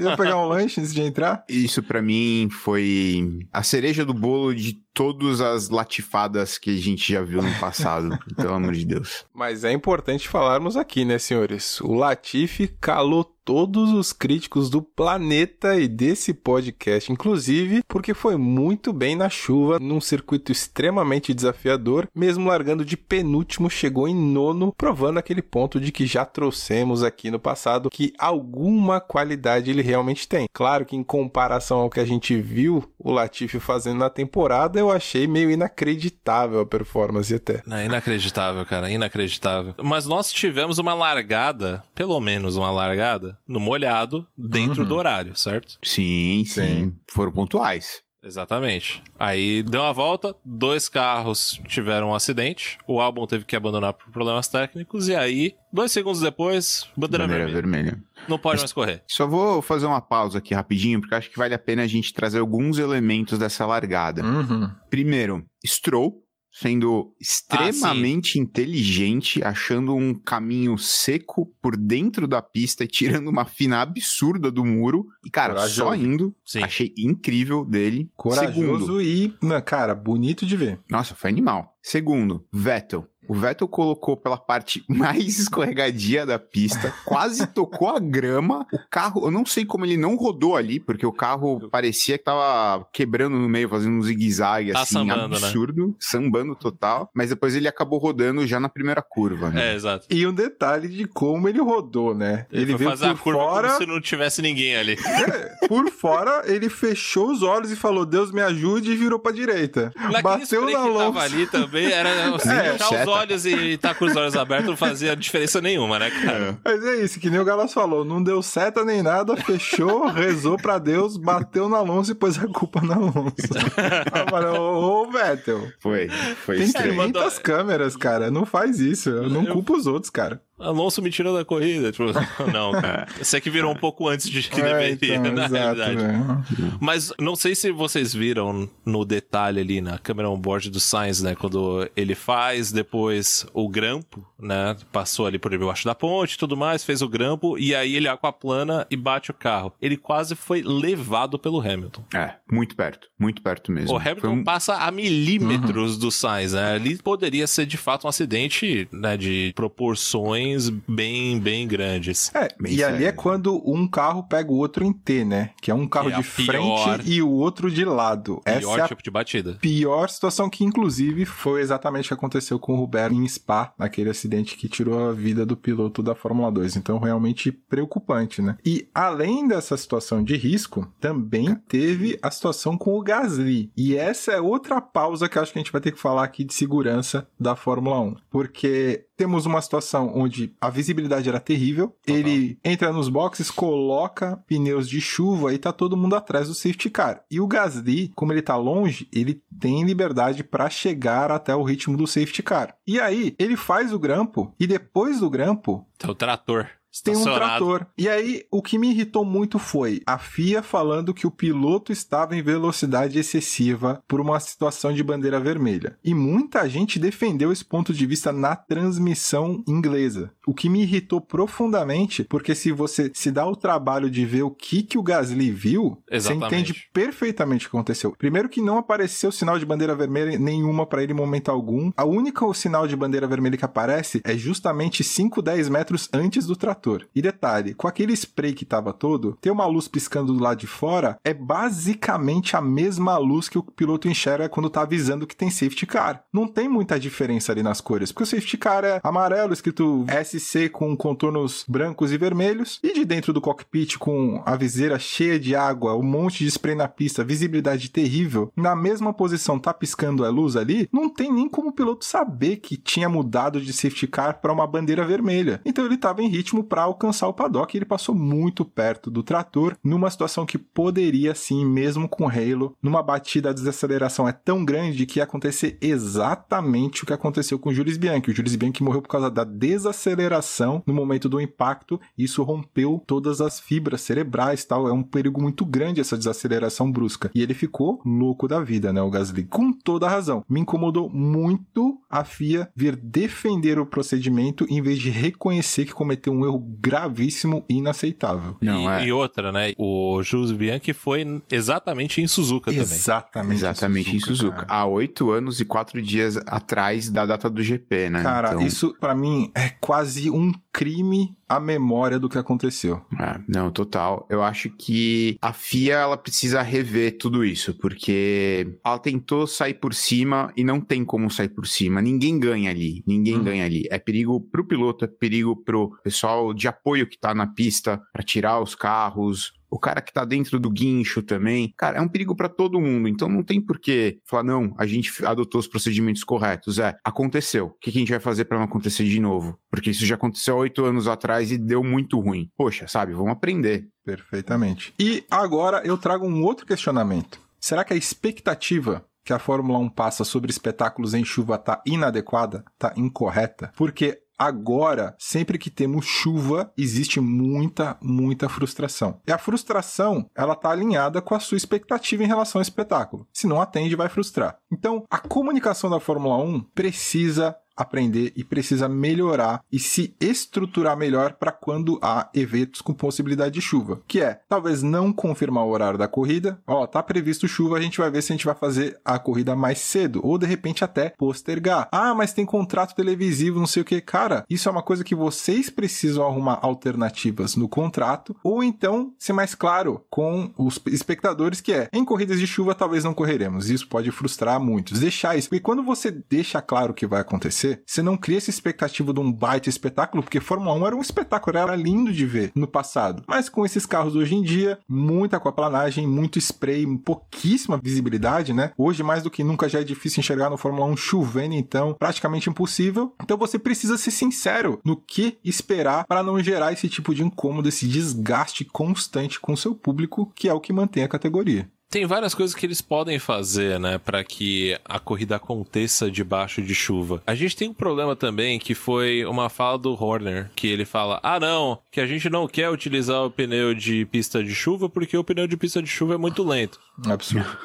Ia 0.00 0.16
pegar 0.16 0.38
um 0.38 0.46
lanche 0.46 0.80
antes 0.80 0.94
de 0.94 1.02
entrar? 1.02 1.44
Isso 1.48 1.82
pra 1.82 2.00
mim 2.00 2.48
foi 2.50 3.46
a 3.52 3.62
cereja 3.62 4.04
do 4.04 4.14
bolo 4.14 4.54
de 4.54 4.78
todas 4.92 5.40
as 5.40 5.68
latifadas 5.68 6.58
que 6.58 6.70
a 6.70 6.80
gente 6.80 7.12
já 7.12 7.22
viu 7.22 7.42
no 7.42 7.54
passado, 7.58 8.18
pelo 8.36 8.54
amor 8.54 8.72
de 8.72 8.84
Deus. 8.84 9.24
Mas 9.32 9.64
é 9.64 9.72
importante 9.72 10.28
falarmos 10.28 10.76
aqui, 10.76 11.04
né, 11.04 11.18
senhores? 11.18 11.80
O 11.80 11.94
Latifi 11.94 12.68
calou 12.80 13.24
todos 13.44 13.92
os 13.92 14.12
críticos 14.12 14.70
do 14.70 14.80
planeta 14.80 15.76
e 15.76 15.88
desse 15.88 16.32
podcast, 16.32 17.10
inclusive 17.10 17.82
porque 17.88 18.14
foi 18.14 18.36
muito 18.36 18.92
bem 18.92 19.16
na 19.16 19.28
chuva, 19.28 19.80
num 19.80 20.00
circuito 20.00 20.52
extremamente 20.52 21.34
desafiador, 21.34 22.08
mesmo 22.14 22.48
largando 22.48 22.84
de 22.84 22.96
penúltimo, 22.96 23.68
chegou 23.68 24.06
em 24.06 24.14
nono, 24.14 24.72
provando 24.76 25.18
aquele 25.18 25.42
ponto 25.42 25.80
de 25.80 25.90
que 25.90 26.06
já 26.06 26.24
trouxemos 26.24 27.02
aqui 27.02 27.28
no 27.28 27.40
passado 27.40 27.90
que 27.90 28.12
alguma 28.18 29.00
qualidade 29.00 29.70
ele 29.70 29.82
realmente 29.82 30.28
tem. 30.28 30.46
Claro 30.52 30.84
que 30.84 30.94
em 30.94 31.02
comparação 31.02 31.78
ao 31.80 31.90
que 31.90 31.98
a 31.98 32.04
gente 32.04 32.40
viu 32.40 32.88
o 33.02 33.10
Latifi 33.10 33.58
fazendo 33.58 33.98
na 33.98 34.10
temporada, 34.10 34.78
eu 34.78 34.90
achei 34.90 35.26
meio 35.26 35.50
inacreditável 35.50 36.60
a 36.60 36.66
performance 36.66 37.34
até. 37.34 37.62
É 37.70 37.86
inacreditável, 37.86 38.64
cara, 38.66 38.90
inacreditável. 38.90 39.74
Mas 39.82 40.06
nós 40.06 40.30
tivemos 40.30 40.78
uma 40.78 40.92
largada, 40.92 41.82
pelo 41.94 42.20
menos 42.20 42.56
uma 42.56 42.70
largada, 42.70 43.38
no 43.48 43.58
molhado, 43.58 44.26
dentro 44.36 44.82
uhum. 44.82 44.88
do 44.88 44.96
horário, 44.96 45.36
certo? 45.36 45.78
Sim, 45.82 46.44
sim, 46.46 46.60
sim. 46.60 46.96
Foram 47.08 47.32
pontuais. 47.32 48.02
Exatamente. 48.22 49.02
Aí 49.18 49.62
deu 49.62 49.80
uma 49.80 49.92
volta, 49.92 50.34
dois 50.44 50.88
carros 50.88 51.60
tiveram 51.66 52.10
um 52.10 52.14
acidente, 52.14 52.78
o 52.86 53.00
álbum 53.00 53.26
teve 53.26 53.44
que 53.44 53.56
abandonar 53.56 53.94
por 53.94 54.10
problemas 54.10 54.46
técnicos, 54.46 55.08
e 55.08 55.14
aí, 55.14 55.54
dois 55.72 55.90
segundos 55.90 56.20
depois, 56.20 56.86
bandeira, 56.96 57.26
bandeira 57.26 57.50
vermelha. 57.50 57.82
vermelha. 57.82 58.04
Não 58.28 58.38
pode 58.38 58.56
Mas, 58.56 58.62
mais 58.62 58.72
correr. 58.72 59.02
Só 59.08 59.26
vou 59.26 59.62
fazer 59.62 59.86
uma 59.86 60.00
pausa 60.00 60.38
aqui 60.38 60.54
rapidinho, 60.54 61.00
porque 61.00 61.14
acho 61.14 61.30
que 61.30 61.38
vale 61.38 61.54
a 61.54 61.58
pena 61.58 61.82
a 61.82 61.86
gente 61.86 62.12
trazer 62.12 62.40
alguns 62.40 62.78
elementos 62.78 63.38
dessa 63.38 63.64
largada. 63.64 64.22
Uhum. 64.22 64.70
Primeiro, 64.90 65.44
Stroll, 65.66 66.22
sendo 66.50 67.14
extremamente 67.20 68.38
ah, 68.38 68.42
inteligente, 68.42 69.42
achando 69.42 69.94
um 69.94 70.14
caminho 70.14 70.76
seco 70.76 71.46
por 71.62 71.76
dentro 71.76 72.26
da 72.26 72.42
pista 72.42 72.84
e 72.84 72.88
tirando 72.88 73.28
uma 73.28 73.44
fina 73.44 73.80
absurda 73.80 74.50
do 74.50 74.64
muro. 74.64 75.06
E, 75.24 75.30
cara, 75.30 75.54
Corajoso. 75.54 75.74
só 75.74 75.94
indo. 75.94 76.34
Sim. 76.44 76.62
Achei 76.62 76.92
incrível 76.98 77.64
dele. 77.64 78.10
Corajoso 78.16 78.52
Segundo, 78.52 79.02
e, 79.02 79.34
cara, 79.64 79.94
bonito 79.94 80.44
de 80.44 80.56
ver. 80.56 80.80
Nossa, 80.90 81.14
foi 81.14 81.30
animal. 81.30 81.76
Segundo, 81.82 82.46
Vettel. 82.52 83.09
O 83.30 83.34
Vettel 83.34 83.68
colocou 83.68 84.16
pela 84.16 84.36
parte 84.36 84.84
mais 84.90 85.38
escorregadia 85.38 86.26
da 86.26 86.36
pista, 86.36 86.92
quase 87.04 87.46
tocou 87.46 87.88
a 87.88 88.00
grama. 88.00 88.66
O 88.72 88.78
carro, 88.90 89.24
eu 89.24 89.30
não 89.30 89.46
sei 89.46 89.64
como 89.64 89.86
ele 89.86 89.96
não 89.96 90.16
rodou 90.16 90.56
ali, 90.56 90.80
porque 90.80 91.06
o 91.06 91.12
carro 91.12 91.68
parecia 91.70 92.18
que 92.18 92.24
tava 92.24 92.84
quebrando 92.92 93.38
no 93.38 93.48
meio, 93.48 93.68
fazendo 93.68 93.94
um 93.94 94.02
zigue-zague 94.02 94.72
tá 94.72 94.80
assim, 94.80 94.94
sambando, 94.94 95.38
né? 95.38 95.46
absurdo, 95.46 95.86
né? 95.86 95.94
sambando 96.00 96.56
total. 96.56 97.08
Mas 97.14 97.28
depois 97.28 97.54
ele 97.54 97.68
acabou 97.68 98.00
rodando 98.00 98.44
já 98.48 98.58
na 98.58 98.68
primeira 98.68 99.00
curva. 99.00 99.48
Né? 99.50 99.70
É, 99.70 99.74
exato. 99.76 100.08
E 100.10 100.26
um 100.26 100.34
detalhe 100.34 100.88
de 100.88 101.04
como 101.04 101.48
ele 101.48 101.60
rodou, 101.60 102.12
né? 102.12 102.46
Ele, 102.50 102.62
ele 102.62 102.78
veio 102.78 102.90
fazer 102.90 103.14
por 103.14 103.14
a 103.14 103.22
curva 103.22 103.38
fora... 103.38 103.68
como 103.68 103.80
se 103.80 103.86
não 103.86 104.00
tivesse 104.00 104.42
ninguém 104.42 104.74
ali. 104.74 104.98
É, 105.04 105.68
por 105.68 105.88
fora, 105.92 106.42
ele 106.46 106.68
fechou 106.68 107.30
os 107.30 107.44
olhos 107.44 107.70
e 107.70 107.76
falou: 107.76 108.04
Deus 108.04 108.32
me 108.32 108.40
ajude, 108.40 108.90
e 108.90 108.96
virou 108.96 109.20
pra 109.20 109.30
direita. 109.30 109.92
Naquele 109.96 110.22
Bateu 110.22 110.68
na 110.68 110.84
luz. 110.84 111.16
ali 111.16 111.46
também 111.46 111.92
era 111.92 112.34
assim, 112.34 112.50
é, 112.50 112.72
fechar 112.72 113.02
os 113.02 113.06
olhos 113.06 113.19
e 113.46 113.76
tá 113.78 113.94
com 113.94 114.04
os 114.04 114.16
olhos 114.16 114.36
abertos 114.36 114.68
não 114.68 114.76
fazia 114.76 115.16
diferença 115.16 115.60
nenhuma, 115.60 115.98
né, 115.98 116.10
cara? 116.10 116.50
É. 116.50 116.56
Mas 116.64 116.84
é 116.84 116.96
isso, 117.02 117.20
que 117.20 117.30
nem 117.30 117.40
o 117.40 117.44
Galas 117.44 117.72
falou, 117.72 118.04
não 118.04 118.22
deu 118.22 118.42
seta 118.42 118.84
nem 118.84 119.02
nada, 119.02 119.36
fechou, 119.36 120.06
rezou 120.12 120.56
pra 120.56 120.78
Deus, 120.78 121.16
bateu 121.16 121.68
na 121.68 121.78
Alonso 121.78 122.12
e 122.12 122.14
pôs 122.14 122.38
a 122.38 122.46
culpa 122.46 122.80
na 122.80 122.94
Alonso. 122.94 123.32
Agora, 124.12 124.60
ô, 124.60 125.02
ô 125.02 125.10
Vettel. 125.10 125.68
Foi, 125.78 126.08
foi 126.44 126.58
Tem 126.58 126.72
500 126.72 127.38
câmeras, 127.38 127.96
cara, 127.96 128.30
não 128.30 128.44
faz 128.46 128.80
isso, 128.80 129.10
eu 129.10 129.28
não 129.28 129.44
culpo 129.46 129.76
os 129.76 129.86
outros, 129.86 130.10
cara. 130.10 130.40
Alonso 130.60 131.00
me 131.00 131.10
tirou 131.10 131.34
da 131.34 131.44
corrida. 131.44 131.90
Tipo, 131.90 132.12
não, 132.52 132.72
cara. 132.80 133.06
Esse 133.20 133.36
aqui 133.36 133.50
virou 133.50 133.72
um 133.72 133.76
pouco 133.76 134.08
antes 134.08 134.28
de 134.28 134.42
que 134.42 134.60
é, 134.60 134.64
deveria, 134.64 135.16
então, 135.16 135.32
na 135.32 135.46
exato, 135.46 135.54
realidade. 135.54 135.96
Né? 135.96 136.44
Mas 136.78 137.12
não 137.18 137.34
sei 137.34 137.54
se 137.54 137.72
vocês 137.72 138.14
viram 138.14 138.68
no 138.84 139.04
detalhe 139.04 139.60
ali 139.60 139.80
na 139.80 139.98
câmera 139.98 140.28
on-board 140.28 140.70
do 140.70 140.78
Sainz, 140.78 141.22
né? 141.22 141.34
Quando 141.34 141.88
ele 141.96 142.14
faz 142.14 142.70
depois 142.70 143.46
o 143.54 143.68
grampo, 143.68 144.24
né? 144.38 144.76
Passou 144.92 145.26
ali 145.26 145.38
por 145.38 145.50
debaixo 145.50 145.84
da 145.84 145.94
ponte 145.94 146.34
e 146.34 146.38
tudo 146.38 146.56
mais, 146.56 146.84
fez 146.84 147.02
o 147.02 147.08
grampo 147.08 147.58
e 147.58 147.74
aí 147.74 147.96
ele 147.96 148.08
aquaplana 148.08 148.86
e 148.90 148.96
bate 148.96 149.30
o 149.30 149.34
carro. 149.34 149.72
Ele 149.80 149.96
quase 149.96 150.34
foi 150.34 150.62
levado 150.62 151.38
pelo 151.38 151.60
Hamilton. 151.60 152.04
É, 152.14 152.34
muito 152.50 152.76
perto, 152.76 153.08
muito 153.18 153.40
perto 153.42 153.72
mesmo. 153.72 153.94
O 153.94 153.98
Hamilton 153.98 154.32
um... 154.32 154.44
passa 154.44 154.76
a 154.76 154.90
milímetros 154.90 155.94
uhum. 155.94 156.00
do 156.00 156.10
Sainz, 156.10 156.52
né? 156.52 156.74
Ali 156.74 156.98
poderia 156.98 157.46
ser 157.46 157.66
de 157.66 157.76
fato 157.76 158.06
um 158.06 158.10
acidente, 158.10 158.88
né? 158.92 159.16
De 159.16 159.52
proporções 159.54 160.49
bem, 160.88 161.38
bem 161.38 161.66
grandes. 161.66 162.30
É, 162.34 162.48
bem 162.58 162.74
e 162.74 162.78
sério. 162.78 162.96
ali 162.96 163.04
é 163.04 163.12
quando 163.12 163.62
um 163.64 163.86
carro 163.86 164.24
pega 164.24 164.50
o 164.50 164.56
outro 164.56 164.84
em 164.84 164.92
T, 164.92 165.24
né? 165.24 165.50
Que 165.60 165.70
é 165.70 165.74
um 165.74 165.86
carro 165.86 166.10
é 166.10 166.16
de 166.16 166.22
frente 166.22 167.02
e 167.04 167.22
o 167.22 167.30
outro 167.30 167.70
de 167.70 167.84
lado. 167.84 168.40
Pior 168.44 168.56
Essa 168.56 168.84
é 168.84 168.88
tipo 168.88 169.02
de 169.02 169.10
batida. 169.10 169.58
Pior 169.60 170.08
situação 170.08 170.48
que, 170.50 170.64
inclusive, 170.64 171.24
foi 171.24 171.60
exatamente 171.60 172.06
o 172.06 172.08
que 172.08 172.14
aconteceu 172.14 172.58
com 172.58 172.74
o 172.74 172.76
Roberto 172.76 173.14
em 173.14 173.28
Spa, 173.28 173.72
naquele 173.78 174.10
acidente 174.10 174.56
que 174.56 174.68
tirou 174.68 175.08
a 175.08 175.12
vida 175.12 175.44
do 175.46 175.56
piloto 175.56 176.02
da 176.02 176.14
Fórmula 176.14 176.50
2. 176.50 176.76
Então, 176.76 176.98
realmente 176.98 177.52
preocupante, 177.52 178.42
né? 178.42 178.56
E 178.64 178.88
além 178.94 179.46
dessa 179.46 179.76
situação 179.76 180.22
de 180.22 180.36
risco, 180.36 180.92
também 181.00 181.54
teve 181.54 182.18
a 182.22 182.30
situação 182.30 182.76
com 182.76 182.98
o 182.98 183.02
Gasly. 183.02 183.70
E 183.76 183.96
essa 183.96 184.32
é 184.32 184.40
outra 184.40 184.80
pausa 184.80 185.28
que 185.28 185.38
acho 185.38 185.52
que 185.52 185.58
a 185.58 185.62
gente 185.62 185.72
vai 185.72 185.80
ter 185.80 185.92
que 185.92 186.00
falar 186.00 186.24
aqui 186.24 186.44
de 186.44 186.54
segurança 186.54 187.26
da 187.38 187.54
Fórmula 187.54 188.00
1. 188.00 188.16
Porque 188.30 189.06
temos 189.20 189.44
uma 189.44 189.60
situação 189.60 190.10
onde 190.14 190.39
a 190.60 190.70
visibilidade 190.70 191.28
era 191.28 191.40
terrível. 191.40 191.94
Ele 192.06 192.58
entra 192.64 192.92
nos 192.92 193.08
boxes, 193.08 193.50
coloca 193.50 194.36
pneus 194.46 194.88
de 194.88 195.00
chuva 195.00 195.52
e 195.52 195.58
tá 195.58 195.72
todo 195.72 195.96
mundo 195.96 196.16
atrás 196.16 196.48
do 196.48 196.54
safety 196.54 196.90
car. 196.90 197.22
E 197.30 197.40
o 197.40 197.46
Gasly, 197.46 198.12
como 198.14 198.32
ele 198.32 198.42
tá 198.42 198.56
longe, 198.56 199.08
ele 199.12 199.42
tem 199.58 199.84
liberdade 199.84 200.44
para 200.44 200.70
chegar 200.70 201.30
até 201.30 201.54
o 201.54 201.62
ritmo 201.62 201.96
do 201.96 202.06
safety 202.06 202.42
car. 202.42 202.76
E 202.86 203.00
aí, 203.00 203.34
ele 203.38 203.56
faz 203.56 203.92
o 203.92 203.98
grampo 203.98 204.54
e 204.58 204.66
depois 204.66 205.20
do 205.20 205.30
grampo, 205.30 205.86
tá 205.98 206.10
o 206.10 206.14
trator 206.14 206.68
tem 207.04 207.16
um 207.16 207.22
trator. 207.22 207.86
E 207.96 208.08
aí, 208.08 208.44
o 208.50 208.60
que 208.60 208.78
me 208.78 208.90
irritou 208.90 209.24
muito 209.24 209.58
foi 209.58 210.02
a 210.04 210.18
FIA 210.18 210.62
falando 210.62 211.14
que 211.14 211.26
o 211.26 211.30
piloto 211.30 211.92
estava 211.92 212.34
em 212.34 212.42
velocidade 212.42 213.18
excessiva 213.18 214.02
por 214.08 214.20
uma 214.20 214.40
situação 214.40 214.92
de 214.92 215.02
bandeira 215.02 215.38
vermelha. 215.38 215.96
E 216.04 216.12
muita 216.12 216.68
gente 216.68 216.98
defendeu 216.98 217.52
esse 217.52 217.64
ponto 217.64 217.94
de 217.94 218.04
vista 218.06 218.32
na 218.32 218.56
transmissão 218.56 219.62
inglesa. 219.68 220.32
O 220.46 220.52
que 220.52 220.68
me 220.68 220.82
irritou 220.82 221.20
profundamente, 221.20 222.24
porque 222.24 222.54
se 222.54 222.72
você 222.72 223.10
se 223.14 223.30
dá 223.30 223.46
o 223.46 223.54
trabalho 223.54 224.10
de 224.10 224.26
ver 224.26 224.42
o 224.42 224.50
que, 224.50 224.82
que 224.82 224.98
o 224.98 225.02
Gasly 225.02 225.50
viu, 225.50 226.02
Exatamente. 226.10 226.40
você 226.40 226.46
entende 226.46 226.88
perfeitamente 226.92 227.66
o 227.66 227.70
que 227.70 227.76
aconteceu. 227.76 228.14
Primeiro 228.18 228.48
que 228.48 228.60
não 228.60 228.78
apareceu 228.78 229.30
sinal 229.30 229.58
de 229.58 229.66
bandeira 229.66 229.94
vermelha 229.94 230.38
nenhuma 230.38 230.84
para 230.84 231.02
ele 231.02 231.12
em 231.12 231.16
momento 231.16 231.50
algum. 231.50 231.92
A 231.96 232.04
única 232.04 232.40
sinal 232.52 232.88
de 232.88 232.96
bandeira 232.96 233.28
vermelha 233.28 233.56
que 233.56 233.64
aparece 233.64 234.20
é 234.24 234.36
justamente 234.36 235.04
5, 235.04 235.40
10 235.40 235.68
metros 235.68 236.08
antes 236.12 236.46
do 236.46 236.56
trator 236.56 236.79
E 237.14 237.20
detalhe, 237.20 237.74
com 237.74 237.86
aquele 237.86 238.12
spray 238.12 238.52
que 238.52 238.64
tava 238.64 238.92
todo, 238.92 239.36
ter 239.40 239.50
uma 239.50 239.66
luz 239.66 239.88
piscando 239.88 240.32
do 240.32 240.42
lado 240.42 240.58
de 240.58 240.66
fora 240.66 241.18
é 241.24 241.34
basicamente 241.34 242.56
a 242.56 242.60
mesma 242.60 243.16
luz 243.18 243.48
que 243.48 243.58
o 243.58 243.62
piloto 243.62 244.08
enxerga 244.08 244.48
quando 244.48 244.70
tá 244.70 244.82
avisando 244.82 245.26
que 245.26 245.36
tem 245.36 245.50
safety 245.50 245.86
car. 245.86 246.24
Não 246.32 246.46
tem 246.46 246.68
muita 246.68 246.98
diferença 246.98 247.52
ali 247.52 247.62
nas 247.62 247.80
cores, 247.80 248.12
porque 248.12 248.24
o 248.24 248.26
safety 248.26 248.56
car 248.56 248.84
é 248.84 249.00
amarelo, 249.02 249.52
escrito 249.52 250.04
SC 250.24 250.68
com 250.68 250.96
contornos 250.96 251.64
brancos 251.68 252.12
e 252.12 252.18
vermelhos, 252.18 252.78
e 252.82 252.92
de 252.92 253.04
dentro 253.04 253.32
do 253.32 253.40
cockpit 253.40 253.98
com 253.98 254.42
a 254.46 254.56
viseira 254.56 254.98
cheia 254.98 255.38
de 255.38 255.54
água, 255.54 255.96
um 255.96 256.02
monte 256.02 256.44
de 256.44 256.50
spray 256.50 256.74
na 256.74 256.88
pista, 256.88 257.24
visibilidade 257.24 257.90
terrível, 257.90 258.52
na 258.56 258.74
mesma 258.76 259.12
posição 259.12 259.58
tá 259.58 259.72
piscando 259.72 260.24
a 260.24 260.30
luz 260.30 260.56
ali, 260.56 260.88
não 260.92 261.08
tem 261.08 261.32
nem 261.32 261.48
como 261.48 261.68
o 261.68 261.72
piloto 261.72 262.04
saber 262.04 262.56
que 262.56 262.76
tinha 262.76 263.08
mudado 263.08 263.60
de 263.60 263.72
safety 263.72 264.06
car 264.06 264.40
para 264.40 264.52
uma 264.52 264.66
bandeira 264.66 265.04
vermelha. 265.04 265.60
Então 265.64 265.84
ele 265.84 265.96
tava 265.96 266.22
em 266.22 266.28
ritmo 266.28 266.64
para 266.70 266.82
alcançar 266.82 267.26
o 267.26 267.34
paddock. 267.34 267.76
Ele 267.76 267.84
passou 267.84 268.14
muito 268.14 268.64
perto 268.64 269.10
do 269.10 269.24
trator, 269.24 269.76
numa 269.82 270.08
situação 270.08 270.46
que 270.46 270.56
poderia 270.56 271.34
sim, 271.34 271.66
mesmo 271.66 272.08
com 272.08 272.28
Halo, 272.28 272.76
numa 272.80 273.02
batida 273.02 273.50
a 273.50 273.52
desaceleração 273.52 274.28
é 274.28 274.32
tão 274.32 274.64
grande 274.64 275.04
que 275.04 275.18
ia 275.18 275.24
acontecer 275.24 275.76
exatamente 275.80 277.02
o 277.02 277.06
que 277.06 277.12
aconteceu 277.12 277.58
com 277.58 277.70
o 277.70 277.74
Jules 277.74 277.96
Bianchi. 277.96 278.30
O 278.30 278.34
Jules 278.34 278.54
Bianchi 278.54 278.84
morreu 278.84 279.02
por 279.02 279.08
causa 279.08 279.28
da 279.28 279.42
desaceleração 279.42 280.82
no 280.86 280.94
momento 280.94 281.28
do 281.28 281.40
impacto. 281.40 282.00
Isso 282.16 282.44
rompeu 282.44 283.02
todas 283.04 283.40
as 283.40 283.58
fibras 283.58 284.00
cerebrais, 284.02 284.64
tal. 284.64 284.86
É 284.88 284.92
um 284.92 285.02
perigo 285.02 285.42
muito 285.42 285.66
grande 285.66 286.00
essa 286.00 286.16
desaceleração 286.16 286.90
brusca. 286.90 287.30
E 287.34 287.42
ele 287.42 287.54
ficou 287.54 288.00
louco 288.06 288.46
da 288.46 288.60
vida, 288.60 288.92
né, 288.92 289.02
o 289.02 289.10
Gasly? 289.10 289.44
Com 289.44 289.72
toda 289.72 290.06
a 290.06 290.10
razão. 290.10 290.44
Me 290.48 290.60
incomodou 290.60 291.10
muito 291.10 292.00
a 292.08 292.22
FIA 292.22 292.68
vir 292.76 292.94
defender 292.94 293.78
o 293.78 293.86
procedimento 293.86 294.64
em 294.68 294.80
vez 294.80 295.00
de 295.00 295.10
reconhecer 295.10 295.84
que 295.84 295.94
cometeu 295.94 296.32
um 296.32 296.44
erro 296.44 296.59
gravíssimo 296.60 297.64
e 297.68 297.78
inaceitável. 297.78 298.56
Não, 298.60 298.82
e, 298.82 299.02
é. 299.02 299.06
e 299.06 299.12
outra, 299.12 299.50
né? 299.50 299.72
O 299.78 300.22
Jules 300.22 300.52
Bianchi 300.52 300.92
foi 300.92 301.42
exatamente 301.50 302.20
em 302.20 302.26
Suzuka 302.26 302.70
também. 302.70 302.82
Exatamente. 302.82 303.54
Exatamente 303.54 304.16
em 304.16 304.20
Suzuka. 304.20 304.32
Em 304.32 304.36
Suzuka. 304.36 304.66
Há 304.68 304.86
oito 304.86 305.30
anos 305.30 305.60
e 305.60 305.64
quatro 305.64 306.00
dias 306.00 306.36
atrás 306.46 307.10
da 307.10 307.26
data 307.26 307.48
do 307.48 307.62
GP, 307.62 308.10
né? 308.10 308.22
Cara, 308.22 308.50
então... 308.50 308.66
isso 308.66 308.94
para 309.00 309.14
mim 309.14 309.50
é 309.54 309.70
quase 309.80 310.30
um 310.30 310.52
crime 310.72 311.36
a 311.50 311.58
memória 311.58 312.16
do 312.16 312.28
que 312.28 312.38
aconteceu. 312.38 313.02
É, 313.18 313.40
não, 313.48 313.72
total. 313.72 314.24
Eu 314.30 314.40
acho 314.40 314.70
que 314.70 315.36
a 315.42 315.52
FIA 315.52 315.96
ela 315.96 316.16
precisa 316.16 316.62
rever 316.62 317.18
tudo 317.18 317.44
isso, 317.44 317.74
porque 317.74 318.78
ela 318.84 319.00
tentou 319.00 319.48
sair 319.48 319.74
por 319.74 319.92
cima 319.92 320.52
e 320.56 320.62
não 320.62 320.80
tem 320.80 321.04
como 321.04 321.28
sair 321.28 321.48
por 321.48 321.66
cima. 321.66 322.00
Ninguém 322.00 322.38
ganha 322.38 322.70
ali, 322.70 323.02
ninguém 323.04 323.36
hum. 323.36 323.42
ganha 323.42 323.64
ali. 323.64 323.82
É 323.90 323.98
perigo 323.98 324.40
pro 324.40 324.64
piloto, 324.64 325.04
é 325.04 325.08
perigo 325.08 325.56
pro 325.56 325.90
pessoal 326.04 326.54
de 326.54 326.68
apoio 326.68 327.08
que 327.08 327.18
tá 327.18 327.34
na 327.34 327.48
pista 327.48 328.00
para 328.12 328.22
tirar 328.22 328.60
os 328.60 328.76
carros, 328.76 329.52
o 329.70 329.78
cara 329.78 330.00
que 330.00 330.12
tá 330.12 330.24
dentro 330.24 330.58
do 330.58 330.70
guincho 330.70 331.22
também. 331.22 331.72
Cara, 331.76 331.98
é 331.98 332.00
um 332.00 332.08
perigo 332.08 332.34
para 332.34 332.48
todo 332.48 332.80
mundo. 332.80 333.08
Então 333.08 333.28
não 333.28 333.42
tem 333.42 333.60
por 333.60 333.78
que 333.78 334.18
falar, 334.26 334.42
não, 334.42 334.74
a 334.76 334.86
gente 334.86 335.24
adotou 335.24 335.60
os 335.60 335.68
procedimentos 335.68 336.24
corretos. 336.24 336.78
É, 336.78 336.96
aconteceu. 337.04 337.66
O 337.66 337.78
que 337.80 337.90
a 337.90 337.92
gente 337.92 338.10
vai 338.10 338.20
fazer 338.20 338.44
para 338.46 338.58
não 338.58 338.64
acontecer 338.64 339.04
de 339.04 339.20
novo? 339.20 339.58
Porque 339.70 339.90
isso 339.90 340.04
já 340.04 340.16
aconteceu 340.16 340.56
oito 340.56 340.84
anos 340.84 341.06
atrás 341.06 341.52
e 341.52 341.58
deu 341.58 341.84
muito 341.84 342.18
ruim. 342.18 342.50
Poxa, 342.56 342.88
sabe, 342.88 343.12
vamos 343.12 343.32
aprender. 343.32 343.88
Perfeitamente. 344.04 344.92
E 344.98 345.24
agora 345.30 345.82
eu 345.84 345.96
trago 345.96 346.26
um 346.26 346.42
outro 346.42 346.66
questionamento. 346.66 347.40
Será 347.60 347.84
que 347.84 347.92
a 347.92 347.96
expectativa 347.96 349.04
que 349.22 349.32
a 349.32 349.38
Fórmula 349.38 349.78
1 349.78 349.90
passa 349.90 350.24
sobre 350.24 350.50
espetáculos 350.50 351.14
em 351.14 351.24
chuva 351.24 351.58
tá 351.58 351.82
inadequada, 351.86 352.64
tá 352.78 352.92
incorreta? 352.96 353.70
Porque 353.76 354.18
Agora, 354.42 355.14
sempre 355.18 355.58
que 355.58 355.68
temos 355.68 356.06
chuva, 356.06 356.72
existe 356.74 357.20
muita, 357.20 357.98
muita 358.00 358.48
frustração. 358.48 359.20
E 359.26 359.32
a 359.32 359.36
frustração, 359.36 360.30
ela 360.34 360.56
tá 360.56 360.70
alinhada 360.70 361.20
com 361.20 361.34
a 361.34 361.40
sua 361.40 361.58
expectativa 361.58 362.24
em 362.24 362.26
relação 362.26 362.58
ao 362.58 362.62
espetáculo. 362.62 363.28
Se 363.34 363.46
não 363.46 363.60
atende, 363.60 363.94
vai 363.94 364.08
frustrar. 364.08 364.56
Então, 364.72 365.04
a 365.10 365.18
comunicação 365.18 365.90
da 365.90 366.00
Fórmula 366.00 366.38
1 366.38 366.60
precisa 366.74 367.54
aprender 367.76 368.32
e 368.36 368.44
precisa 368.44 368.88
melhorar 368.88 369.62
e 369.72 369.78
se 369.78 370.14
estruturar 370.20 370.96
melhor 370.96 371.34
para 371.34 371.52
quando 371.52 371.98
há 372.02 372.28
eventos 372.34 372.80
com 372.80 372.92
possibilidade 372.92 373.54
de 373.54 373.60
chuva, 373.60 374.02
que 374.06 374.20
é 374.20 374.40
talvez 374.48 374.82
não 374.82 375.12
confirmar 375.12 375.64
o 375.64 375.70
horário 375.70 375.98
da 375.98 376.08
corrida, 376.08 376.60
ó, 376.66 376.86
tá 376.86 377.02
previsto 377.02 377.48
chuva, 377.48 377.76
a 377.76 377.80
gente 377.80 377.98
vai 377.98 378.10
ver 378.10 378.22
se 378.22 378.32
a 378.32 378.36
gente 378.36 378.46
vai 378.46 378.54
fazer 378.54 378.98
a 379.04 379.18
corrida 379.18 379.56
mais 379.56 379.78
cedo 379.78 380.20
ou 380.22 380.38
de 380.38 380.46
repente 380.46 380.84
até 380.84 381.10
postergar. 381.10 381.88
Ah, 381.90 382.14
mas 382.14 382.32
tem 382.32 382.44
contrato 382.44 382.94
televisivo, 382.94 383.58
não 383.58 383.66
sei 383.66 383.82
o 383.82 383.84
que, 383.84 384.00
cara, 384.00 384.44
isso 384.48 384.68
é 384.68 384.72
uma 384.72 384.82
coisa 384.82 385.04
que 385.04 385.14
vocês 385.14 385.70
precisam 385.70 386.26
arrumar 386.26 386.58
alternativas 386.62 387.56
no 387.56 387.68
contrato 387.68 388.36
ou 388.42 388.62
então 388.62 389.12
ser 389.18 389.32
mais 389.32 389.54
claro 389.54 390.04
com 390.10 390.52
os 390.58 390.80
espectadores 390.86 391.60
que 391.60 391.72
é, 391.72 391.88
em 391.92 392.04
corridas 392.04 392.38
de 392.38 392.46
chuva 392.46 392.74
talvez 392.74 393.04
não 393.04 393.14
correremos. 393.14 393.70
Isso 393.70 393.88
pode 393.88 394.10
frustrar 394.10 394.60
muitos. 394.60 395.00
Deixar 395.00 395.36
isso, 395.36 395.54
e 395.54 395.60
quando 395.60 395.82
você 395.82 396.10
deixa 396.10 396.60
claro 396.60 396.92
o 396.92 396.94
que 396.94 397.06
vai 397.06 397.20
acontecer 397.20 397.69
você 397.86 398.02
não 398.02 398.16
cria 398.16 398.38
essa 398.38 398.50
expectativa 398.50 399.12
de 399.12 399.20
um 399.20 399.32
baita 399.32 399.68
espetáculo, 399.68 400.22
porque 400.22 400.40
Fórmula 400.40 400.74
1 400.74 400.86
era 400.86 400.96
um 400.96 401.00
espetáculo, 401.00 401.58
era 401.58 401.76
lindo 401.76 402.12
de 402.12 402.26
ver 402.26 402.52
no 402.54 402.66
passado. 402.66 403.22
Mas 403.26 403.48
com 403.48 403.64
esses 403.64 403.86
carros 403.86 404.16
hoje 404.16 404.34
em 404.34 404.42
dia, 404.42 404.78
muita 404.88 405.36
aquaplanagem, 405.36 406.06
muito 406.06 406.38
spray, 406.38 406.86
pouquíssima 406.98 407.80
visibilidade, 407.82 408.52
né? 408.52 408.72
Hoje, 408.76 409.02
mais 409.02 409.22
do 409.22 409.30
que 409.30 409.44
nunca, 409.44 409.68
já 409.68 409.80
é 409.80 409.84
difícil 409.84 410.20
enxergar 410.20 410.50
no 410.50 410.56
Fórmula 410.56 410.86
1 410.86 410.96
chovendo, 410.96 411.54
então, 411.54 411.94
praticamente 411.98 412.48
impossível. 412.48 413.14
Então 413.22 413.36
você 413.36 413.58
precisa 413.58 413.96
ser 413.96 414.10
sincero 414.10 414.80
no 414.84 414.96
que 414.96 415.38
esperar 415.44 416.04
para 416.06 416.22
não 416.22 416.42
gerar 416.42 416.72
esse 416.72 416.88
tipo 416.88 417.14
de 417.14 417.22
incômodo, 417.22 417.68
esse 417.68 417.86
desgaste 417.86 418.64
constante 418.64 419.40
com 419.40 419.52
o 419.52 419.56
seu 419.56 419.74
público, 419.74 420.30
que 420.34 420.48
é 420.48 420.54
o 420.54 420.60
que 420.60 420.72
mantém 420.72 421.02
a 421.02 421.08
categoria. 421.08 421.68
Tem 421.90 422.06
várias 422.06 422.34
coisas 422.34 422.54
que 422.54 422.64
eles 422.64 422.80
podem 422.80 423.18
fazer, 423.18 423.80
né, 423.80 423.98
para 423.98 424.22
que 424.22 424.78
a 424.84 425.00
corrida 425.00 425.34
aconteça 425.34 426.08
debaixo 426.08 426.62
de 426.62 426.72
chuva. 426.72 427.20
A 427.26 427.34
gente 427.34 427.56
tem 427.56 427.68
um 427.68 427.74
problema 427.74 428.14
também 428.14 428.60
que 428.60 428.76
foi 428.76 429.24
uma 429.24 429.48
fala 429.48 429.76
do 429.76 429.92
Horner, 429.92 430.52
que 430.54 430.68
ele 430.68 430.84
fala: 430.84 431.18
"Ah, 431.20 431.40
não, 431.40 431.80
que 431.90 432.00
a 432.00 432.06
gente 432.06 432.30
não 432.30 432.46
quer 432.46 432.70
utilizar 432.70 433.24
o 433.24 433.30
pneu 433.30 433.74
de 433.74 434.06
pista 434.06 434.42
de 434.42 434.54
chuva 434.54 434.88
porque 434.88 435.18
o 435.18 435.24
pneu 435.24 435.48
de 435.48 435.56
pista 435.56 435.82
de 435.82 435.88
chuva 435.88 436.14
é 436.14 436.16
muito 436.16 436.44
lento". 436.44 436.78
Absurdo. 437.06 437.58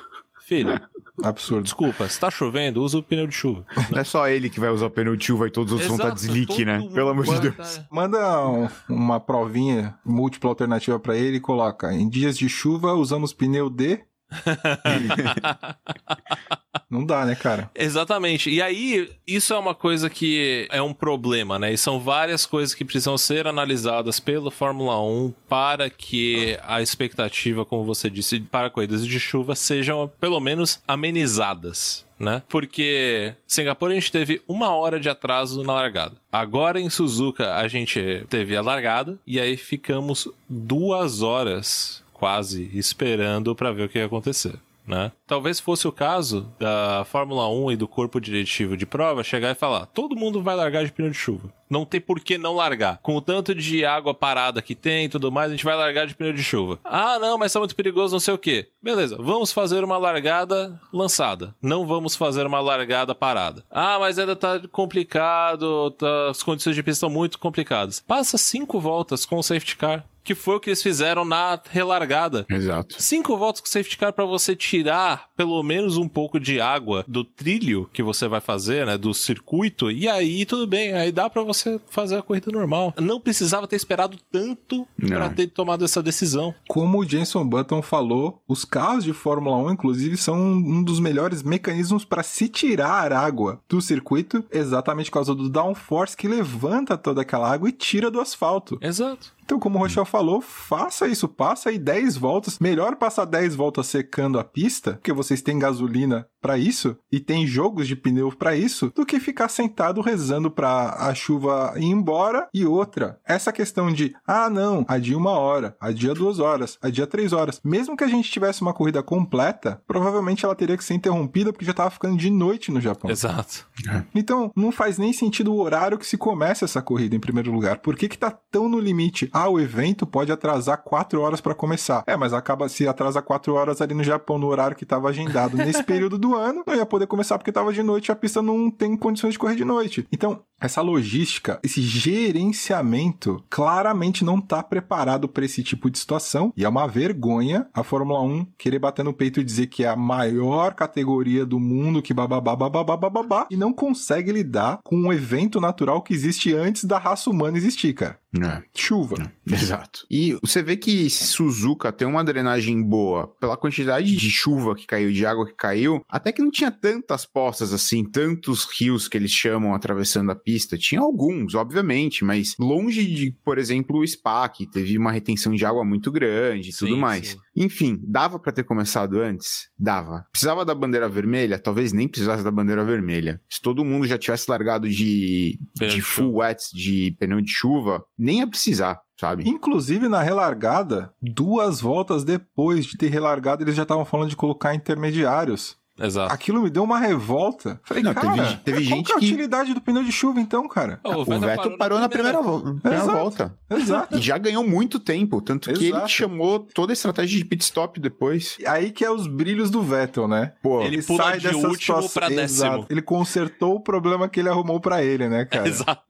Filho, 0.43 0.79
Absurdo. 1.23 1.63
Desculpa, 1.63 2.07
se 2.09 2.19
tá 2.19 2.29
chovendo, 2.29 2.83
usa 2.83 2.97
o 2.97 3.03
pneu 3.03 3.25
de 3.25 3.33
chuva. 3.33 3.65
Não 3.89 3.99
é 3.99 4.03
só 4.03 4.27
ele 4.27 4.49
que 4.49 4.59
vai 4.59 4.69
usar 4.69 4.87
o 4.87 4.91
pneu 4.91 5.15
de 5.15 5.25
chuva 5.25 5.47
e 5.47 5.51
todos 5.51 5.71
os 5.71 5.79
outros 5.79 5.87
vão 5.87 5.97
estar 5.97 6.09
tá 6.09 6.15
deslique, 6.15 6.65
né? 6.65 6.87
Pelo 6.93 7.09
amor 7.09 7.25
de 7.25 7.49
Deus. 7.49 7.81
Manda 7.89 8.47
um, 8.47 8.67
uma 8.89 9.19
provinha 9.19 9.97
múltipla 10.03 10.49
alternativa 10.49 10.99
para 10.99 11.15
ele 11.15 11.37
e 11.37 11.39
coloca: 11.39 11.93
em 11.93 12.09
dias 12.09 12.37
de 12.37 12.49
chuva 12.49 12.93
usamos 12.93 13.33
pneu 13.33 13.69
de 13.69 13.99
Não 16.89 17.05
dá, 17.05 17.25
né, 17.25 17.35
cara? 17.35 17.69
Exatamente. 17.75 18.49
E 18.49 18.61
aí, 18.61 19.11
isso 19.27 19.53
é 19.53 19.57
uma 19.57 19.75
coisa 19.75 20.09
que 20.09 20.67
é 20.71 20.81
um 20.81 20.93
problema, 20.93 21.59
né? 21.59 21.73
E 21.73 21.77
são 21.77 21.99
várias 21.99 22.45
coisas 22.45 22.73
que 22.73 22.85
precisam 22.85 23.17
ser 23.17 23.47
analisadas 23.47 24.19
pelo 24.19 24.51
Fórmula 24.51 25.01
1 25.01 25.33
para 25.49 25.89
que 25.89 26.57
a 26.63 26.81
expectativa, 26.81 27.65
como 27.65 27.83
você 27.83 28.09
disse, 28.09 28.39
para 28.39 28.69
corridas 28.69 29.05
de 29.05 29.19
chuva 29.19 29.55
sejam 29.55 30.09
pelo 30.19 30.39
menos 30.39 30.81
amenizadas. 30.87 32.05
Né? 32.17 32.41
Porque 32.47 33.35
Singapura 33.45 33.91
a 33.91 33.95
gente 33.95 34.09
teve 34.09 34.41
uma 34.47 34.73
hora 34.73 35.01
de 35.01 35.09
atraso 35.09 35.61
na 35.63 35.73
largada. 35.73 36.15
Agora 36.31 36.79
em 36.79 36.89
Suzuka 36.89 37.55
a 37.55 37.67
gente 37.67 38.25
teve 38.29 38.55
a 38.55 38.61
largada 38.61 39.19
e 39.27 39.37
aí 39.37 39.57
ficamos 39.57 40.25
duas 40.47 41.21
horas 41.21 42.04
quase 42.15 42.69
esperando 42.73 43.53
para 43.53 43.71
ver 43.71 43.83
o 43.83 43.89
que 43.89 43.99
ia 43.99 44.05
acontecer. 44.05 44.57
Né? 44.87 45.11
Talvez 45.25 45.59
fosse 45.59 45.87
o 45.87 45.91
caso 45.91 46.53
da 46.59 47.03
Fórmula 47.05 47.49
1 47.49 47.71
e 47.71 47.75
do 47.75 47.87
corpo 47.87 48.21
diretivo 48.21 48.77
de 48.77 48.85
prova 48.85 49.23
chegar 49.23 49.49
e 49.49 49.55
falar: 49.55 49.87
todo 49.87 50.15
mundo 50.15 50.43
vai 50.43 50.55
largar 50.55 50.85
de 50.85 50.91
pneu 50.91 51.09
de 51.09 51.17
chuva. 51.17 51.51
Não 51.67 51.83
tem 51.83 51.99
por 51.99 52.19
que 52.19 52.37
não 52.37 52.53
largar. 52.53 52.99
Com 53.01 53.15
o 53.15 53.21
tanto 53.21 53.55
de 53.55 53.83
água 53.83 54.13
parada 54.13 54.61
que 54.61 54.75
tem 54.75 55.05
e 55.05 55.09
tudo 55.09 55.31
mais, 55.31 55.49
a 55.49 55.55
gente 55.55 55.65
vai 55.65 55.75
largar 55.75 56.05
de 56.05 56.13
pneu 56.13 56.31
de 56.31 56.43
chuva. 56.43 56.79
Ah, 56.83 57.17
não, 57.17 57.35
mas 57.35 57.51
tá 57.51 57.57
muito 57.57 57.75
perigoso, 57.75 58.13
não 58.13 58.19
sei 58.19 58.35
o 58.35 58.37
que. 58.37 58.67
Beleza, 58.79 59.17
vamos 59.19 59.51
fazer 59.51 59.83
uma 59.83 59.97
largada 59.97 60.79
lançada. 60.93 61.55
Não 61.59 61.87
vamos 61.87 62.15
fazer 62.15 62.45
uma 62.45 62.59
largada 62.59 63.15
parada. 63.15 63.63
Ah, 63.71 63.97
mas 63.99 64.19
ainda 64.19 64.35
tá 64.35 64.61
complicado, 64.71 65.89
tá... 65.91 66.29
as 66.29 66.43
condições 66.43 66.75
de 66.75 66.83
pista 66.83 67.07
estão 67.07 67.09
muito 67.09 67.39
complicadas. 67.39 68.01
Passa 68.01 68.37
cinco 68.37 68.79
voltas 68.79 69.25
com 69.25 69.37
o 69.37 69.43
safety 69.43 69.75
car 69.75 70.05
que 70.25 70.33
foi 70.33 70.55
o 70.55 70.59
que 70.59 70.71
eles 70.71 70.81
fizeram 70.81 71.23
na 71.23 71.61
relargada. 71.69 72.45
Exato. 72.49 73.01
Cinco 73.01 73.37
voltas 73.37 73.61
com 73.61 73.67
safety 73.67 73.95
car 73.97 74.11
para 74.11 74.25
você 74.25 74.55
tirar 74.55 75.29
pelo 75.35 75.61
menos 75.63 75.97
um 75.97 76.07
pouco 76.07 76.39
de 76.39 76.59
água 76.59 77.03
do 77.07 77.23
trilho 77.23 77.89
que 77.93 78.03
você 78.03 78.27
vai 78.27 78.41
fazer, 78.41 78.85
né, 78.85 78.97
do 78.97 79.13
circuito, 79.13 79.91
e 79.91 80.07
aí 80.07 80.45
tudo 80.45 80.65
bem, 80.65 80.93
aí 80.93 81.11
dá 81.11 81.29
para 81.29 81.43
você 81.43 81.79
fazer 81.89 82.17
a 82.17 82.21
corrida 82.21 82.51
normal. 82.51 82.93
Não 82.99 83.19
precisava 83.19 83.67
ter 83.67 83.75
esperado 83.75 84.17
tanto 84.31 84.87
para 84.99 85.29
ter 85.29 85.47
tomado 85.47 85.83
essa 85.83 86.01
decisão. 86.01 86.53
Como 86.67 86.99
o 86.99 87.05
Jenson 87.07 87.45
Button 87.45 87.81
falou, 87.81 88.41
os 88.47 88.65
carros 88.65 89.03
de 89.03 89.13
Fórmula 89.13 89.57
1 89.57 89.71
inclusive 89.71 90.17
são 90.17 90.37
um 90.37 90.83
dos 90.83 90.99
melhores 90.99 91.43
mecanismos 91.43 92.05
para 92.05 92.23
se 92.23 92.47
tirar 92.47 93.11
água 93.11 93.59
do 93.67 93.81
circuito, 93.81 94.43
exatamente 94.51 95.09
por 95.09 95.15
causa 95.15 95.35
do 95.35 95.49
downforce 95.49 96.17
que 96.17 96.27
levanta 96.27 96.97
toda 96.97 97.21
aquela 97.21 97.51
água 97.51 97.69
e 97.69 97.71
tira 97.71 98.09
do 98.09 98.21
asfalto. 98.21 98.77
Exato. 98.81 99.35
Então, 99.45 99.59
como 99.59 99.77
o 99.77 99.81
Rochelle 99.81 100.07
falou, 100.07 100.41
faça 100.41 101.07
isso, 101.07 101.27
passa 101.27 101.69
aí 101.69 101.77
10 101.77 102.17
voltas. 102.17 102.57
Melhor 102.57 102.95
passar 102.95 103.25
10 103.25 103.55
voltas 103.55 103.85
secando 103.85 104.39
a 104.39 104.43
pista, 104.43 104.93
porque 104.93 105.13
vocês 105.25 105.41
têm 105.41 105.57
gasolina 105.57 106.27
para 106.45 106.59
isso 106.59 106.95
e 107.11 107.19
tem 107.19 107.47
jogos 107.47 107.87
de 107.87 107.95
pneu 107.95 108.31
para 108.31 108.55
isso, 108.55 108.91
do 108.95 109.03
que 109.03 109.19
ficar 109.19 109.49
sentado 109.49 109.99
rezando 109.99 110.51
para 110.51 110.95
a 110.99 111.15
chuva 111.15 111.73
ir 111.75 111.85
embora. 111.85 112.47
E 112.53 112.63
outra, 112.63 113.19
essa 113.25 113.51
questão 113.51 113.91
de, 113.91 114.15
ah, 114.27 114.47
não, 114.47 114.85
adia 114.87 115.17
uma 115.17 115.31
hora, 115.31 115.75
adia 115.81 116.13
duas 116.13 116.37
horas, 116.37 116.77
adia 116.83 117.07
três 117.07 117.33
horas. 117.33 117.59
Mesmo 117.63 117.97
que 117.97 118.03
a 118.03 118.07
gente 118.07 118.29
tivesse 118.29 118.61
uma 118.61 118.75
corrida 118.75 119.01
completa, 119.01 119.81
provavelmente 119.87 120.45
ela 120.45 120.53
teria 120.53 120.77
que 120.77 120.83
ser 120.83 120.93
interrompida 120.93 121.51
porque 121.51 121.65
já 121.65 121.73
tava 121.73 121.89
ficando 121.89 122.15
de 122.15 122.29
noite 122.29 122.71
no 122.71 122.79
Japão. 122.79 123.09
Exato. 123.09 123.65
Então, 124.13 124.51
não 124.55 124.71
faz 124.71 124.99
nem 124.99 125.13
sentido 125.13 125.51
o 125.51 125.59
horário 125.59 125.97
que 125.97 126.05
se 126.05 126.17
começa 126.17 126.65
essa 126.65 126.81
corrida 126.81 127.15
em 127.15 127.19
primeiro 127.19 127.51
lugar. 127.51 127.79
Por 127.79 127.95
que 127.95 128.07
que 128.07 128.19
tá 128.19 128.29
tão 128.29 128.69
no 128.69 128.79
limite? 128.79 129.29
ah, 129.33 129.49
o 129.49 129.59
evento 129.59 130.05
pode 130.05 130.31
atrasar 130.31 130.77
quatro 130.83 131.21
horas 131.21 131.41
para 131.41 131.55
começar. 131.55 132.03
É, 132.05 132.15
mas 132.15 132.33
acaba 132.33 132.69
se 132.69 132.87
atrasa 132.87 133.21
quatro 133.21 133.55
horas 133.55 133.81
ali 133.81 133.95
no 133.95 134.03
Japão, 134.03 134.37
no 134.37 134.47
horário 134.47 134.75
que 134.75 134.83
estava 134.83 135.09
agendado 135.09 135.57
nesse 135.57 135.81
período 135.83 136.17
do 136.17 136.34
ano, 136.35 136.63
não 136.65 136.75
ia 136.75 136.85
poder 136.85 137.07
começar 137.07 137.37
porque 137.37 137.51
estava 137.51 137.73
de 137.73 137.81
noite 137.83 138.09
e 138.09 138.11
a 138.11 138.15
pista 138.15 138.41
não 138.41 138.69
tem 138.69 138.95
condições 138.95 139.33
de 139.33 139.39
correr 139.39 139.55
de 139.55 139.65
noite. 139.65 140.07
Então, 140.11 140.43
essa 140.59 140.81
logística, 140.81 141.59
esse 141.63 141.81
gerenciamento, 141.81 143.43
claramente 143.49 144.23
não 144.23 144.39
está 144.39 144.63
preparado 144.63 145.27
para 145.27 145.45
esse 145.45 145.63
tipo 145.63 145.89
de 145.89 145.99
situação 145.99 146.53
e 146.55 146.63
é 146.63 146.69
uma 146.69 146.87
vergonha 146.87 147.67
a 147.73 147.83
Fórmula 147.83 148.21
1 148.21 148.47
querer 148.57 148.79
bater 148.79 149.03
no 149.03 149.13
peito 149.13 149.39
e 149.39 149.43
dizer 149.43 149.67
que 149.67 149.83
é 149.83 149.89
a 149.89 149.95
maior 149.95 150.73
categoria 150.73 151.45
do 151.45 151.59
mundo, 151.59 152.01
que 152.01 152.13
bababá, 152.13 152.55
bababá, 152.55 152.97
bababá, 152.97 153.47
e 153.51 153.57
não 153.57 153.73
consegue 153.73 154.31
lidar 154.31 154.79
com 154.83 154.95
um 154.95 155.13
evento 155.13 155.59
natural 155.59 156.01
que 156.01 156.13
existe 156.13 156.53
antes 156.53 156.85
da 156.85 156.97
raça 156.97 157.29
humana 157.29 157.57
existir, 157.57 157.93
cara. 157.93 158.19
É. 158.43 158.63
Chuva. 158.75 159.15
É. 159.49 159.53
Exato. 159.53 160.05
E 160.09 160.37
você 160.41 160.61
vê 160.61 160.75
que 160.75 161.09
Suzuka 161.09 161.91
tem 161.91 162.07
uma 162.07 162.23
drenagem 162.23 162.81
boa 162.81 163.27
pela 163.39 163.55
quantidade 163.55 164.15
de 164.15 164.29
chuva 164.29 164.75
que 164.75 164.85
caiu, 164.85 165.11
de 165.11 165.25
água 165.25 165.45
que 165.45 165.53
caiu, 165.53 166.03
até 166.09 166.31
que 166.31 166.41
não 166.41 166.51
tinha 166.51 166.71
tantas 166.71 167.25
poças 167.25 167.73
assim, 167.73 168.03
tantos 168.03 168.65
rios 168.65 169.07
que 169.07 169.17
eles 169.17 169.31
chamam 169.31 169.73
atravessando 169.73 170.31
a 170.31 170.35
pista. 170.45 170.77
Tinha 170.77 171.01
alguns, 171.01 171.55
obviamente, 171.55 172.23
mas 172.23 172.55
longe 172.59 173.03
de, 173.03 173.31
por 173.43 173.57
exemplo, 173.57 173.99
o 173.99 174.07
Spa, 174.07 174.47
que 174.47 174.69
teve 174.69 174.97
uma 174.97 175.11
retenção 175.11 175.53
de 175.53 175.65
água 175.65 175.83
muito 175.83 176.11
grande 176.11 176.69
e 176.69 176.73
tudo 176.73 176.95
mais. 176.95 177.29
Sim. 177.29 177.37
Enfim, 177.55 177.99
dava 178.03 178.37
para 178.37 178.51
ter 178.51 178.63
começado 178.63 179.19
antes? 179.19 179.69
Dava. 179.77 180.25
Precisava 180.31 180.63
da 180.63 180.75
bandeira 180.75 181.09
vermelha? 181.09 181.57
Talvez 181.57 181.91
nem 181.91 182.07
precisasse 182.07 182.43
da 182.43 182.51
bandeira 182.51 182.85
vermelha. 182.85 183.41
Se 183.49 183.59
todo 183.61 183.83
mundo 183.83 184.05
já 184.05 184.17
tivesse 184.17 184.49
largado 184.49 184.87
de, 184.87 185.57
de 185.75 186.01
full 186.01 186.35
wets, 186.37 186.69
de 186.71 187.15
pneu 187.19 187.41
de 187.41 187.49
chuva, 187.51 188.03
nem 188.17 188.39
ia 188.39 188.47
precisar. 188.47 189.01
sabe? 189.19 189.47
Inclusive, 189.49 190.07
na 190.07 190.21
relargada, 190.21 191.11
duas 191.21 191.81
voltas 191.81 192.23
depois 192.23 192.85
de 192.85 192.97
ter 192.97 193.07
relargado, 193.07 193.63
eles 193.63 193.75
já 193.75 193.83
estavam 193.83 194.05
falando 194.05 194.29
de 194.29 194.35
colocar 194.35 194.75
intermediários. 194.75 195.77
Exato. 195.97 196.33
Aquilo 196.33 196.61
me 196.61 196.69
deu 196.69 196.83
uma 196.83 196.99
revolta. 196.99 197.79
Falei, 197.83 198.03
Não, 198.03 198.13
cara, 198.13 198.33
teve- 198.35 198.57
teve 198.57 198.77
qual 198.87 198.97
gente 198.97 199.05
que 199.05 199.11
é 199.11 199.15
a 199.15 199.19
que- 199.19 199.25
utilidade 199.25 199.73
do 199.73 199.79
pneu 199.81 200.03
de 200.03 200.11
chuva 200.11 200.41
então, 200.41 200.67
cara? 200.67 200.99
Oh, 201.03 201.21
O 201.21 201.39
Vettel, 201.39 201.77
parou 201.77 201.99
na 201.99 202.09
primeira, 202.09 202.41
vo- 202.41 202.59
primeira 202.79 203.03
Exato. 203.03 203.17
volta. 203.17 203.57
Exato. 203.69 204.17
E 204.17 204.21
já 204.21 204.37
ganhou 204.37 204.67
muito 204.67 204.99
tempo, 204.99 205.41
tanto 205.41 205.69
que 205.69 205.75
ele 205.77 205.87
Exato. 205.87 206.05
que 206.05 206.11
chamou 206.11 206.59
toda 206.73 206.91
a 206.91 206.93
estratégia 206.93 207.37
de 207.37 207.45
pit 207.45 207.63
stop 207.63 207.99
depois. 207.99 208.57
Aí 208.67 208.91
que 208.91 209.05
é 209.05 209.09
os 209.09 209.25
brilhos 209.25 209.69
do 209.71 209.81
Vettel, 209.81 210.27
né? 210.27 210.53
Pô, 210.61 210.81
Ele 210.81 211.01
pula 211.01 211.37
de 211.37 211.47
último 211.55 212.09
pra 212.09 212.27
décimo. 212.27 212.41
Exato. 212.43 212.85
Ele 212.89 213.01
consertou 213.01 213.75
o 213.75 213.79
problema 213.79 214.27
que 214.27 214.39
ele 214.41 214.49
arrumou 214.49 214.79
pra 214.81 215.01
ele, 215.01 215.29
né, 215.29 215.45
cara? 215.45 215.65
Exato. 215.69 216.03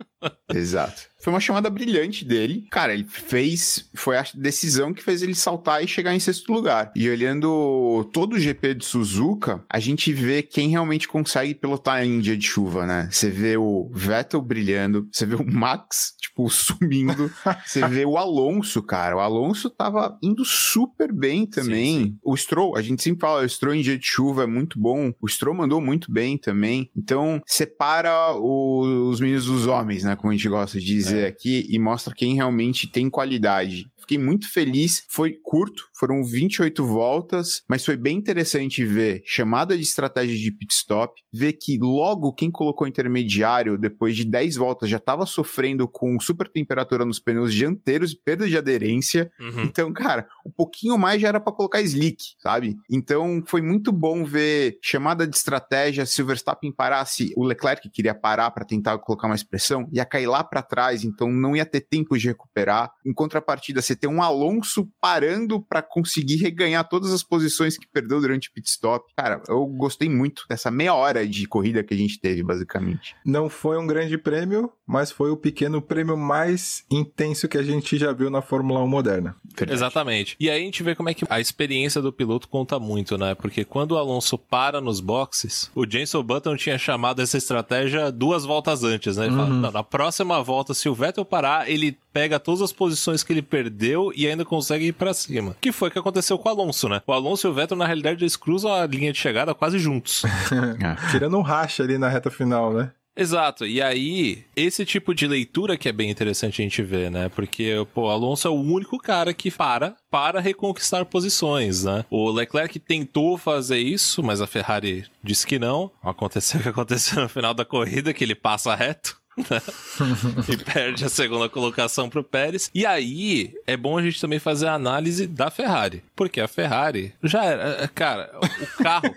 Exato. 0.51 1.01
Foi 1.25 1.33
uma 1.33 1.39
chamada 1.39 1.71
brilhante 1.71 2.23
dele. 2.23 2.67
Cara, 2.69 2.93
ele 2.93 3.03
fez. 3.03 3.89
Foi 3.95 4.15
a 4.15 4.23
decisão 4.35 4.93
que 4.93 5.01
fez 5.01 5.23
ele 5.23 5.33
saltar 5.33 5.83
e 5.83 5.87
chegar 5.87 6.13
em 6.13 6.19
sexto 6.19 6.53
lugar. 6.53 6.91
E 6.95 7.09
olhando 7.09 8.07
todo 8.13 8.33
o 8.33 8.39
GP 8.39 8.75
de 8.75 8.85
Suzuka, 8.85 9.65
a 9.67 9.79
gente 9.79 10.13
vê 10.13 10.43
quem 10.43 10.69
realmente 10.69 11.07
consegue 11.07 11.55
pilotar 11.55 12.05
em 12.05 12.19
dia 12.19 12.37
de 12.37 12.45
chuva, 12.45 12.85
né? 12.85 13.09
Você 13.11 13.31
vê 13.31 13.57
o 13.57 13.89
Vettel 13.91 14.39
brilhando, 14.39 15.09
você 15.11 15.25
vê 15.25 15.33
o 15.33 15.43
Max, 15.43 16.13
tipo, 16.21 16.47
sumindo. 16.53 17.31
você 17.65 17.87
vê 17.87 18.05
o 18.05 18.19
Alonso, 18.19 18.83
cara. 18.83 19.17
O 19.17 19.19
Alonso 19.19 19.71
tava 19.71 20.19
indo 20.21 20.45
super 20.45 21.11
bem 21.11 21.47
também. 21.47 21.97
Sim, 21.97 22.03
sim. 22.03 22.17
O 22.23 22.37
Stroll, 22.37 22.77
a 22.77 22.83
gente 22.83 23.01
sempre 23.01 23.21
fala, 23.21 23.41
o 23.41 23.49
Stroll 23.49 23.73
em 23.73 23.81
dia 23.81 23.97
de 23.97 24.05
chuva 24.05 24.43
é 24.43 24.47
muito 24.47 24.79
bom. 24.79 25.11
O 25.19 25.27
Stroll 25.27 25.55
mandou 25.55 25.81
muito 25.81 26.11
bem 26.11 26.37
também. 26.37 26.91
Então, 26.95 27.41
separa 27.47 28.35
os 28.35 29.19
meninos 29.19 29.47
dos 29.47 29.65
homens, 29.65 30.03
né? 30.03 30.15
Como 30.15 30.31
a 30.31 30.35
gente 30.35 30.47
gosta 30.47 30.79
de 30.79 30.85
dizer 30.85 31.14
aqui, 31.23 31.65
e 31.69 31.79
mostra 31.79 32.13
quem 32.13 32.35
realmente 32.35 32.87
tem 32.87 33.09
qualidade. 33.09 33.87
Fiquei 33.97 34.17
muito 34.17 34.51
feliz. 34.51 35.03
Foi 35.07 35.33
curto, 35.43 35.87
foram 35.97 36.23
28 36.23 36.85
voltas, 36.85 37.63
mas 37.69 37.85
foi 37.85 37.95
bem 37.95 38.17
interessante 38.17 38.85
ver 38.85 39.21
chamada 39.25 39.75
de 39.75 39.83
estratégia 39.83 40.37
de 40.37 40.51
pit 40.51 40.73
stop, 40.73 41.13
ver 41.31 41.53
que 41.53 41.77
logo 41.79 42.33
quem 42.33 42.51
colocou 42.51 42.87
intermediário 42.87 43.77
depois 43.77 44.15
de 44.15 44.25
10 44.25 44.55
voltas 44.57 44.89
já 44.89 44.97
estava 44.97 45.25
sofrendo 45.25 45.87
com 45.87 46.19
super 46.19 46.49
temperatura 46.49 47.05
nos 47.05 47.19
pneus 47.19 47.53
dianteiros 47.53 48.11
e 48.11 48.19
perda 48.21 48.47
de 48.47 48.57
aderência. 48.57 49.31
Uhum. 49.39 49.63
Então, 49.63 49.93
cara, 49.93 50.27
um 50.45 50.51
pouquinho 50.51 50.97
mais 50.97 51.21
já 51.21 51.29
era 51.29 51.39
pra 51.39 51.53
colocar 51.53 51.81
slick, 51.81 52.35
sabe? 52.39 52.75
Então, 52.89 53.43
foi 53.45 53.61
muito 53.61 53.91
bom 53.91 54.23
ver 54.23 54.77
chamada 54.81 55.25
de 55.25 55.35
estratégia. 55.35 56.05
Se 56.05 56.21
o 56.21 56.25
Verstappen 56.25 56.71
parasse, 56.71 57.33
o 57.37 57.43
Leclerc 57.43 57.89
queria 57.89 58.13
parar 58.13 58.51
pra 58.51 58.65
tentar 58.65 58.97
colocar 58.99 59.27
mais 59.27 59.43
pressão, 59.43 59.87
ia 59.91 60.05
cair 60.05 60.27
lá 60.27 60.43
pra 60.43 60.61
trás, 60.61 61.03
então 61.03 61.31
não 61.31 61.55
ia 61.55 61.65
ter 61.65 61.81
tempo 61.81 62.17
de 62.17 62.27
recuperar. 62.27 62.91
Em 63.05 63.13
contrapartida, 63.13 63.81
você 63.81 63.95
ter 63.95 64.07
um 64.07 64.21
Alonso 64.21 64.89
parando 64.99 65.61
pra 65.61 65.84
conseguir 65.85 66.37
reganhar 66.37 66.87
todas 66.87 67.11
as 67.13 67.23
posições 67.23 67.77
que 67.77 67.87
perdeu 67.87 68.19
durante 68.19 68.49
o 68.49 68.51
pit 68.53 68.67
stop. 68.69 69.05
Cara, 69.15 69.41
eu 69.47 69.65
gostei 69.65 70.09
muito 70.09 70.43
dessa 70.49 70.69
meia 70.69 70.93
hora 70.93 71.27
de 71.27 71.45
corrida 71.47 71.83
que 71.83 71.93
a 71.93 71.97
gente 71.97 72.19
teve, 72.19 72.43
basicamente. 72.43 73.15
Não 73.25 73.49
foi 73.49 73.77
um 73.77 73.87
grande 73.87 74.17
prêmio, 74.17 74.71
mas 74.85 75.11
foi 75.11 75.29
o 75.31 75.37
pequeno 75.37 75.81
prêmio 75.81 76.17
mais 76.17 76.83
intenso 76.91 77.47
que 77.47 77.57
a 77.57 77.63
gente 77.63 77.97
já 77.97 78.11
viu 78.11 78.29
na 78.29 78.41
Fórmula 78.41 78.81
1 78.83 78.87
moderna. 78.87 79.35
Exatamente. 79.69 80.35
E 80.39 80.49
aí 80.49 80.61
a 80.61 80.65
gente 80.65 80.83
vê 80.83 80.95
como 80.95 81.09
é 81.09 81.13
que 81.13 81.25
a 81.29 81.39
experiência 81.39 82.01
do 82.01 82.11
piloto 82.11 82.47
conta 82.47 82.79
muito, 82.79 83.17
né? 83.17 83.35
Porque 83.35 83.63
quando 83.63 83.91
o 83.91 83.97
Alonso 83.97 84.37
para 84.37 84.81
nos 84.81 84.99
boxes, 84.99 85.69
o 85.75 85.89
Jenson 85.89 86.23
Button 86.23 86.55
tinha 86.55 86.77
chamado 86.77 87.21
essa 87.21 87.37
estratégia 87.37 88.11
duas 88.11 88.43
voltas 88.45 88.83
antes, 88.83 89.17
né? 89.17 89.25
Ele 89.27 89.35
fala, 89.35 89.47
Uhum. 89.49 89.59
"Não, 89.61 89.71
na 89.71 89.83
próxima 89.83 90.41
volta, 90.43 90.73
se 90.73 90.87
o 90.89 90.93
Vettel 90.95 91.25
parar, 91.25 91.69
ele 91.69 91.97
pega 92.11 92.39
todas 92.39 92.61
as 92.61 92.71
posições 92.71 93.23
que 93.23 93.33
ele 93.33 93.41
perdeu 93.41 94.11
e 94.15 94.25
ainda 94.25 94.45
consegue 94.45 94.85
ir 94.87 94.93
pra 94.93 95.13
cima. 95.13 95.55
Que 95.59 95.71
foi 95.75 95.89
o 95.89 95.91
que 95.91 95.99
aconteceu 95.99 96.37
com 96.37 96.49
o 96.49 96.51
Alonso, 96.51 96.89
né? 96.89 97.01
O 97.05 97.13
Alonso 97.13 97.47
e 97.47 97.49
o 97.49 97.53
Vettel, 97.53 97.77
na 97.77 97.85
realidade, 97.85 98.23
eles 98.23 98.35
cruzam 98.35 98.73
a 98.73 98.85
linha 98.85 99.11
de 99.11 99.19
chegada 99.19 99.53
quase 99.53 99.77
juntos. 99.77 100.23
Tirando 101.11 101.37
um 101.37 101.41
racha 101.41 101.83
ali 101.83 101.97
na 101.97 102.09
reta 102.09 102.31
final, 102.31 102.73
né? 102.73 102.91
Exato, 103.17 103.65
e 103.65 103.81
aí, 103.81 104.43
esse 104.57 104.85
tipo 104.85 105.15
de 105.15 105.25
leitura 105.25 105.77
que 105.77 105.87
é 105.87 105.91
bem 105.93 106.11
interessante 106.11 106.61
a 106.61 106.65
gente 106.65 106.83
ver, 106.83 107.09
né? 107.09 107.29
Porque, 107.29 107.73
pô, 107.93 108.07
o 108.07 108.09
Alonso 108.09 108.45
é 108.45 108.51
o 108.51 108.55
único 108.55 108.97
cara 108.97 109.33
que 109.33 109.49
para 109.49 109.95
para 110.11 110.41
reconquistar 110.41 111.05
posições, 111.05 111.85
né? 111.85 112.03
O 112.09 112.29
Leclerc 112.29 112.77
tentou 112.77 113.37
fazer 113.37 113.79
isso, 113.79 114.21
mas 114.21 114.41
a 114.41 114.47
Ferrari 114.47 115.05
disse 115.23 115.47
que 115.47 115.57
não. 115.57 115.89
Aconteceu 116.03 116.59
o 116.59 116.63
que 116.63 116.69
aconteceu 116.69 117.21
no 117.21 117.29
final 117.29 117.53
da 117.53 117.63
corrida, 117.63 118.13
que 118.13 118.21
ele 118.21 118.35
passa 118.35 118.75
reto. 118.75 119.17
Né? 119.37 119.61
e 120.51 120.57
perde 120.57 121.05
a 121.05 121.09
segunda 121.09 121.49
colocação 121.49 122.09
pro 122.09 122.23
Pérez. 122.23 122.69
E 122.73 122.85
aí, 122.85 123.53
é 123.67 123.75
bom 123.75 123.97
a 123.97 124.01
gente 124.01 124.19
também 124.21 124.39
fazer 124.39 124.67
a 124.67 124.73
análise 124.73 125.27
da 125.27 125.49
Ferrari. 125.51 126.03
Porque 126.15 126.39
a 126.39 126.47
Ferrari 126.47 127.13
já 127.23 127.43
era. 127.43 127.87
Cara, 127.89 128.31
o 128.39 128.83
carro. 128.83 129.13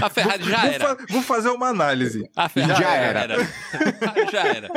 A 0.00 0.10
Ferrari 0.10 0.44
já 0.44 0.60
vou, 0.60 0.70
era. 0.70 0.88
fa- 0.88 1.04
vou 1.10 1.22
fazer 1.22 1.48
uma 1.50 1.68
análise. 1.68 2.28
A 2.34 2.48
Ferrari 2.48 2.82
Já 2.82 2.94
era. 2.94 3.36
já 4.32 4.40
era. 4.46 4.68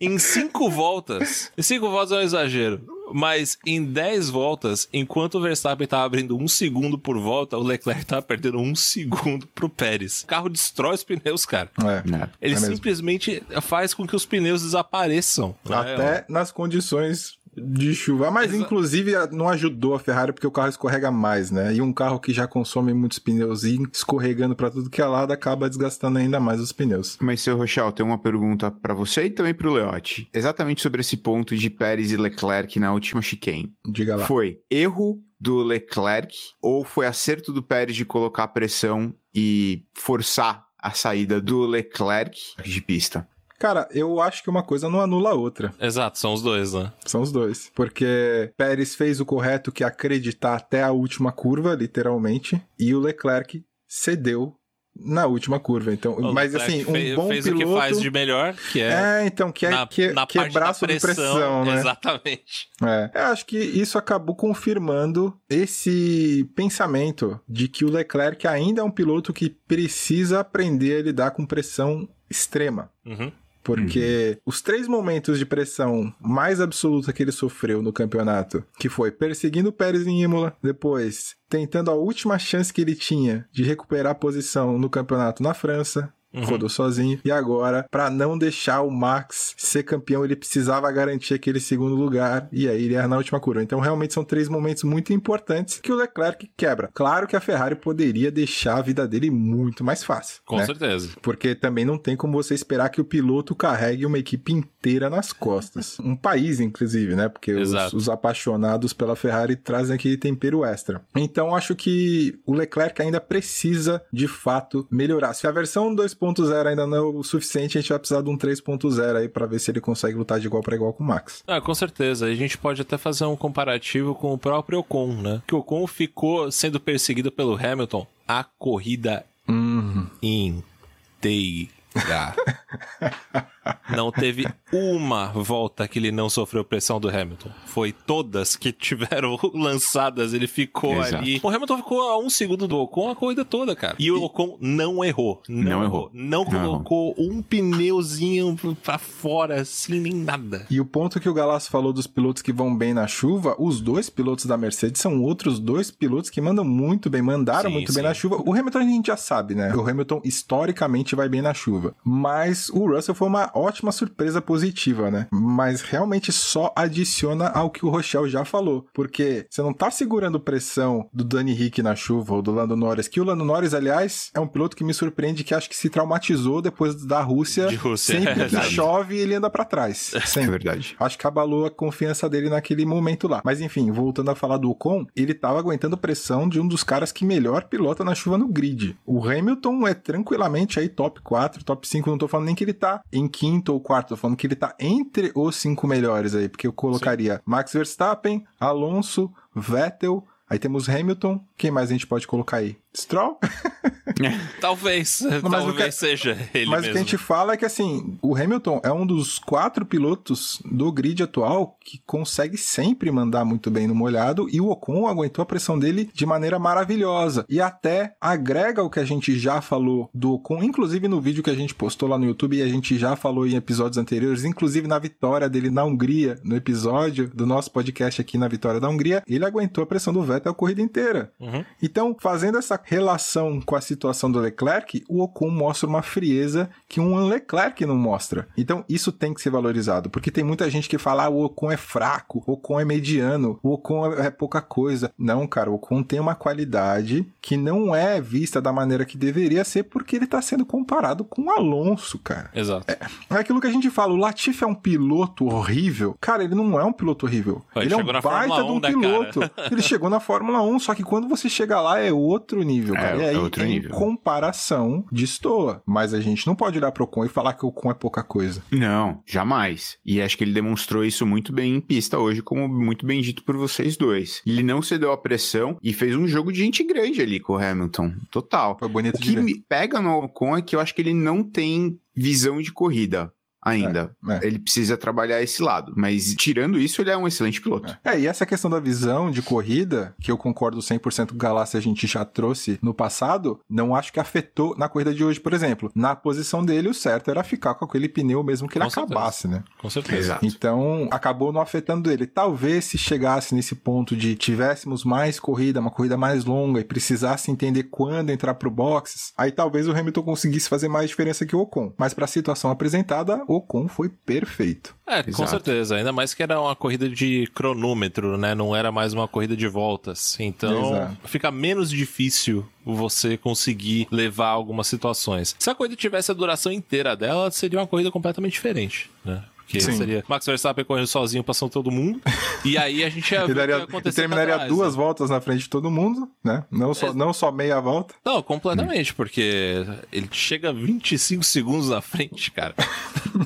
Em 0.00 0.18
cinco 0.18 0.68
voltas, 0.70 1.50
em 1.56 1.62
cinco 1.62 1.88
voltas 1.90 2.12
é 2.12 2.16
um 2.20 2.22
exagero, 2.22 2.84
mas 3.12 3.58
em 3.66 3.84
dez 3.84 4.28
voltas, 4.28 4.88
enquanto 4.92 5.36
o 5.36 5.40
Verstappen 5.40 5.86
tava 5.86 6.04
abrindo 6.04 6.36
um 6.36 6.48
segundo 6.48 6.98
por 6.98 7.18
volta, 7.18 7.56
o 7.56 7.62
Leclerc 7.62 8.04
tava 8.06 8.22
perdendo 8.22 8.58
um 8.58 8.74
segundo 8.74 9.46
pro 9.48 9.68
Pérez. 9.68 10.22
O 10.22 10.26
carro 10.26 10.48
destrói 10.48 10.94
os 10.94 11.04
pneus, 11.04 11.44
cara. 11.46 11.70
É. 11.80 12.08
Né? 12.08 12.28
Ele 12.40 12.54
É 12.54 12.58
simplesmente 12.58 13.42
faz 13.62 13.94
com 13.94 14.06
que 14.06 14.16
os 14.16 14.26
pneus 14.26 14.62
desapareçam. 14.62 15.54
né? 15.64 15.76
Até 15.76 16.24
nas 16.28 16.50
condições 16.52 17.38
de 17.56 17.94
chuva. 17.94 18.30
Mas, 18.30 18.52
Exa- 18.52 18.62
inclusive, 18.62 19.12
não 19.32 19.48
ajudou 19.48 19.94
a 19.94 19.98
Ferrari 19.98 20.32
porque 20.32 20.46
o 20.46 20.50
carro 20.50 20.68
escorrega 20.68 21.10
mais, 21.10 21.50
né? 21.50 21.74
E 21.74 21.80
um 21.80 21.92
carro 21.92 22.20
que 22.20 22.32
já 22.32 22.46
consome 22.46 22.92
muitos 22.92 23.18
pneus 23.18 23.64
e 23.64 23.78
escorregando 23.92 24.54
pra 24.54 24.70
tudo 24.70 24.90
que 24.90 25.00
é 25.00 25.06
lado 25.06 25.32
acaba 25.32 25.68
desgastando 25.68 26.18
ainda 26.18 26.38
mais 26.38 26.60
os 26.60 26.72
pneus. 26.72 27.16
Mas, 27.20 27.40
seu 27.40 27.56
Rochelle, 27.56 27.92
tem 27.92 28.04
uma 28.04 28.18
pergunta 28.18 28.70
pra 28.70 28.94
você 28.94 29.24
e 29.24 29.30
também 29.30 29.54
pro 29.54 29.72
Leotti. 29.72 30.28
Exatamente 30.32 30.82
sobre 30.82 31.00
esse 31.00 31.16
ponto 31.16 31.56
de 31.56 31.70
Pérez 31.70 32.12
e 32.12 32.16
Leclerc 32.16 32.78
na 32.78 32.92
última 32.92 33.22
chicane. 33.22 33.72
Diga 33.86 34.16
lá. 34.16 34.26
Foi 34.26 34.58
erro 34.70 35.22
do 35.40 35.62
Leclerc 35.62 36.34
ou 36.62 36.84
foi 36.84 37.06
acerto 37.06 37.52
do 37.52 37.62
Pérez 37.62 37.94
de 37.96 38.04
colocar 38.04 38.48
pressão 38.48 39.14
e 39.34 39.84
forçar 39.94 40.64
a 40.78 40.92
saída 40.92 41.40
do 41.40 41.66
Leclerc 41.66 42.38
de 42.64 42.80
pista? 42.80 43.28
Cara, 43.58 43.88
eu 43.90 44.20
acho 44.20 44.42
que 44.42 44.50
uma 44.50 44.62
coisa 44.62 44.88
não 44.88 45.00
anula 45.00 45.30
a 45.30 45.34
outra. 45.34 45.72
Exato, 45.80 46.18
são 46.18 46.34
os 46.34 46.42
dois, 46.42 46.72
né? 46.74 46.92
São 47.04 47.22
os 47.22 47.32
dois. 47.32 47.70
Porque 47.74 48.52
Pérez 48.56 48.94
fez 48.94 49.20
o 49.20 49.26
correto 49.26 49.72
que 49.72 49.82
é 49.82 49.86
acreditar 49.86 50.54
até 50.54 50.82
a 50.82 50.92
última 50.92 51.32
curva, 51.32 51.74
literalmente, 51.74 52.60
e 52.78 52.94
o 52.94 53.00
Leclerc 53.00 53.64
cedeu 53.88 54.54
na 54.98 55.26
última 55.26 55.60
curva. 55.60 55.92
Então, 55.92 56.14
O 56.14 56.32
mas 56.32 56.52
Leclerc 56.52 56.74
assim, 56.74 56.90
um 56.90 56.92
fez, 56.92 57.14
bom 57.14 57.28
fez 57.28 57.44
piloto 57.44 57.64
o 57.64 57.68
que 57.68 57.78
faz 57.78 58.00
de 58.00 58.10
melhor, 58.10 58.54
que 58.72 58.80
é, 58.80 59.20
É, 59.20 59.26
então, 59.26 59.52
que 59.52 59.66
é, 59.66 59.70
na, 59.70 59.86
que, 59.86 60.12
na 60.12 60.26
que 60.26 60.38
é 60.38 60.48
braço 60.48 60.86
de 60.86 60.98
pressão, 60.98 61.64
né? 61.64 61.78
Exatamente. 61.78 62.68
É. 62.82 63.10
Eu 63.14 63.22
acho 63.26 63.46
que 63.46 63.58
isso 63.58 63.98
acabou 63.98 64.34
confirmando 64.34 65.38
esse 65.48 66.48
pensamento 66.54 67.38
de 67.48 67.68
que 67.68 67.84
o 67.84 67.90
Leclerc 67.90 68.46
ainda 68.46 68.80
é 68.80 68.84
um 68.84 68.90
piloto 68.90 69.32
que 69.32 69.50
precisa 69.50 70.40
aprender 70.40 71.00
a 71.00 71.02
lidar 71.02 71.30
com 71.32 71.46
pressão 71.46 72.08
extrema. 72.30 72.90
Uhum. 73.04 73.30
Porque 73.66 74.38
os 74.46 74.62
três 74.62 74.86
momentos 74.86 75.38
de 75.38 75.44
pressão 75.44 76.14
mais 76.20 76.60
absoluta 76.60 77.12
que 77.12 77.20
ele 77.22 77.32
sofreu 77.32 77.82
no 77.82 77.92
campeonato, 77.92 78.64
que 78.78 78.88
foi 78.88 79.10
perseguindo 79.10 79.70
o 79.70 79.72
Pérez 79.72 80.06
em 80.06 80.22
Imola, 80.22 80.56
depois 80.62 81.34
tentando 81.48 81.90
a 81.90 81.94
última 81.94 82.38
chance 82.38 82.72
que 82.72 82.80
ele 82.80 82.94
tinha 82.94 83.46
de 83.52 83.62
recuperar 83.62 84.12
a 84.12 84.14
posição 84.14 84.78
no 84.78 84.90
campeonato 84.90 85.42
na 85.42 85.54
França, 85.54 86.12
Uhum. 86.36 86.44
rodou 86.44 86.68
sozinho, 86.68 87.18
e 87.24 87.30
agora, 87.30 87.86
para 87.90 88.10
não 88.10 88.36
deixar 88.36 88.82
o 88.82 88.90
Max 88.90 89.54
ser 89.56 89.82
campeão, 89.82 90.24
ele 90.24 90.36
precisava 90.36 90.90
garantir 90.92 91.34
aquele 91.34 91.58
segundo 91.58 91.94
lugar, 91.94 92.48
e 92.52 92.68
aí 92.68 92.84
ele 92.84 92.94
erra 92.94 93.08
na 93.08 93.16
última 93.16 93.40
curva. 93.40 93.62
Então, 93.62 93.80
realmente 93.80 94.12
são 94.12 94.24
três 94.24 94.48
momentos 94.48 94.82
muito 94.84 95.12
importantes 95.12 95.78
que 95.80 95.90
o 95.90 95.96
Leclerc 95.96 96.50
quebra. 96.56 96.90
Claro 96.92 97.26
que 97.26 97.36
a 97.36 97.40
Ferrari 97.40 97.74
poderia 97.74 98.30
deixar 98.30 98.76
a 98.76 98.82
vida 98.82 99.08
dele 99.08 99.30
muito 99.30 99.82
mais 99.82 100.04
fácil. 100.04 100.42
Com 100.44 100.58
né? 100.58 100.66
certeza. 100.66 101.10
Porque 101.22 101.54
também 101.54 101.84
não 101.84 101.96
tem 101.96 102.16
como 102.16 102.34
você 102.34 102.54
esperar 102.54 102.90
que 102.90 103.00
o 103.00 103.04
piloto 103.04 103.54
carregue 103.54 104.04
uma 104.04 104.18
equipe 104.18 104.52
inteira 104.52 105.08
nas 105.08 105.32
costas. 105.32 105.98
Um 106.00 106.16
país, 106.16 106.60
inclusive, 106.60 107.14
né? 107.14 107.28
Porque 107.28 107.54
os, 107.54 107.72
os 107.94 108.08
apaixonados 108.08 108.92
pela 108.92 109.16
Ferrari 109.16 109.56
trazem 109.56 109.94
aquele 109.94 110.16
tempero 110.16 110.64
extra. 110.64 111.00
Então, 111.14 111.54
acho 111.54 111.74
que 111.74 112.38
o 112.44 112.52
Leclerc 112.52 113.00
ainda 113.00 113.20
precisa, 113.20 114.02
de 114.12 114.28
fato, 114.28 114.86
melhorar. 114.90 115.32
Se 115.32 115.46
a 115.46 115.50
versão 115.50 115.94
2.0 115.94 116.25
ainda 116.66 116.86
não 116.86 116.96
é 116.96 117.00
o 117.00 117.22
suficiente, 117.22 117.76
a 117.76 117.80
gente 117.80 117.90
vai 117.90 117.98
precisar 117.98 118.22
de 118.22 118.28
um 118.30 118.36
3.0 118.38 119.16
aí 119.16 119.28
pra 119.28 119.46
ver 119.46 119.58
se 119.58 119.70
ele 119.70 119.80
consegue 119.80 120.16
lutar 120.16 120.38
de 120.40 120.46
igual 120.46 120.62
para 120.62 120.74
igual 120.76 120.92
com 120.92 121.02
o 121.04 121.06
Max. 121.06 121.42
Ah, 121.46 121.60
com 121.60 121.74
certeza. 121.74 122.26
A 122.26 122.34
gente 122.34 122.56
pode 122.58 122.82
até 122.82 122.96
fazer 122.98 123.24
um 123.24 123.36
comparativo 123.36 124.14
com 124.14 124.32
o 124.32 124.38
próprio 124.38 124.78
Ocon, 124.80 125.14
né? 125.20 125.42
Que 125.46 125.54
o 125.54 125.58
Ocon 125.58 125.86
ficou 125.86 126.50
sendo 126.52 126.78
perseguido 126.80 127.30
pelo 127.32 127.54
Hamilton 127.54 128.06
a 128.26 128.44
corrida 128.44 129.24
Uhum. 129.48 130.06
inteira. 130.22 131.70
não 133.94 134.10
teve 134.10 134.46
uma 134.72 135.26
volta 135.28 135.86
que 135.88 135.98
ele 135.98 136.10
não 136.12 136.28
sofreu 136.28 136.64
pressão 136.64 137.00
do 137.00 137.08
Hamilton. 137.08 137.50
Foi 137.66 137.92
todas 137.92 138.56
que 138.56 138.72
tiveram 138.72 139.38
lançadas, 139.54 140.32
ele 140.32 140.46
ficou 140.46 140.94
Exato. 141.02 141.16
ali. 141.16 141.40
O 141.42 141.48
Hamilton 141.48 141.76
ficou 141.78 142.00
a 142.02 142.18
um 142.18 142.30
segundo 142.30 142.66
do 142.68 142.78
Ocon 142.78 143.10
a 143.10 143.16
corrida 143.16 143.44
toda, 143.44 143.74
cara. 143.76 143.96
E 143.98 144.10
o 144.10 144.22
Ocon 144.22 144.56
não 144.60 145.04
errou. 145.04 145.42
Não, 145.48 145.62
Não 145.62 145.84
errou. 145.84 146.10
Não 146.12 146.36
Não 146.36 146.44
colocou 146.44 147.14
um 147.18 147.42
pneuzinho 147.42 148.56
pra 148.82 148.98
fora, 148.98 149.60
assim, 149.60 150.00
nem 150.00 150.12
nada. 150.12 150.66
E 150.70 150.80
o 150.80 150.84
ponto 150.84 151.20
que 151.20 151.28
o 151.28 151.34
Galasso 151.34 151.70
falou 151.70 151.92
dos 151.92 152.06
pilotos 152.06 152.42
que 152.42 152.52
vão 152.52 152.74
bem 152.76 152.92
na 152.94 153.06
chuva, 153.06 153.54
os 153.58 153.80
dois 153.80 154.10
pilotos 154.10 154.46
da 154.46 154.56
Mercedes 154.56 155.00
são 155.00 155.22
outros 155.22 155.58
dois 155.58 155.90
pilotos 155.90 156.30
que 156.30 156.40
mandam 156.40 156.64
muito 156.64 157.08
bem, 157.08 157.22
mandaram 157.22 157.70
Sim, 157.70 157.74
muito 157.74 157.92
sim. 157.92 157.96
bem 157.96 158.04
na 158.04 158.14
chuva. 158.14 158.36
O 158.44 158.52
Hamilton 158.52 158.78
a 158.78 158.82
gente 158.82 159.06
já 159.06 159.16
sabe, 159.16 159.54
né? 159.54 159.74
O 159.74 159.88
Hamilton 159.88 160.20
historicamente 160.24 161.14
vai 161.14 161.28
bem 161.28 161.42
na 161.42 161.54
chuva. 161.54 161.94
Mas 162.04 162.68
o 162.70 162.86
Russell 162.86 163.14
foi 163.14 163.28
uma 163.28 163.50
ótima 163.56 163.92
surpresa 163.92 164.40
positiva, 164.40 165.10
né? 165.10 165.26
Mas 165.32 165.80
realmente 165.82 166.32
só 166.32 166.72
adiciona 166.76 167.48
ao 167.48 167.70
que 167.70 167.84
o 167.84 167.88
Rochelle 167.90 168.28
já 168.28 168.44
falou. 168.44 168.86
Porque 168.92 169.46
você 169.50 169.62
não 169.62 169.72
tá 169.72 169.90
segurando 169.90 170.40
pressão 170.40 171.08
do 171.12 171.24
Danny 171.24 171.52
Rick 171.52 171.82
na 171.82 171.94
chuva 171.94 172.34
ou 172.34 172.42
do 172.42 172.52
Lando 172.52 172.76
Norris, 172.76 173.08
que 173.08 173.20
o 173.20 173.24
Lando 173.24 173.44
Norris, 173.44 173.74
aliás, 173.74 174.30
é 174.34 174.40
um 174.40 174.46
piloto 174.46 174.76
que 174.76 174.84
me 174.84 174.94
surpreende 174.94 175.44
que 175.44 175.54
acho 175.54 175.68
que 175.68 175.76
se 175.76 175.88
traumatizou 175.90 176.60
depois 176.62 177.04
da 177.04 177.20
Rússia. 177.20 177.66
De 177.68 177.76
Rússia, 177.76 178.14
Sempre 178.16 178.30
é 178.30 178.34
que 178.34 178.40
verdade. 178.40 178.70
chove, 178.74 179.16
ele 179.16 179.34
anda 179.34 179.50
pra 179.50 179.64
trás. 179.64 180.12
É 180.14 180.20
Sempre. 180.20 180.50
verdade. 180.52 180.96
Acho 180.98 181.18
que 181.18 181.26
abalou 181.26 181.66
a 181.66 181.70
confiança 181.70 182.28
dele 182.28 182.48
naquele 182.48 182.84
momento 182.84 183.28
lá. 183.28 183.40
Mas 183.44 183.60
enfim, 183.60 183.90
voltando 183.90 184.30
a 184.30 184.34
falar 184.34 184.56
do 184.58 184.70
Ocon, 184.70 185.06
ele 185.14 185.34
tava 185.34 185.58
aguentando 185.58 185.96
pressão 185.96 186.48
de 186.48 186.60
um 186.60 186.66
dos 186.66 186.82
caras 186.82 187.12
que 187.12 187.24
melhor 187.24 187.64
pilota 187.64 188.04
na 188.04 188.14
chuva 188.14 188.38
no 188.38 188.48
grid. 188.48 188.96
O 189.06 189.24
Hamilton 189.28 189.86
é 189.86 189.94
tranquilamente 189.94 190.78
aí 190.80 190.88
top 190.88 191.20
4, 191.22 191.64
top 191.64 191.86
5. 191.86 192.10
Não 192.10 192.18
tô 192.18 192.28
falando 192.28 192.46
nem 192.46 192.54
que 192.54 192.64
ele 192.64 192.72
tá 192.72 193.00
em 193.12 193.28
quinto 193.46 193.72
ou 193.72 193.80
quarto, 193.80 194.16
falando 194.16 194.36
que 194.36 194.46
ele 194.46 194.56
tá 194.56 194.74
entre 194.78 195.30
os 195.34 195.54
cinco 195.54 195.86
melhores 195.86 196.34
aí, 196.34 196.48
porque 196.48 196.66
eu 196.66 196.72
colocaria 196.72 197.40
Max 197.44 197.72
Verstappen, 197.72 198.44
Alonso, 198.58 199.32
Vettel. 199.54 200.26
Aí 200.48 200.58
temos 200.58 200.88
Hamilton. 200.88 201.40
Quem 201.56 201.70
mais 201.70 201.90
a 201.90 201.92
gente 201.92 202.06
pode 202.06 202.26
colocar 202.26 202.58
aí? 202.58 202.76
Stroll? 202.96 203.38
Talvez, 204.60 205.20
mas 205.42 205.44
o 205.44 205.50
talvez 205.50 205.84
que- 205.86 205.92
seja 205.92 206.38
ele 206.54 206.70
Mas 206.70 206.80
o 206.80 206.82
mesmo. 206.82 206.92
que 206.92 206.98
a 206.98 207.00
gente 207.02 207.18
fala 207.18 207.52
é 207.52 207.56
que, 207.56 207.64
assim, 207.64 208.18
o 208.22 208.34
Hamilton 208.36 208.80
é 208.82 208.90
um 208.92 209.06
dos 209.06 209.38
quatro 209.38 209.84
pilotos 209.84 210.60
do 210.64 210.90
grid 210.90 211.22
atual 211.22 211.76
que 211.84 212.00
consegue 212.06 212.56
sempre 212.56 213.10
mandar 213.10 213.44
muito 213.44 213.70
bem 213.70 213.86
no 213.86 213.94
molhado 213.94 214.48
e 214.50 214.60
o 214.60 214.68
Ocon 214.68 215.06
aguentou 215.06 215.42
a 215.42 215.46
pressão 215.46 215.78
dele 215.78 216.08
de 216.12 216.24
maneira 216.24 216.58
maravilhosa. 216.58 217.44
E 217.48 217.60
até 217.60 218.14
agrega 218.20 218.82
o 218.82 218.90
que 218.90 219.00
a 219.00 219.04
gente 219.04 219.38
já 219.38 219.60
falou 219.60 220.08
do 220.14 220.32
Ocon, 220.34 220.62
inclusive 220.62 221.08
no 221.08 221.20
vídeo 221.20 221.42
que 221.42 221.50
a 221.50 221.54
gente 221.54 221.74
postou 221.74 222.08
lá 222.08 222.18
no 222.18 222.24
YouTube 222.26 222.56
e 222.56 222.62
a 222.62 222.68
gente 222.68 222.96
já 222.98 223.16
falou 223.16 223.46
em 223.46 223.56
episódios 223.56 223.98
anteriores, 223.98 224.44
inclusive 224.44 224.88
na 224.88 224.98
vitória 224.98 225.48
dele 225.48 225.70
na 225.70 225.84
Hungria, 225.84 226.40
no 226.44 226.56
episódio 226.56 227.28
do 227.28 227.46
nosso 227.46 227.70
podcast 227.70 228.20
aqui 228.20 228.38
na 228.38 228.48
vitória 228.48 228.80
da 228.80 228.88
Hungria, 228.88 229.22
ele 229.26 229.44
aguentou 229.44 229.84
a 229.84 229.86
pressão 229.86 230.12
do 230.12 230.22
Vettel 230.22 230.52
a 230.52 230.54
corrida 230.54 230.80
inteira. 230.80 231.32
Uhum. 231.40 231.64
Então, 231.82 232.16
fazendo 232.18 232.56
essa 232.58 232.78
relação 232.86 233.60
com 233.60 233.74
a 233.74 233.80
situação 233.80 234.30
do 234.30 234.38
Leclerc, 234.38 235.02
o 235.08 235.22
Ocon 235.22 235.50
mostra 235.50 235.88
uma 235.88 236.02
frieza 236.02 236.70
que 236.88 237.00
um 237.00 237.26
Leclerc 237.26 237.84
não 237.84 237.96
mostra. 237.96 238.46
Então, 238.56 238.84
isso 238.88 239.10
tem 239.10 239.34
que 239.34 239.40
ser 239.40 239.50
valorizado, 239.50 240.08
porque 240.08 240.30
tem 240.30 240.44
muita 240.44 240.70
gente 240.70 240.88
que 240.88 240.98
fala, 240.98 241.24
ah, 241.24 241.28
o 241.28 241.44
Ocon 241.44 241.72
é 241.72 241.76
fraco, 241.76 242.44
o 242.46 242.52
Ocon 242.52 242.78
é 242.80 242.84
mediano, 242.84 243.58
o 243.62 243.72
Ocon 243.72 244.12
é 244.12 244.30
pouca 244.30 244.60
coisa. 244.60 245.10
Não, 245.18 245.46
cara, 245.46 245.70
o 245.70 245.74
Ocon 245.74 246.02
tem 246.02 246.20
uma 246.20 246.34
qualidade 246.34 247.26
que 247.40 247.56
não 247.56 247.94
é 247.94 248.20
vista 248.20 248.60
da 248.60 248.72
maneira 248.72 249.04
que 249.04 249.16
deveria 249.16 249.64
ser, 249.64 249.84
porque 249.84 250.16
ele 250.16 250.26
tá 250.26 250.40
sendo 250.42 250.66
comparado 250.66 251.24
com 251.24 251.42
o 251.42 251.50
Alonso, 251.50 252.18
cara. 252.18 252.50
Exato. 252.54 252.86
É 252.90 253.34
aquilo 253.34 253.60
que 253.60 253.66
a 253.66 253.72
gente 253.72 253.90
fala, 253.90 254.12
o 254.12 254.16
Latifi 254.16 254.62
é 254.62 254.66
um 254.66 254.74
piloto 254.74 255.46
horrível. 255.46 256.16
Cara, 256.20 256.44
ele 256.44 256.54
não 256.54 256.78
é 256.78 256.84
um 256.84 256.92
piloto 256.92 257.26
horrível. 257.26 257.62
Ele 257.74 257.86
ele 257.86 257.94
é 257.94 257.96
um 257.96 258.04
baita 258.04 258.22
Fórmula 258.22 258.64
de 258.64 258.70
um 258.70 258.76
1, 258.76 258.80
né, 258.80 258.88
piloto. 258.88 259.50
ele 259.70 259.82
chegou 259.82 260.10
na 260.10 260.20
Fórmula 260.20 260.62
1, 260.62 260.78
só 260.80 260.94
que 260.94 261.02
quando 261.02 261.28
você 261.28 261.48
chega 261.48 261.80
lá 261.80 261.98
é 261.98 262.12
outro 262.12 262.62
nível, 262.66 262.94
É, 262.96 263.00
cara. 263.00 263.16
e 263.16 263.20
é 263.22 263.28
aí, 263.30 263.36
outro 263.36 263.64
em 263.64 263.68
nível. 263.68 263.90
comparação, 263.92 265.04
destoa. 265.10 265.82
Mas 265.86 266.12
a 266.12 266.20
gente 266.20 266.46
não 266.46 266.54
pode 266.54 266.78
olhar 266.78 266.92
pro 266.92 267.04
Ocon 267.04 267.24
e 267.24 267.28
falar 267.28 267.54
que 267.54 267.64
o 267.64 267.68
Ocon 267.68 267.90
é 267.90 267.94
pouca 267.94 268.22
coisa. 268.22 268.62
Não, 268.70 269.22
jamais. 269.26 269.96
E 270.04 270.20
acho 270.20 270.36
que 270.36 270.44
ele 270.44 270.52
demonstrou 270.52 271.04
isso 271.04 271.24
muito 271.26 271.52
bem 271.52 271.76
em 271.76 271.80
pista 271.80 272.18
hoje, 272.18 272.42
como 272.42 272.68
muito 272.68 273.06
bem 273.06 273.20
dito 273.22 273.42
por 273.44 273.56
vocês 273.56 273.96
dois. 273.96 274.42
Ele 274.46 274.62
não 274.62 274.82
cedeu 274.82 275.12
à 275.12 275.16
pressão 275.16 275.78
e 275.82 275.92
fez 275.92 276.14
um 276.16 276.26
jogo 276.26 276.52
de 276.52 276.58
gente 276.58 276.82
grande 276.84 277.20
ali 277.22 277.40
com 277.40 277.54
o 277.54 277.58
Hamilton. 277.58 278.12
Total. 278.30 278.76
Foi 278.78 278.88
bonito 278.88 279.16
O 279.16 279.20
de 279.20 279.28
que 279.30 279.34
ver. 279.36 279.42
me 279.42 279.54
pega 279.68 280.00
no 280.00 280.18
Ocon 280.24 280.56
é 280.56 280.62
que 280.62 280.74
eu 280.76 280.80
acho 280.80 280.94
que 280.94 281.00
ele 281.02 281.14
não 281.14 281.42
tem 281.42 281.98
visão 282.14 282.60
de 282.62 282.72
corrida 282.72 283.30
ainda. 283.66 284.10
É. 284.28 284.46
Ele 284.46 284.58
precisa 284.58 284.96
trabalhar 284.96 285.42
esse 285.42 285.62
lado. 285.62 285.92
Mas 285.96 286.34
tirando 286.34 286.78
isso, 286.78 287.02
ele 287.02 287.10
é 287.10 287.16
um 287.16 287.26
excelente 287.26 287.60
piloto. 287.60 287.96
É, 288.04 288.18
e 288.18 288.26
essa 288.26 288.46
questão 288.46 288.70
da 288.70 288.78
visão 288.78 289.30
de 289.30 289.42
corrida, 289.42 290.14
que 290.20 290.30
eu 290.30 290.38
concordo 290.38 290.78
100% 290.78 291.30
com 291.30 291.34
o 291.34 291.38
Galassi, 291.38 291.76
a 291.76 291.80
gente 291.80 292.06
já 292.06 292.24
trouxe 292.24 292.78
no 292.80 292.94
passado, 292.94 293.60
não 293.68 293.94
acho 293.94 294.12
que 294.12 294.20
afetou 294.20 294.76
na 294.76 294.88
corrida 294.88 295.12
de 295.12 295.24
hoje, 295.24 295.40
por 295.40 295.52
exemplo. 295.52 295.90
Na 295.94 296.14
posição 296.14 296.64
dele, 296.64 296.88
o 296.88 296.94
certo 296.94 297.30
era 297.30 297.42
ficar 297.42 297.74
com 297.74 297.84
aquele 297.84 298.08
pneu 298.08 298.42
mesmo 298.44 298.68
que 298.68 298.78
ele 298.78 298.84
Com 298.84 298.90
certeza. 298.90 299.14
acabasse, 299.14 299.48
né? 299.48 299.64
Com 299.78 299.90
certeza. 299.90 300.18
Exato. 300.18 300.46
Então, 300.46 301.08
acabou 301.10 301.52
não 301.52 301.60
afetando 301.60 302.10
ele. 302.10 302.26
Talvez 302.26 302.84
se 302.84 302.98
chegasse 302.98 303.54
nesse 303.54 303.74
ponto 303.74 304.16
de 304.16 304.36
tivéssemos 304.36 305.04
mais 305.04 305.40
corrida, 305.40 305.80
uma 305.80 305.90
corrida 305.90 306.16
mais 306.16 306.44
longa 306.44 306.80
e 306.80 306.84
precisasse 306.84 307.50
entender 307.50 307.84
quando 307.84 308.30
entrar 308.30 308.54
pro 308.54 308.70
boxes, 308.70 309.32
aí 309.36 309.50
talvez 309.50 309.88
o 309.88 309.92
Hamilton 309.92 310.22
conseguisse 310.22 310.68
fazer 310.68 310.88
mais 310.88 311.08
diferença 311.10 311.44
que 311.44 311.56
o 311.56 311.60
Ocon. 311.60 311.92
Mas 311.96 312.14
para 312.14 312.24
a 312.24 312.28
situação 312.28 312.70
apresentada, 312.70 313.42
o 313.48 313.55
Ocon 313.56 313.88
foi 313.88 314.08
perfeito. 314.08 314.94
É, 315.06 315.22
com 315.22 315.30
Exato. 315.30 315.50
certeza. 315.50 315.96
Ainda 315.96 316.12
mais 316.12 316.34
que 316.34 316.42
era 316.42 316.60
uma 316.60 316.74
corrida 316.74 317.08
de 317.08 317.46
cronômetro, 317.54 318.36
né? 318.36 318.54
Não 318.54 318.74
era 318.74 318.90
mais 318.90 319.12
uma 319.12 319.28
corrida 319.28 319.56
de 319.56 319.68
voltas. 319.68 320.38
Então, 320.40 320.94
Exato. 320.94 321.16
fica 321.28 321.50
menos 321.50 321.90
difícil 321.90 322.66
você 322.84 323.36
conseguir 323.36 324.08
levar 324.10 324.48
algumas 324.48 324.86
situações. 324.86 325.54
Se 325.58 325.70
a 325.70 325.74
corrida 325.74 325.96
tivesse 325.96 326.30
a 326.30 326.34
duração 326.34 326.72
inteira 326.72 327.16
dela, 327.16 327.50
seria 327.50 327.78
uma 327.78 327.86
corrida 327.86 328.10
completamente 328.10 328.52
diferente, 328.52 329.10
né? 329.24 329.42
Porque 329.66 329.80
Sim. 329.80 329.96
seria 329.96 330.24
Max 330.28 330.46
Verstappen 330.46 330.84
correndo 330.84 331.08
sozinho, 331.08 331.42
passando 331.42 331.70
todo 331.70 331.90
mundo. 331.90 332.20
e 332.64 332.78
aí 332.78 333.02
a 333.02 333.08
gente 333.10 333.28
ia 333.32 333.40
ver 333.46 333.50
Ele, 333.58 333.74
o 333.74 333.86
que 333.86 333.92
daria, 333.92 334.00
ia 334.06 334.12
terminaria 334.12 334.54
trás, 334.54 334.68
duas 334.68 334.92
né? 334.94 335.02
voltas 335.02 335.28
na 335.28 335.40
frente 335.40 335.62
de 335.62 335.68
todo 335.68 335.90
mundo, 335.90 336.30
né? 336.42 336.64
Não 336.70 336.94
só, 336.94 337.12
não 337.12 337.32
só 337.32 337.50
meia 337.50 337.80
volta. 337.80 338.14
Não, 338.24 338.40
completamente, 338.42 339.12
porque 339.12 339.84
ele 340.12 340.28
chega 340.30 340.72
25 340.72 341.42
segundos 341.42 341.88
na 341.88 342.00
frente, 342.00 342.50
cara. 342.52 342.74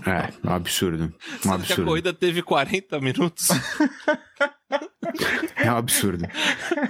É, 0.06 0.30
é 0.46 0.50
um 0.50 0.54
absurdo. 0.54 1.04
Um 1.04 1.38
que 1.40 1.48
a 1.48 1.54
absurdo. 1.54 1.84
corrida 1.86 2.12
teve 2.12 2.42
40 2.42 3.00
minutos. 3.00 3.48
É 5.56 5.72
um 5.72 5.76
absurdo. 5.76 6.24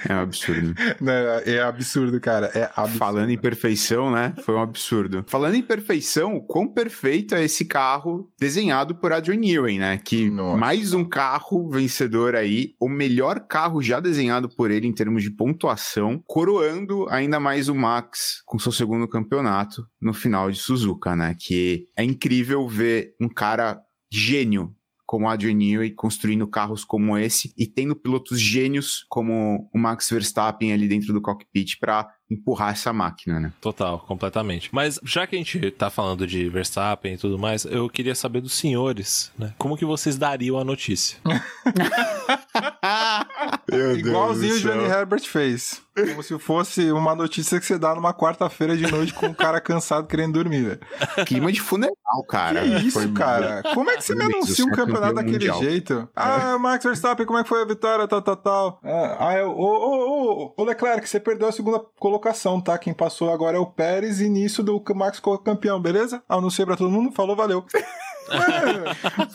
É 0.09 0.15
um 0.15 0.21
absurdo. 0.21 0.75
Né? 1.01 1.43
É 1.47 1.61
absurdo, 1.61 2.21
cara. 2.21 2.47
É 2.55 2.71
absurdo. 2.77 2.99
Falando 2.99 3.31
em 3.31 3.39
perfeição, 3.39 4.11
né? 4.11 4.35
Foi 4.43 4.55
um 4.55 4.63
absurdo. 4.63 5.25
Falando 5.27 5.55
em 5.55 5.63
perfeição, 5.63 6.37
o 6.37 6.43
quão 6.43 6.69
perfeito 6.69 7.35
é 7.35 7.45
esse 7.45 7.65
carro 7.65 8.31
desenhado 8.39 8.95
por 8.95 9.13
Adrian 9.13 9.37
Newey, 9.37 9.79
né? 9.79 9.99
Que 9.99 10.31
Nossa. 10.31 10.57
mais 10.57 10.93
um 10.93 11.05
carro 11.05 11.69
vencedor 11.71 12.35
aí, 12.35 12.75
o 12.81 12.89
melhor 12.89 13.41
carro 13.41 13.83
já 13.83 14.01
desenhado 14.01 14.49
por 14.49 14.71
ele 14.71 14.87
em 14.87 14.93
termos 14.93 15.23
de 15.23 15.31
pontuação, 15.31 16.23
coroando 16.27 17.07
ainda 17.09 17.41
mais 17.41 17.69
o 17.69 17.75
Max 17.75 18.43
com 18.47 18.59
seu 18.59 18.73
segundo 18.73 19.09
campeonato 19.09 19.85
no 20.01 20.13
final 20.13 20.51
de 20.51 20.59
Suzuka, 20.59 21.17
né? 21.17 21.35
Que 21.39 21.87
é 21.97 22.05
incrível 22.05 22.69
ver 22.69 23.15
um 23.21 23.29
cara 23.29 23.81
gênio 24.13 24.75
como 25.11 25.27
o 25.27 25.29
Adrian 25.29 25.59
construindo 25.97 26.47
carros 26.47 26.85
como 26.85 27.19
esse 27.19 27.53
e 27.59 27.67
tendo 27.67 27.97
pilotos 27.97 28.41
gênios 28.41 29.05
como 29.09 29.69
o 29.75 29.77
Max 29.77 30.09
Verstappen 30.09 30.73
ali 30.73 30.87
dentro 30.87 31.13
do 31.13 31.21
cockpit 31.21 31.81
para 31.81 32.09
empurrar 32.31 32.73
essa 32.73 32.93
máquina, 32.93 33.41
né? 33.41 33.53
Total, 33.61 33.99
completamente. 34.01 34.69
Mas 34.73 34.99
já 35.03 35.27
que 35.27 35.35
a 35.35 35.39
gente 35.39 35.71
tá 35.73 35.91
falando 35.91 36.27
de 36.27 36.49
Verstappen 36.49 37.15
e 37.15 37.19
tudo 37.19 37.39
mais, 37.39 37.65
eu 37.65 37.89
queria 37.89 38.15
saber 38.15 38.41
dos 38.41 38.53
senhores, 38.53 39.33
né? 39.39 39.53
Como 39.59 39.77
que 39.77 39.85
vocês 39.85 40.17
dariam 40.17 40.59
a 40.59 40.65
notícia? 40.65 41.19
Igualzinho 43.99 44.55
o 44.55 44.61
Johnny 44.61 44.85
Herbert 44.85 45.23
fez. 45.27 45.83
Como 45.95 46.23
se 46.23 46.39
fosse 46.39 46.91
uma 46.93 47.15
notícia 47.15 47.59
que 47.61 47.67
você 47.67 47.79
dá 47.79 47.95
numa 47.95 48.15
quarta-feira 48.15 48.75
de 48.77 48.91
noite 48.91 49.13
com 49.13 49.27
um 49.27 49.35
cara 49.35 49.61
cansado 49.61 50.07
querendo 50.07 50.33
dormir, 50.35 50.63
velho. 50.63 50.81
Clima 51.27 51.53
de 51.53 51.61
funeral, 51.61 51.95
cara. 52.29 52.63
Que 52.63 52.87
isso, 52.87 53.01
Foi- 53.01 53.13
cara? 53.13 53.63
Como 53.75 53.91
é 53.91 53.97
que 53.97 54.05
você 54.05 54.15
me 54.15 54.25
anuncia 54.25 54.65
um 54.65 54.71
é 54.71 54.77
campeonato 54.77 55.15
daquele 55.15 55.33
mundial. 55.35 55.61
jeito? 55.61 56.09
Ah, 56.17 56.57
Max 56.59 56.85
Verstappen, 56.85 57.27
como 57.27 57.39
é 57.39 57.43
que 57.43 57.49
foi 57.49 57.63
a 57.63 57.67
vitória, 57.67 58.09
tal, 58.09 58.23
tal, 58.23 58.37
tal. 58.37 58.81
Ah, 58.83 59.29
ah, 59.29 59.35
eu, 59.35 59.51
ô, 59.51 59.55
ô, 59.55 60.45
ô, 60.47 60.55
ô, 60.57 60.65
Leclerc, 60.65 61.07
você 61.07 61.21
perdeu 61.21 61.49
a 61.49 61.53
segunda 61.53 61.81
colocação, 61.99 62.20
tá? 62.61 62.77
Quem 62.79 62.93
passou 62.95 63.33
agora 63.33 63.57
é 63.57 63.61
o 63.61 63.67
Pérez 63.67 64.21
e 64.21 64.29
nisso 64.29 64.63
do 64.63 64.83
Max 64.95 65.17
ficou 65.17 65.37
campeão, 65.39 65.81
beleza? 65.81 66.23
Anunciei 66.29 66.65
pra 66.67 66.77
todo 66.77 66.91
mundo, 66.91 67.11
falou, 67.13 67.35
valeu. 67.35 67.65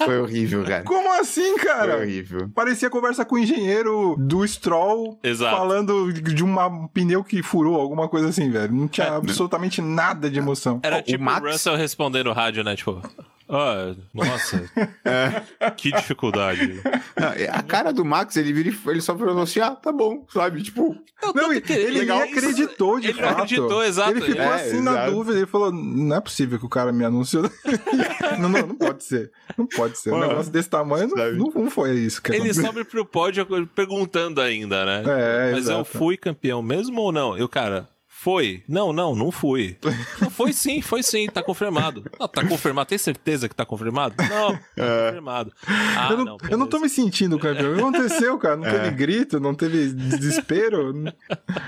Foi 0.05 0.19
horrível, 0.19 0.63
cara. 0.63 0.83
como 0.83 1.11
assim, 1.19 1.57
Foi 1.57 1.67
cara? 1.67 1.97
horrível. 1.97 2.49
Parecia 2.55 2.89
conversa 2.89 3.25
com 3.25 3.35
o 3.35 3.39
engenheiro 3.39 4.15
do 4.17 4.47
Stroll 4.47 5.19
Exato. 5.23 5.55
falando 5.55 6.13
de 6.13 6.43
um 6.43 6.87
pneu 6.93 7.23
que 7.23 7.43
furou, 7.43 7.79
alguma 7.79 8.07
coisa 8.07 8.29
assim, 8.29 8.49
velho. 8.49 8.71
Não 8.73 8.87
tinha 8.87 9.15
absolutamente 9.15 9.81
nada 9.81 10.29
de 10.29 10.39
emoção. 10.39 10.79
Era 10.83 10.99
o 10.99 11.01
tipo 11.01 11.21
o 11.21 11.25
Max- 11.25 11.51
Russell 11.51 11.75
respondendo 11.75 12.27
no 12.27 12.33
rádio, 12.33 12.63
né? 12.63 12.75
Tipo, 12.75 13.01
Ah, 13.47 13.93
nossa, 14.13 14.63
É. 15.05 15.69
que 15.71 15.91
dificuldade. 15.91 16.81
Não, 17.15 17.29
A 17.53 17.61
cara 17.61 17.93
do 17.93 18.03
Max, 18.03 18.35
ele 18.37 18.51
vira 18.51 18.69
e 18.69 18.89
ele 18.89 19.01
só 19.01 19.15
falou 19.17 19.39
assim: 19.41 19.59
ah, 19.59 19.71
tá 19.71 19.91
bom, 19.91 20.25
sabe? 20.33 20.63
Tipo, 20.63 20.95
Não, 21.33 21.51
ele, 21.53 21.63
ele 21.69 21.99
legal. 21.99 22.21
acreditou 22.21 22.99
de 22.99 23.09
Ele 23.09 23.21
fato. 23.21 23.33
acreditou, 23.33 23.83
exato. 23.83 24.11
Ele 24.11 24.21
ficou 24.21 24.41
É, 24.41 24.53
assim 24.55 24.81
na 24.81 24.91
exato. 24.91 25.11
dúvida. 25.11 25.37
Ele 25.37 25.45
falou: 25.45 25.71
não 25.71 26.15
é 26.15 26.21
possível 26.21 26.57
que 26.57 26.65
o 26.65 26.69
cara 26.69 26.91
me 26.91 27.05
anunciou. 27.05 27.43
não, 28.39 28.49
não, 28.49 28.67
não 28.67 28.75
pode 28.75 29.03
ser. 29.03 29.31
Não 29.57 29.67
pode 29.67 29.97
ser. 29.99 30.09
Um 30.11 30.17
Mano, 30.17 30.29
negócio 30.29 30.51
desse 30.51 30.69
tamanho 30.69 31.07
não, 31.07 31.31
não, 31.33 31.51
não 31.63 31.69
foi 31.69 31.91
isso 31.99 32.21
que 32.21 32.31
Ele 32.33 32.53
sobe 32.53 32.83
pro 32.83 33.05
pódio 33.05 33.45
perguntando 33.67 34.41
ainda, 34.41 34.85
né? 34.85 35.03
É, 35.05 35.51
Mas 35.51 35.67
eu 35.67 35.75
exato. 35.81 35.97
fui 35.97 36.17
campeão 36.17 36.61
mesmo 36.61 36.99
ou 37.01 37.11
não? 37.11 37.37
Eu, 37.37 37.47
cara, 37.47 37.87
foi? 38.25 38.63
Não, 38.67 38.91
não, 38.91 39.15
não 39.15 39.29
fui. 39.31 39.77
Não, 40.19 40.31
foi 40.31 40.51
sim, 40.51 40.81
foi 40.81 41.03
sim, 41.03 41.27
tá 41.27 41.43
confirmado. 41.43 42.03
Não, 42.19 42.27
tá 42.27 42.43
confirmado, 42.43 42.89
tem 42.89 42.97
certeza 42.97 43.47
que 43.47 43.53
tá 43.53 43.63
confirmado? 43.63 44.15
Não, 44.17 44.53
tá 44.55 44.61
É. 44.77 45.05
confirmado. 45.09 45.53
Ah, 45.67 46.07
eu, 46.09 46.25
não, 46.25 46.37
eu 46.49 46.57
não 46.57 46.65
tô 46.65 46.79
me 46.79 46.89
sentindo 46.89 47.37
campeão. 47.37 47.73
O 47.73 47.75
que 47.75 47.81
aconteceu, 47.81 48.35
cara? 48.39 48.55
Não 48.55 48.65
É. 48.65 48.71
teve 48.79 48.91
grito, 48.95 49.39
não 49.39 49.53
teve 49.53 49.93
desespero. 49.93 50.91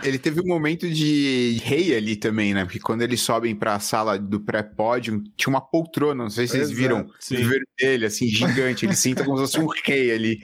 ele 0.04 0.18
teve 0.18 0.42
um 0.42 0.48
momento 0.48 0.90
de 0.90 1.62
rei 1.64 1.96
ali 1.96 2.16
também, 2.16 2.56
né? 2.56 2.66
Porque 2.66 2.80
quando 2.80 3.04
eles 3.04 3.22
sobem 3.22 3.56
pra 3.56 3.80
sala 3.80 4.18
do 4.18 4.40
pré-pódio, 4.40 5.24
tinha 5.36 5.52
uma 5.54 5.62
poltrona, 5.62 6.24
não 6.24 6.30
sei 6.32 6.48
se 6.48 6.54
vocês 6.54 6.72
Exato, 6.72 6.82
viram, 6.82 7.08
sim. 7.20 7.36
vermelha, 7.36 8.08
assim, 8.08 8.28
gigante. 8.28 8.84
Ele 8.88 8.96
senta 8.96 9.24
como 9.24 9.38
se 9.38 9.44
fosse 9.44 9.60
um 9.60 9.68
rei 9.86 10.12
ali. 10.12 10.40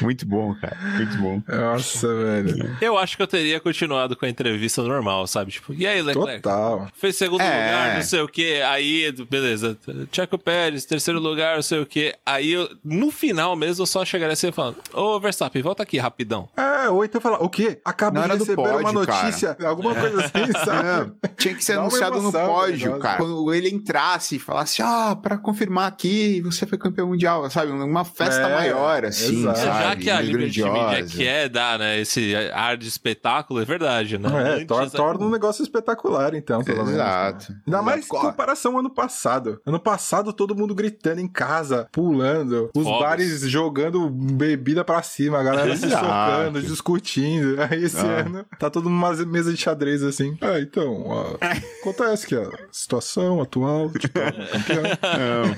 Muito 0.00 0.24
bom, 0.24 0.54
cara. 0.54 0.76
Muito 0.96 1.16
bom. 1.18 1.42
Nossa, 1.48 2.06
velho. 2.14 2.76
Eu 2.80 2.96
acho 2.96 3.16
que 3.16 3.22
eu 3.24 3.26
teria 3.26 3.58
continuado 3.58 4.14
com 4.16 4.24
a 4.24 4.28
entrevista 4.28 4.84
normal, 4.84 5.26
sabe? 5.26 5.47
Tipo, 5.48 5.74
e 5.74 5.86
aí, 5.86 6.00
Leclerc? 6.02 6.42
Total. 6.42 6.88
Fez 6.94 7.16
segundo 7.16 7.40
É. 7.40 7.44
lugar, 7.46 7.94
não 7.96 8.02
sei 8.02 8.20
o 8.20 8.28
que. 8.28 8.60
Aí, 8.62 9.12
beleza. 9.30 9.76
Checo 10.12 10.38
Pérez, 10.38 10.84
terceiro 10.84 11.18
lugar, 11.20 11.56
não 11.56 11.62
sei 11.62 11.80
o 11.80 11.86
que. 11.86 12.14
Aí, 12.24 12.52
eu, 12.52 12.68
no 12.84 13.10
final 13.10 13.54
mesmo, 13.56 13.82
eu 13.82 13.86
só 13.86 14.04
chegaria 14.04 14.32
assim 14.34 14.52
falando: 14.52 14.76
Ô, 14.92 15.18
Verstappen, 15.20 15.62
volta 15.62 15.82
aqui 15.82 15.98
rapidão. 15.98 16.48
É, 16.56 16.88
ou 16.88 17.04
então 17.04 17.20
falar, 17.20 17.42
o 17.42 17.48
quê? 17.48 17.80
Acabo 17.84 18.18
Na 18.20 18.26
de 18.26 18.32
receber 18.38 18.60
uma 18.62 18.82
pódio, 18.82 19.06
cara. 19.06 19.22
notícia, 19.24 19.56
alguma 19.64 19.94
coisa 19.94 20.20
assim, 20.24 20.52
sabe? 20.64 20.88
Não, 20.88 21.30
tinha 21.36 21.54
que 21.54 21.64
ser 21.64 21.72
Dá 21.74 21.78
uma 21.80 21.86
anunciado 21.88 22.14
no 22.16 22.22
emoção, 22.28 22.46
pódio, 22.46 22.78
negócio. 22.78 23.02
cara. 23.02 23.16
Quando 23.18 23.54
ele 23.54 23.68
entrasse 23.68 24.36
e 24.36 24.38
falasse, 24.38 24.82
ah, 24.82 25.16
pra 25.20 25.36
confirmar 25.38 25.88
aqui, 25.88 26.40
você 26.42 26.66
foi 26.66 26.78
campeão 26.78 27.08
mundial, 27.08 27.48
sabe? 27.50 27.72
Uma 27.72 28.04
festa 28.04 28.42
É, 28.48 28.54
maior, 28.54 29.04
assim, 29.04 29.40
exato. 29.40 29.58
sabe? 29.58 29.82
Já 29.84 29.96
que 29.96 30.10
a 30.10 30.20
Liberty 30.20 30.62
Media 30.62 31.06
quer 31.06 31.48
dar, 31.48 31.78
né, 31.78 32.00
esse 32.00 32.34
ar 32.52 32.76
de 32.76 32.88
espetáculo, 32.88 33.60
é 33.60 33.64
verdade, 33.64 34.18
né? 34.18 34.60
É, 34.62 34.64
torna 34.64 35.24
um 35.24 35.28
negócio 35.38 35.62
espetacular, 35.62 36.34
então, 36.34 36.62
pelo 36.62 36.78
menos. 36.78 36.92
Exato. 36.94 37.54
Ainda 37.66 37.82
mais 37.82 37.98
em 37.98 38.04
Exato. 38.04 38.20
comparação 38.26 38.72
ao 38.72 38.78
ano 38.80 38.90
passado. 38.90 39.60
Ano 39.64 39.78
passado, 39.80 40.32
todo 40.32 40.54
mundo 40.54 40.74
gritando 40.74 41.20
em 41.20 41.28
casa, 41.28 41.88
pulando, 41.92 42.70
os 42.76 42.84
Fogos. 42.84 43.00
bares 43.00 43.40
jogando 43.42 44.10
bebida 44.10 44.84
pra 44.84 45.02
cima, 45.02 45.38
a 45.38 45.42
galera 45.42 45.76
se 45.76 45.86
Exato. 45.86 46.04
socando, 46.04 46.62
discutindo. 46.62 47.56
Aí 47.62 47.84
esse 47.84 47.98
Ah. 47.98 48.20
ano 48.26 48.44
tá 48.58 48.68
todo 48.68 48.90
mundo 48.90 48.98
numa 48.98 49.26
mesa 49.26 49.52
de 49.52 49.56
xadrez 49.58 50.02
assim. 50.02 50.36
Ah, 50.40 50.58
então, 50.58 51.04
ó, 51.06 51.36
acontece 51.82 52.26
que 52.26 52.34
a 52.34 52.50
situação 52.72 53.40
atual, 53.40 53.90
tipo, 53.90 54.18
campeão. 54.18 54.82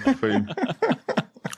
Não, 0.04 0.14
foi. 0.16 0.32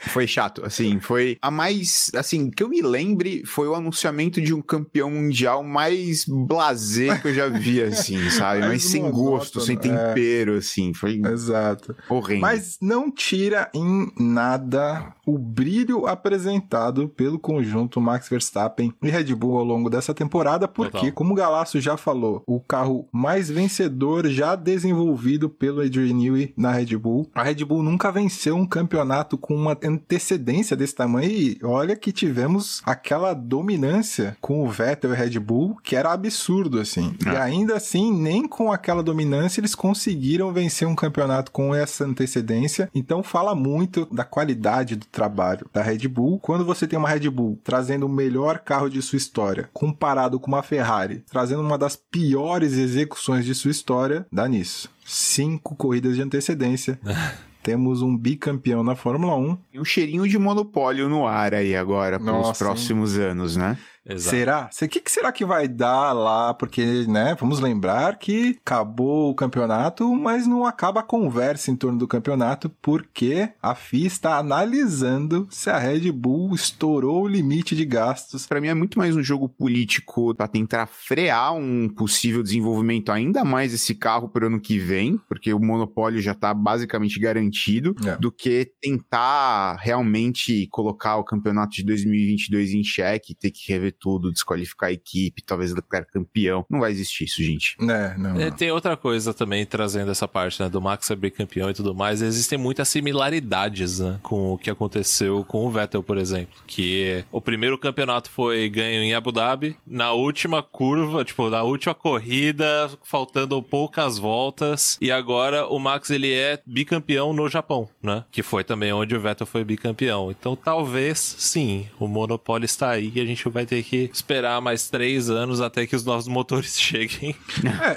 Foi 0.09 0.27
chato, 0.27 0.65
assim, 0.65 1.01
foi 1.01 1.39
a 1.41 1.51
mais, 1.51 2.11
assim, 2.15 2.51
que 2.51 2.63
eu 2.63 2.69
me 2.69 2.83
lembre 2.83 3.43
foi 3.45 3.69
o 3.69 3.75
anunciamento 3.75 4.41
de 4.41 4.53
um 4.53 4.61
campeão 4.61 5.11
mundial 5.11 5.63
mais 5.63 6.25
blasé 6.27 7.19
que 7.19 7.29
eu 7.29 7.35
já 7.35 7.49
vi, 7.49 7.81
assim, 7.83 8.31
sabe? 8.31 8.61
Mais 8.61 8.73
Mas 8.73 8.85
sem 8.85 9.11
gosto, 9.11 9.61
sem 9.61 9.77
é. 9.77 9.79
tempero, 9.79 10.57
assim, 10.57 10.93
foi 10.93 11.21
Exato. 11.25 11.95
horrendo. 12.09 12.41
Mas 12.41 12.79
não 12.81 13.11
tira 13.11 13.71
em 13.75 14.11
nada 14.19 15.15
o 15.27 15.39
brilho 15.39 16.07
apresentado 16.07 17.09
pelo 17.09 17.39
conjunto 17.39 18.01
Max 18.01 18.29
Verstappen 18.29 18.93
e 19.03 19.09
Red 19.09 19.35
Bull 19.35 19.59
ao 19.59 19.65
longo 19.65 19.89
dessa 19.89 20.13
temporada, 20.13 20.67
porque, 20.67 20.99
Total. 20.99 21.13
como 21.13 21.33
o 21.33 21.37
Galaço 21.37 21.81
já 21.81 21.97
falou, 21.97 22.43
o 22.47 22.61
carro 22.61 23.09
mais 23.13 23.51
vencedor 23.51 24.29
já 24.29 24.57
desenvolvido 24.57 25.49
pelo 25.49 25.81
Adrian 25.81 26.15
Newey 26.15 26.53
na 26.57 26.73
Red 26.73 26.97
Bull. 26.97 27.31
A 27.35 27.43
Red 27.43 27.65
Bull 27.65 27.83
nunca 27.83 28.11
venceu 28.11 28.57
um 28.57 28.67
campeonato 28.67 29.39
com 29.39 29.55
uma 29.55 29.77
antecedência 29.93 30.77
desse 30.77 30.95
tamanho 30.95 31.31
e 31.31 31.59
olha 31.63 31.97
que 31.97 32.13
tivemos 32.13 32.83
aquela 32.85 33.35
dominância 33.35 34.37
com 34.41 34.63
o 34.63 34.71
Vettel 34.71 35.13
e 35.13 35.17
Red 35.17 35.39
Bull 35.39 35.77
que 35.83 35.97
era 35.97 36.13
absurdo, 36.13 36.81
assim. 36.81 37.15
E 37.25 37.37
ainda 37.37 37.77
assim, 37.77 38.13
nem 38.13 38.47
com 38.47 38.73
aquela 38.73 39.03
dominância 39.03 39.61
eles 39.61 39.75
conseguiram 39.75 40.53
vencer 40.53 40.87
um 40.87 40.95
campeonato 40.95 41.51
com 41.53 41.75
essa 41.75 42.05
antecedência. 42.05 42.91
Então 42.95 43.23
fala 43.23 43.55
muito 43.55 44.07
da 44.11 44.25
qualidade 44.25 44.97
do 44.97 45.07
trabalho 45.07 45.69
da 45.73 45.83
Red 45.83 46.09
Bull. 46.09 46.39
Quando 46.39 46.65
você 46.65 46.87
tem 46.87 46.99
uma 46.99 47.09
Red 47.09 47.29
Bull 47.31 47.59
trazendo 47.63 48.07
o 48.07 48.09
melhor 48.09 48.59
carro 48.59 48.89
de 48.89 49.01
sua 49.03 49.17
história, 49.17 49.69
comparado 49.73 50.39
com 50.41 50.49
uma 50.49 50.63
Ferrari, 50.63 51.25
trazendo 51.31 51.63
uma 51.63 51.79
das 51.79 51.97
piores 51.97 52.73
execuções 52.73 53.45
de 53.45 53.55
sua 53.55 53.71
história, 53.71 54.27
dá 54.33 54.49
nisso. 54.49 54.91
Cinco 55.05 55.75
corridas 55.75 56.17
de 56.17 56.23
antecedência. 56.23 56.99
Temos 57.63 58.03
um 58.03 58.17
bicampeão 58.17 58.83
na 58.83 58.97
Fórmula 58.97 59.37
1. 59.37 59.57
Tem 59.71 59.81
um 59.81 59.85
cheirinho 59.85 60.29
de 60.29 60.39
monopólio 60.39 61.09
no 61.09 61.27
ar 61.27 61.55
aí 61.55 61.77
agora, 61.77 62.19
pelos 62.19 62.49
Nossa, 62.49 62.65
próximos 62.65 63.17
anos, 63.17 63.57
né? 63.57 63.79
Exato. 64.05 64.31
Será? 64.37 64.71
O 64.83 64.89
que, 64.89 65.01
que 65.01 65.11
será 65.11 65.31
que 65.31 65.45
vai 65.45 65.69
dar 65.69 66.13
lá? 66.13 66.53
Porque, 66.55 67.07
né, 67.07 67.37
vamos 67.39 67.61
lembrar 67.61 68.19
que 68.19 68.59
acabou 68.65 69.31
o 69.31 69.35
campeonato, 69.35 70.13
mas 70.15 70.45
não 70.47 70.67
acaba 70.67 71.01
a 71.01 71.05
conversa 71.05 71.71
em 71.71 71.77
torno 71.77 71.99
do 71.99 72.09
campeonato, 72.09 72.69
porque 72.83 73.51
a 73.63 73.75
FIA 73.77 74.07
está 74.09 74.39
analisando 74.39 75.47
se 75.51 75.71
a 75.71 75.79
Red 75.79 76.11
Bull 76.11 76.53
estourou 76.55 77.23
o 77.23 77.29
limite 77.29 77.77
de 77.77 77.85
gastos. 77.85 78.45
Pra 78.47 78.61
mim 78.61 78.67
é 78.69 78.75
muito 78.75 78.99
mais 78.99 79.15
um 79.17 79.23
jogo 79.23 79.49
político 79.49 80.35
pra 80.35 80.49
tentar 80.49 80.87
frear 80.87 81.55
um 81.55 81.89
possível 81.89 82.43
desenvolvimento 82.43 83.13
ainda 83.13 83.45
mais 83.45 83.71
desse 83.71 83.95
carro 83.95 84.29
pro 84.29 84.47
ano 84.49 84.61
que 84.61 84.79
vem, 84.81 85.17
porque 85.29 85.53
o 85.55 85.61
monopólio 85.61 86.21
já 86.21 86.35
tá 86.35 86.53
basicamente 86.53 87.21
garantido, 87.21 87.95
É. 88.05 88.17
do 88.17 88.33
que 88.33 88.73
tentar 88.81 89.77
realmente 89.81 90.67
colocar 90.73 91.17
o 91.19 91.25
campeonato 91.25 91.73
de 91.77 91.85
2022 91.85 92.73
em 92.73 92.83
xeque, 92.83 93.35
ter 93.35 93.51
que 93.53 93.73
rever 93.73 93.92
tudo, 93.93 94.33
desqualificar 94.33 94.91
a 94.91 94.93
equipe, 94.93 95.43
talvez 95.43 95.73
Leclerc 95.75 96.11
campeão. 96.11 96.65
Não 96.69 96.81
vai 96.81 96.91
existir 96.91 97.25
isso, 97.25 97.43
gente. 97.43 97.77
Né, 97.81 98.15
não. 98.19 98.41
É, 98.41 98.51
não. 98.51 98.57
tem 98.57 98.71
outra 98.71 98.97
coisa 98.97 99.33
também 99.33 99.65
trazendo 99.65 100.11
essa 100.11 100.27
parte 100.27 100.63
né, 100.63 100.69
do 100.69 100.81
Max 100.81 101.07
ser 101.07 101.17
bicampeão 101.17 101.71
e 101.71 101.75
tudo 101.75 101.95
mais. 101.95 102.23
Existem 102.23 102.59
muitas 102.59 102.89
similaridades 102.89 104.01
né, 104.01 104.19
com 104.23 104.53
o 104.53 104.59
que 104.59 104.71
aconteceu 104.71 105.45
com 105.45 105.67
o 105.67 105.71
Vettel, 105.71 106.03
por 106.03 106.19
exemplo. 106.19 106.55
Que 106.67 107.25
o 107.31 107.41
primeiro 107.41 107.79
campeonato 107.79 108.31
foi 108.31 108.69
ganho 108.69 109.03
em 109.03 109.15
Abu 109.15 109.33
Dhabi. 109.33 109.77
Na 109.87 110.13
última 110.13 110.63
curva, 110.63 111.25
tipo, 111.25 111.49
na 111.51 111.63
última 111.63 111.95
corrida, 111.95 112.91
faltando 113.03 113.63
poucas 113.63 114.19
voltas. 114.19 114.99
E 115.01 115.11
agora 115.11 115.67
o 115.67 115.79
Max 115.79 116.11
ele 116.11 116.33
é 116.33 116.61
bicampeão 116.67 117.33
no 117.33 117.49
Japão, 117.49 117.89
né? 118.03 118.25
Que 118.31 118.43
foi 118.43 118.65
também 118.65 118.93
onde 118.93 119.15
o 119.15 119.21
Vettel 119.21 119.47
foi 119.47 119.65
bicampeão. 119.65 120.31
Então 120.31 120.57
talvez 120.57 121.19
sim, 121.19 121.89
o 121.99 122.07
monopólio 122.07 122.65
está 122.65 122.91
aí 122.91 123.13
e 123.15 123.21
a 123.21 123.25
gente 123.25 123.49
vai 123.49 123.67
ter 123.67 123.82
que 123.83 124.11
esperar 124.13 124.61
mais 124.61 124.89
três 124.89 125.31
anos 125.31 125.61
até 125.61 125.87
que 125.87 125.97
os 125.97 126.05
novos 126.05 126.29
motores 126.29 126.79
cheguem. 126.81 127.35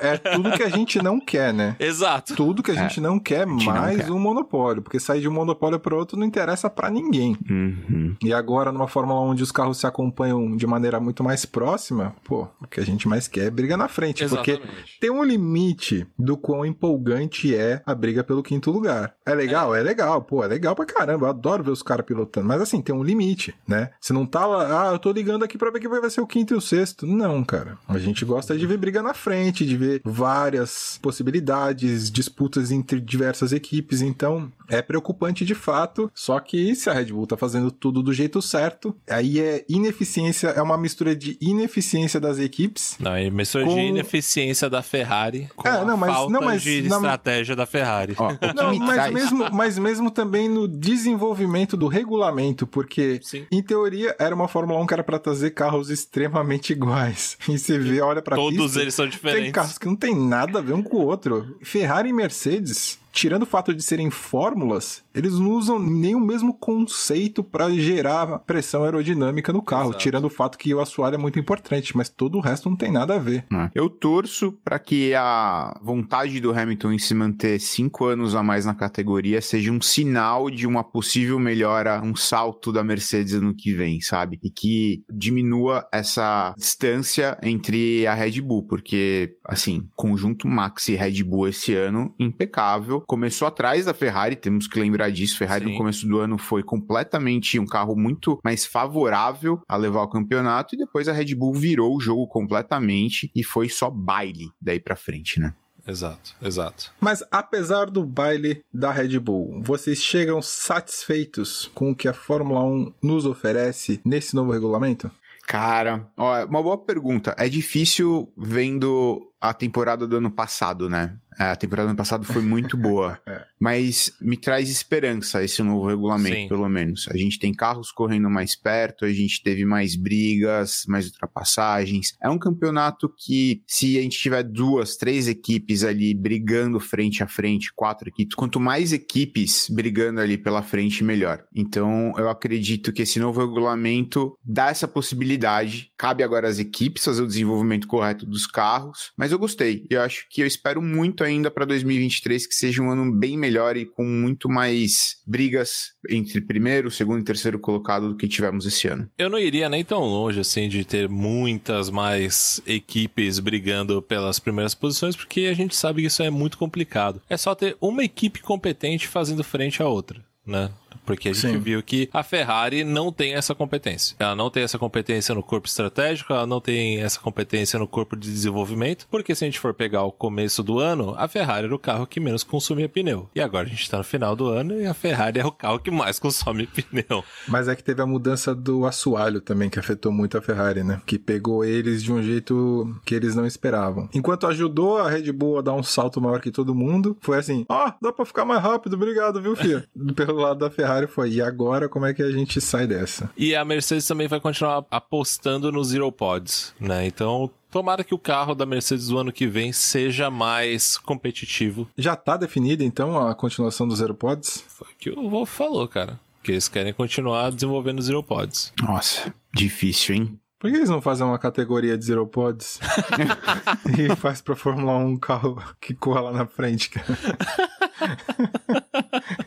É, 0.02 0.14
é 0.14 0.18
tudo 0.18 0.52
que 0.52 0.64
a 0.64 0.70
gente 0.70 1.02
não 1.02 1.20
quer, 1.20 1.54
né? 1.54 1.76
Exato. 1.80 2.36
Tudo 2.36 2.64
que 2.64 2.72
a 2.72 2.76
gente 2.76 3.00
não 3.00 3.20
quer 3.20 3.48
gente 3.48 3.66
não 3.66 3.74
mais 3.74 3.98
quer. 3.98 4.12
um 4.12 4.20
monopólio, 4.20 4.82
porque 4.82 5.00
sair 5.00 5.22
de 5.22 5.28
um 5.28 5.32
monopólio 5.32 5.80
para 5.80 5.96
outro 5.96 6.18
não 6.18 6.26
interessa 6.26 6.70
para 6.70 6.90
ninguém. 6.90 7.38
Uhum. 7.50 8.16
E 8.24 8.34
agora, 8.34 8.72
numa 8.72 8.88
Fórmula 8.88 9.22
1 9.22 9.30
onde 9.30 9.44
os 9.44 9.52
carros 9.52 9.78
se 9.78 9.88
acompanham 9.88 10.56
de 10.56 10.68
maneira 10.68 11.00
muito 11.00 11.24
mais 11.24 11.46
próxima, 11.46 12.16
pô, 12.24 12.48
o 12.62 12.68
que 12.68 12.80
a 12.80 12.86
gente 12.86 13.08
mais 13.08 13.28
quer 13.28 13.46
é 13.46 13.50
briga 13.50 13.78
na 13.78 13.88
frente. 13.88 14.26
Porque 14.28 14.52
Exatamente. 14.52 15.00
tem 15.00 15.10
um 15.10 15.24
limite 15.24 16.08
do 16.18 16.38
quão 16.38 16.66
empolgante 16.66 17.56
é 17.56 17.82
a 17.86 17.94
briga 17.94 18.24
pelo 18.24 18.44
quinto 18.44 18.72
lugar. 18.72 19.14
É 19.26 19.34
legal? 19.34 19.76
É, 19.76 19.82
legal, 19.82 20.22
pô, 20.22 20.44
é 20.44 20.48
legal 20.48 20.76
pra 20.76 20.86
caramba. 20.86 21.26
Eu 21.26 21.30
adoro 21.30 21.64
ver 21.64 21.72
os 21.72 21.84
caras 21.84 22.06
pilotando. 22.06 22.48
Mas 22.48 22.62
assim, 22.62 22.82
tem 22.82 22.96
um 22.96 23.04
limite, 23.04 23.56
né? 23.68 23.90
Você 24.00 24.14
não 24.14 24.26
tá 24.26 24.46
lá, 24.46 24.90
ah, 24.90 24.94
eu 24.94 25.00
tô 25.00 25.12
ligando 25.12 25.44
aqui 25.44 25.58
pra 25.58 25.72
quem 25.80 25.90
vai 25.90 26.10
ser 26.10 26.22
o 26.22 26.28
quinto 26.28 26.54
e 26.54 26.58
o 26.58 26.62
sexto. 26.62 27.06
Não, 27.06 27.44
cara. 27.44 27.78
A 27.88 27.98
gente 27.98 28.26
gosta 28.26 28.58
de 28.58 28.66
ver 28.66 28.78
briga 28.78 29.02
na 29.02 29.14
frente, 29.14 29.66
de 29.66 29.78
ver 29.78 30.02
várias 30.04 31.00
possibilidades, 31.02 32.12
disputas 32.12 32.72
entre 32.72 33.00
diversas 33.00 33.52
equipes. 33.52 34.02
Então, 34.02 34.52
é 34.70 34.82
preocupante 34.82 35.46
de 35.46 35.56
fato. 35.56 36.12
Só 36.14 36.40
que 36.40 36.76
se 36.76 36.90
a 36.90 36.94
Red 36.94 37.06
Bull 37.06 37.28
tá 37.28 37.38
fazendo 37.38 37.72
tudo 37.72 38.02
do 38.04 38.14
jeito 38.14 38.42
certo, 38.42 38.96
aí 39.10 39.40
é 39.40 39.66
ineficiência, 39.70 40.48
é 40.50 40.62
uma 40.62 40.78
mistura 40.78 41.16
de 41.16 41.38
ineficiência 41.42 42.20
das 42.20 42.40
equipes 42.40 42.96
Não, 43.00 43.16
é 43.16 43.30
mistura 43.30 43.66
Com- 43.66 43.74
de 43.76 43.80
ineficiência 43.82 44.70
da 44.70 44.82
Ferrari 44.82 45.50
com 45.56 45.68
É, 45.68 45.84
não, 45.86 45.98
mas- 45.98 46.12
falta 46.14 46.32
não, 46.34 46.42
mas 46.42 46.62
de 46.62 46.82
na- 46.84 46.96
estratégia 46.96 47.56
da 47.56 47.66
Ferrari. 47.66 48.16
Ó, 48.18 48.30
Não, 48.56 48.78
mas 48.80 48.94
traz- 48.96 49.14
mesmo, 49.14 49.50
mas 49.52 49.78
mesmo 49.78 50.12
também 50.12 50.48
no 50.50 50.68
desenvolvimento 50.68 51.78
do 51.78 51.88
regulamento, 51.88 52.66
porque 52.68 53.20
Sim. 53.24 53.46
em 53.52 53.62
teoria 53.62 54.16
era 54.20 54.34
uma 54.34 54.48
Fórmula 54.48 54.80
1 54.82 54.88
que 54.88 54.94
era 54.94 55.04
pra 55.04 55.20
trazer 55.20 55.52
carros 55.52 55.90
extremamente 55.90 56.72
iguais. 56.74 57.38
E 57.50 57.58
você 57.60 57.78
vê, 57.78 58.02
olha 58.02 58.22
pra 58.22 58.36
Todos 58.36 58.60
pista, 58.66 58.82
eles 58.82 58.94
são 58.94 59.06
tem 59.06 59.12
diferentes. 59.12 59.52
carros 59.52 59.78
que 59.78 59.86
não 59.86 59.96
tem 59.96 60.16
nada 60.16 60.60
a 60.60 60.62
ver 60.62 60.74
um 60.74 60.82
com 60.84 60.98
o 60.98 61.06
outro. 61.06 61.58
Ferrari 61.64 62.10
e 62.10 62.14
Mercedes 62.14 62.98
tirando 63.16 63.44
o 63.44 63.48
fato 63.48 63.74
de 63.74 63.82
serem 63.82 64.12
fórmulas, 64.12 65.02
eles 65.14 65.40
não 65.40 65.52
usam 65.52 65.80
nem 65.80 66.14
o 66.14 66.20
mesmo 66.20 66.54
conceito 66.54 67.42
para 67.42 67.70
gerar 67.70 68.40
pressão 68.40 68.84
aerodinâmica 68.84 69.54
no 69.54 69.62
carro, 69.62 69.92
Exato. 69.92 70.00
tirando 70.00 70.26
o 70.26 70.30
fato 70.30 70.58
que 70.58 70.74
o 70.74 70.82
assoalho 70.82 71.16
é 71.16 71.18
muito 71.18 71.40
importante, 71.40 71.96
mas 71.96 72.10
todo 72.10 72.38
o 72.38 72.42
resto 72.42 72.70
não 72.70 72.76
tem 72.76 72.92
nada 72.92 73.16
a 73.16 73.18
ver. 73.18 73.46
É. 73.52 73.70
Eu 73.74 73.90
torço 73.90 74.52
para 74.64 74.78
que 74.78 75.14
a 75.16 75.80
vontade 75.82 76.42
do 76.42 76.52
Hamilton 76.52 76.92
em 76.92 77.00
se 77.00 77.14
manter 77.14 77.58
cinco 77.60 78.04
anos 78.04 78.36
a 78.36 78.44
mais 78.44 78.66
na 78.66 78.76
categoria 78.76 79.42
seja 79.42 79.72
um 79.72 79.82
sinal 79.82 80.50
de 80.50 80.68
uma 80.68 80.84
possível 80.84 81.40
melhora, 81.40 82.02
um 82.04 82.18
salto 82.18 82.74
da 82.74 82.84
Mercedes 82.84 83.40
no 83.40 83.56
que 83.56 83.74
vem, 83.74 84.02
sabe? 84.02 84.40
E 84.44 84.50
que 84.50 85.06
diminua 85.10 85.88
essa 85.90 86.54
distância 86.58 87.38
entre 87.42 88.06
a 88.06 88.14
Red 88.14 88.42
Bull, 88.42 88.64
porque, 88.68 89.38
assim, 89.46 89.88
conjunto 89.96 90.50
Max 90.50 90.90
e 90.90 90.96
Red 90.96 91.24
Bull 91.24 91.48
esse 91.48 91.74
ano, 91.74 92.14
impecável. 92.20 93.05
Começou 93.08 93.48
atrás 93.48 93.86
da 93.86 93.94
Ferrari, 93.94 94.36
temos 94.36 94.68
que 94.68 94.80
lembrar 94.80 95.12
disso. 95.12 95.38
Ferrari 95.38 95.66
Sim. 95.66 95.72
no 95.72 95.78
começo 95.78 96.08
do 96.08 96.20
ano 96.20 96.38
foi 96.38 96.64
completamente 96.64 97.60
um 97.60 97.66
carro 97.66 97.96
muito 97.96 98.40
mais 98.44 98.66
favorável 98.66 99.62
a 99.68 99.76
levar 99.76 100.04
o 100.04 100.10
campeonato, 100.10 100.76
e 100.76 100.78
depois 100.78 101.08
a 101.08 101.14
Red 101.14 101.36
Bull 101.36 101.54
virou 101.54 101.96
o 101.96 102.00
jogo 102.00 102.28
completamente 102.28 103.32
e 103.36 103.44
foi 103.44 103.70
só 103.70 103.90
baile 103.90 104.50
daí 104.62 104.80
pra 104.80 104.96
frente, 104.96 105.40
né? 105.40 105.54
Exato, 105.88 106.36
exato. 106.42 106.92
Mas 107.00 107.24
apesar 107.32 107.92
do 107.92 108.04
baile 108.04 108.64
da 108.74 108.92
Red 108.92 109.20
Bull, 109.20 109.62
vocês 109.62 110.00
chegam 110.00 110.42
satisfeitos 110.42 111.70
com 111.76 111.92
o 111.92 111.96
que 111.96 112.08
a 112.08 112.14
Fórmula 112.14 112.64
1 112.64 112.94
nos 113.04 113.26
oferece 113.26 114.02
nesse 114.04 114.36
novo 114.36 114.52
regulamento? 114.52 115.12
Cara, 115.48 116.10
ó, 116.18 116.44
uma 116.46 116.64
boa 116.64 116.78
pergunta. 116.78 117.36
É 117.38 117.48
difícil 117.48 118.34
vendo 118.36 119.32
a 119.50 119.54
temporada 119.54 120.08
do 120.08 120.18
ano 120.18 120.32
passado, 120.32 120.90
né? 120.90 121.18
É, 121.38 121.44
a 121.46 121.56
temporada 121.56 121.88
do 121.88 121.92
ano 121.92 121.98
passado 121.98 122.26
foi 122.26 122.42
muito 122.42 122.78
boa. 122.78 123.20
é. 123.28 123.44
Mas 123.60 124.14
me 124.22 124.38
traz 124.38 124.70
esperança 124.70 125.44
esse 125.44 125.62
novo 125.62 125.88
regulamento, 125.88 126.36
Sim. 126.36 126.48
pelo 126.48 126.68
menos. 126.70 127.08
A 127.10 127.18
gente 127.18 127.40
tem 127.40 127.54
carros 127.54 127.92
correndo 127.92 128.30
mais 128.30 128.56
perto, 128.56 129.06
a 129.06 129.12
gente 129.12 129.42
teve 129.44 129.66
mais 129.66 129.96
brigas, 129.96 130.84
mais 130.88 131.08
ultrapassagens. 131.08 132.16
É 132.22 132.30
um 132.30 132.38
campeonato 132.38 133.14
que, 133.18 133.62
se 133.68 133.98
a 133.98 134.02
gente 134.02 134.18
tiver 134.18 134.44
duas, 134.44 134.96
três 134.96 135.28
equipes 135.28 135.84
ali 135.84 136.14
brigando 136.14 136.80
frente 136.80 137.24
a 137.24 137.28
frente, 137.28 137.74
quatro 137.74 138.08
equipes, 138.08 138.36
quanto 138.36 138.60
mais 138.60 138.94
equipes 138.94 139.68
brigando 139.70 140.22
ali 140.22 140.38
pela 140.38 140.62
frente, 140.62 141.04
melhor. 141.04 141.44
Então, 141.54 142.14
eu 142.18 142.30
acredito 142.30 142.94
que 142.94 143.02
esse 143.02 143.20
novo 143.20 143.42
regulamento 143.42 144.38
dá 144.44 144.70
essa 144.70 144.88
possibilidade. 144.88 145.92
Cabe 145.98 146.24
agora 146.24 146.48
às 146.48 146.60
equipes 146.60 147.04
fazer 147.04 147.24
o 147.24 147.28
desenvolvimento 147.28 147.88
correto 147.88 148.26
dos 148.26 148.46
carros, 148.48 149.12
mas 149.18 149.32
eu 149.36 149.40
gostei. 149.40 149.86
Eu 149.90 150.02
acho 150.02 150.26
que 150.30 150.42
eu 150.42 150.48
espero 150.48 150.82
muito 150.82 151.24
ainda 151.24 151.52
para 151.52 151.66
2023 151.66 152.48
que 152.48 152.56
seja 152.56 152.82
um 152.82 152.90
ano 152.90 153.12
bem 153.12 153.38
melhor 153.38 153.78
e 153.78 153.86
com 153.86 154.04
muito 154.04 154.50
mais 154.50 155.18
brigas 155.26 155.94
entre 156.10 156.42
primeiro, 156.42 156.90
segundo 156.90 157.22
e 157.22 157.26
terceiro 157.26 157.60
colocado 157.60 158.10
do 158.10 158.18
que 158.18 158.28
tivemos 158.28 158.66
esse 158.66 158.88
ano. 158.88 159.10
Eu 159.18 159.30
não 159.30 159.40
iria 159.40 159.70
nem 159.70 159.84
tão 159.84 160.02
longe 160.02 160.40
assim 160.40 160.68
de 160.68 160.84
ter 160.84 161.08
muitas 161.10 161.90
mais 161.90 162.62
equipes 162.66 163.40
brigando 163.40 164.02
pelas 164.02 164.40
primeiras 164.40 164.74
posições, 164.74 165.16
porque 165.16 165.42
a 165.42 165.54
gente 165.54 165.76
sabe 165.76 166.02
que 166.02 166.08
isso 166.08 166.24
é 166.24 166.30
muito 166.30 166.58
complicado. 166.58 167.22
É 167.30 167.38
só 167.38 167.54
ter 167.54 167.76
uma 167.82 168.04
equipe 168.04 168.42
competente 168.42 169.08
fazendo 169.08 169.44
frente 169.44 169.82
à 169.82 169.88
outra, 169.88 170.24
né? 170.46 170.72
Porque 171.06 171.30
a 171.30 171.34
gente 171.34 171.54
Sim. 171.54 171.60
viu 171.60 171.82
que 171.82 172.10
a 172.14 172.24
Ferrari 172.24 172.84
não 172.84 173.12
tem 173.12 173.34
essa 173.34 173.54
competência. 173.56 174.16
Ela 174.20 174.36
não 174.36 174.50
tem 174.50 174.64
essa 174.64 174.78
competência 174.78 175.36
no 175.36 175.44
corpo 175.44 175.68
estratégico, 175.68 176.34
ela 176.34 176.48
não 176.48 176.62
tem 176.62 177.02
essa 177.02 177.20
competência 177.20 177.78
no 177.80 177.88
corpo 177.88 178.16
de 178.16 178.32
desenvolvimento, 178.32 179.08
porque 179.10 179.36
se 179.36 179.44
a 179.44 179.48
gente 179.48 179.60
for 179.60 179.74
pegar 179.74 180.04
o 180.04 180.12
começo 180.12 180.64
do 180.64 180.80
ano, 180.80 181.14
a 181.18 181.28
Ferrari 181.28 181.66
era 181.66 181.76
o 181.76 181.80
carro 181.80 182.08
que 182.08 182.20
menos 182.20 182.44
consumia 182.44 182.90
pneu. 182.90 183.30
E 183.36 183.42
agora 183.42 183.68
a 183.68 183.70
gente 183.70 183.90
tá 183.90 183.98
no 183.98 184.04
final 184.04 184.36
do 184.36 184.48
ano 184.48 184.80
e 184.80 184.86
a 184.86 184.94
Ferrari 184.94 185.40
é 185.40 185.46
o 185.46 185.52
carro 185.52 185.80
que 185.80 185.92
mais 185.92 186.18
consome 186.20 186.68
pneu. 186.68 187.24
Mas 187.48 187.68
é 187.68 187.76
que 187.76 187.84
teve 187.84 188.02
a 188.02 188.06
mudança 188.06 188.56
do 188.56 188.86
assoalho 188.86 189.42
também, 189.42 189.70
que 189.70 189.80
afetou 189.80 190.12
muito 190.12 190.38
a 190.38 190.42
Ferrari, 190.42 190.84
né? 190.84 191.02
Que 191.06 191.20
pegou 191.20 191.64
eles 191.64 192.02
de 192.02 192.12
um 192.12 192.22
jeito 192.22 192.96
que 193.06 193.14
eles 193.14 193.36
não 193.36 193.46
esperavam. 193.46 194.10
Enquanto 194.14 194.48
ajudou 194.48 194.98
a 194.98 195.10
Red 195.10 195.32
Bull 195.32 195.60
a 195.60 195.62
dar 195.62 195.74
um 195.74 195.84
salto 195.84 196.22
maior 196.22 196.42
que 196.42 196.52
todo 196.52 196.74
mundo, 196.74 197.18
foi 197.22 197.38
assim: 197.38 197.66
ó, 197.70 197.88
oh, 197.88 197.94
dá 198.02 198.14
pra 198.14 198.26
ficar 198.26 198.46
mais 198.46 198.62
rápido, 198.62 198.96
obrigado, 198.96 199.42
viu, 199.42 199.56
filho? 199.56 199.84
Pelo 200.16 200.36
lado 200.36 200.60
da 200.60 200.70
Ferrari 200.70 200.85
Ferrari 200.86 201.08
foi, 201.08 201.32
e 201.32 201.42
agora 201.42 201.90
como 201.90 202.06
é 202.06 202.14
que 202.14 202.22
a 202.22 202.30
gente 202.30 202.62
sai 202.62 202.86
dessa? 202.86 203.28
E 203.36 203.56
a 203.56 203.66
Mercedes 203.66 204.06
também 204.06 204.28
vai 204.28 204.40
continuar 204.40 204.86
apostando 204.92 205.72
nos 205.72 205.88
Zero 205.88 206.12
Pods, 206.12 206.76
né? 206.80 207.08
Então, 207.08 207.50
Tomara 207.72 208.04
que 208.06 208.16
o 208.16 208.20
carro 208.20 208.56
da 208.56 208.66
Mercedes 208.66 209.08
do 209.08 209.18
ano 209.18 209.34
que 209.34 209.46
vem 209.48 209.74
seja 209.74 210.32
mais 210.32 210.98
competitivo. 210.98 211.90
Já 211.98 212.16
tá 212.16 212.38
definida, 212.38 212.86
então, 212.86 213.28
a 213.28 213.36
continuação 213.36 213.86
dos 213.86 213.98
Zero 213.98 214.16
Pods? 214.16 214.64
Foi 214.66 214.88
o 214.88 214.96
que 214.98 215.10
o 215.10 215.30
Wolf 215.30 215.50
falou, 215.50 215.86
cara. 215.86 216.18
Que 216.42 216.54
eles 216.54 216.70
querem 216.70 216.94
continuar 216.94 217.52
desenvolvendo 217.52 218.00
os 218.00 218.06
Zero 218.06 218.24
Pods. 218.24 218.72
Nossa, 218.82 219.34
difícil, 219.54 220.16
hein? 220.16 220.40
Por 220.58 220.72
que 220.72 220.78
eles 220.78 220.90
não 220.90 221.02
fazem 221.02 221.28
uma 221.28 221.38
categoria 221.38 221.98
de 221.98 222.06
Zero 222.06 222.26
Pods? 222.26 222.80
e 224.00 224.16
faz 224.16 224.42
pra 224.42 224.56
Fórmula 224.56 224.96
1 224.98 225.06
um 225.06 225.18
carro 225.18 225.62
que 225.82 225.94
corra 225.94 226.22
lá 226.22 226.32
na 226.32 226.46
frente, 226.46 226.92
cara? 226.92 227.06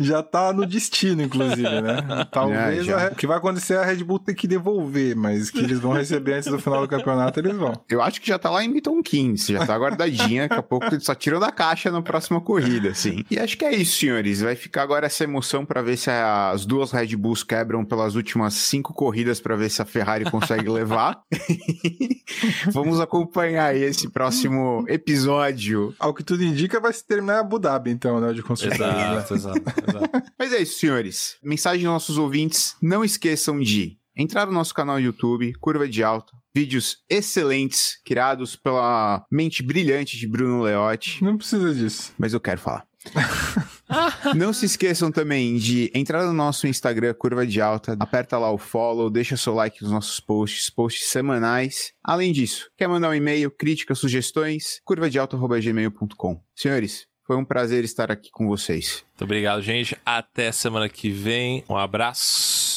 já 0.02 0.22
tá 0.22 0.52
no 0.54 0.66
destino, 0.66 1.22
inclusive, 1.24 1.62
né? 1.82 1.98
Talvez 2.32 2.80
É, 2.80 2.84
já. 2.84 3.08
a- 3.08 3.12
o 3.12 3.16
que 3.16 3.26
vai 3.28 3.38
acontecer 3.38 3.76
é 3.76 3.78
a 3.78 3.86
Red 3.86 4.04
Bull 4.04 4.20
ter 4.20 4.34
que 4.36 4.48
devolver, 4.48 5.16
mas 5.16 5.50
que 5.50 5.60
eles 5.60 5.80
vão 5.80 5.94
receber 5.94 6.34
antes 6.34 6.50
do 6.50 6.60
final 6.60 6.82
do 6.82 6.88
campeonato, 6.88 7.40
eles 7.40 7.56
vão. 7.56 7.74
Eu 7.90 8.02
acho 8.02 8.22
que 8.22 8.28
já 8.28 8.38
tá 8.38 8.50
lá 8.50 8.64
em 8.64 8.68
Milton 8.68 9.02
Keynes, 9.02 9.46
já 9.48 9.66
tá 9.66 9.78
guardadinha, 9.78 10.44
daqui 10.44 10.60
a 10.60 10.64
pouco 10.64 10.86
eles 10.88 11.04
só 11.04 11.16
tiram 11.16 11.40
da 11.40 11.52
caixa 11.52 11.92
na 11.92 12.02
próxima 12.02 12.42
corrida, 12.42 12.90
assim. 12.90 13.24
E 13.30 13.40
acho 13.40 13.58
que 13.58 13.66
é 13.66 13.74
isso, 13.74 14.00
senhores. 14.00 14.42
Vai 14.42 14.56
ficar 14.56 14.84
agora 14.84 15.06
essa 15.06 15.24
emoção 15.24 15.66
pra 15.66 15.82
ver 15.82 15.98
se 15.98 16.10
as 16.10 16.66
duas 16.66 16.92
Red 16.92 17.16
Bulls 17.16 17.44
quebram 17.44 17.84
pelas 17.86 18.16
últimas 18.16 18.54
cinco 18.54 18.94
corridas 18.94 19.40
pra 19.40 19.56
ver 19.56 19.70
se 19.70 19.82
a 19.82 19.86
Ferrari 19.86 20.30
consegue 20.30 20.70
levar. 20.70 21.22
Vamos 22.72 23.00
acompanhar 23.00 23.76
esse 23.76 24.10
próximo 24.10 24.86
episódio. 24.88 25.94
Ao 26.00 26.14
que 26.14 26.24
tudo 26.24 26.44
indica, 26.44 26.80
vai 26.80 26.94
se 26.94 27.06
terminar 27.06 27.38
em 27.38 27.40
Abu 27.40 27.60
Dhabi, 27.60 27.92
então, 27.92 28.20
né? 28.20 28.34
De 28.34 28.42
construtores. 28.42 28.80
né? 28.80 29.14
exato, 29.14 29.36
exato, 29.36 29.60
exato. 29.60 30.24
Mas 30.38 30.54
é 30.54 30.62
isso, 30.62 30.80
senhores. 30.80 31.38
Mensagem 31.44 31.86
aos 31.86 31.94
nossos 31.94 32.18
ouvintes: 32.18 32.76
não 32.82 33.04
esqueçam 33.04 33.60
de 33.60 33.98
entrar 34.16 34.46
no 34.46 34.52
nosso 34.52 34.74
canal 34.74 34.96
no 34.96 35.02
YouTube, 35.02 35.54
Curva 35.60 35.88
de 35.88 36.04
Alta. 36.04 36.32
Vídeos 36.54 36.98
excelentes, 37.10 38.00
criados 38.06 38.56
pela 38.56 39.26
mente 39.32 39.62
brilhante 39.62 40.18
de 40.18 40.28
Bruno 40.28 40.62
Leotti. 40.62 41.24
Não 41.24 41.38
precisa 41.38 41.74
disso. 41.74 42.14
Mas 42.18 42.34
eu 42.34 42.40
quero 42.40 42.60
falar. 42.60 42.86
Não 44.36 44.52
se 44.52 44.66
esqueçam 44.66 45.12
também 45.12 45.58
de 45.58 45.92
entrar 45.94 46.26
no 46.26 46.34
nosso 46.34 46.68
Instagram, 46.68 47.14
Curva 47.14 47.46
de 47.46 47.62
Alta, 47.62 47.96
aperta 48.00 48.38
lá 48.38 48.52
o 48.52 48.58
follow, 48.58 49.10
deixa 49.10 49.38
seu 49.38 49.54
like 49.54 49.82
nos 49.82 49.92
nossos 49.92 50.20
posts, 50.20 50.70
posts 50.70 51.08
semanais. 51.10 51.94
Além 52.04 52.32
disso, 52.32 52.70
quer 52.76 52.88
mandar 52.88 53.10
um 53.10 53.14
e-mail, 53.14 53.52
críticas, 53.52 54.00
sugestões? 54.00 54.82
curvadealta.gmail.com 54.84 56.42
Senhores, 56.56 57.06
foi 57.26 57.36
um 57.36 57.46
prazer 57.46 57.84
estar 57.84 58.12
aqui 58.12 58.30
com 58.32 58.48
vocês. 58.48 59.04
Muito 59.10 59.24
obrigado, 59.24 59.62
gente. 59.62 59.98
Até 60.06 60.52
semana 60.52 60.90
que 60.90 61.10
vem. 61.10 61.64
Um 61.70 61.78
abraço. 61.78 62.75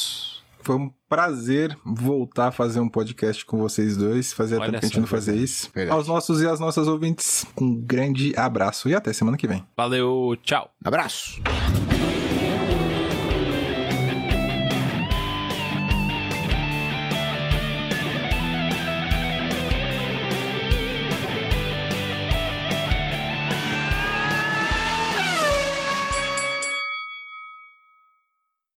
Foi 0.61 0.77
um 0.77 0.91
prazer 1.09 1.77
voltar 1.85 2.49
a 2.49 2.53
fazer 2.53 2.81
um 2.81 2.89
podcast 2.89 3.45
com 3.45 3.59
vocês 3.59 3.97
dois. 3.97 4.33
Fazia 4.33 4.59
Olha 4.59 4.67
tempo 4.67 4.81
que 4.81 4.87
a 4.87 4.89
gente 4.89 5.01
não 5.01 5.07
fazia 5.07 5.35
isso. 5.35 5.71
Verdade. 5.75 5.97
Aos 5.97 6.07
nossos 6.07 6.43
e 6.43 6.47
às 6.47 6.61
nossas 6.61 6.87
ouvintes, 6.87 7.47
um 7.61 7.75
grande 7.75 8.35
abraço 8.37 8.89
e 8.89 8.95
até 8.95 9.13
semana 9.13 9.37
que 9.37 9.47
vem. 9.47 9.65
Valeu, 9.77 10.37
tchau. 10.43 10.71
Abraço! 10.85 11.41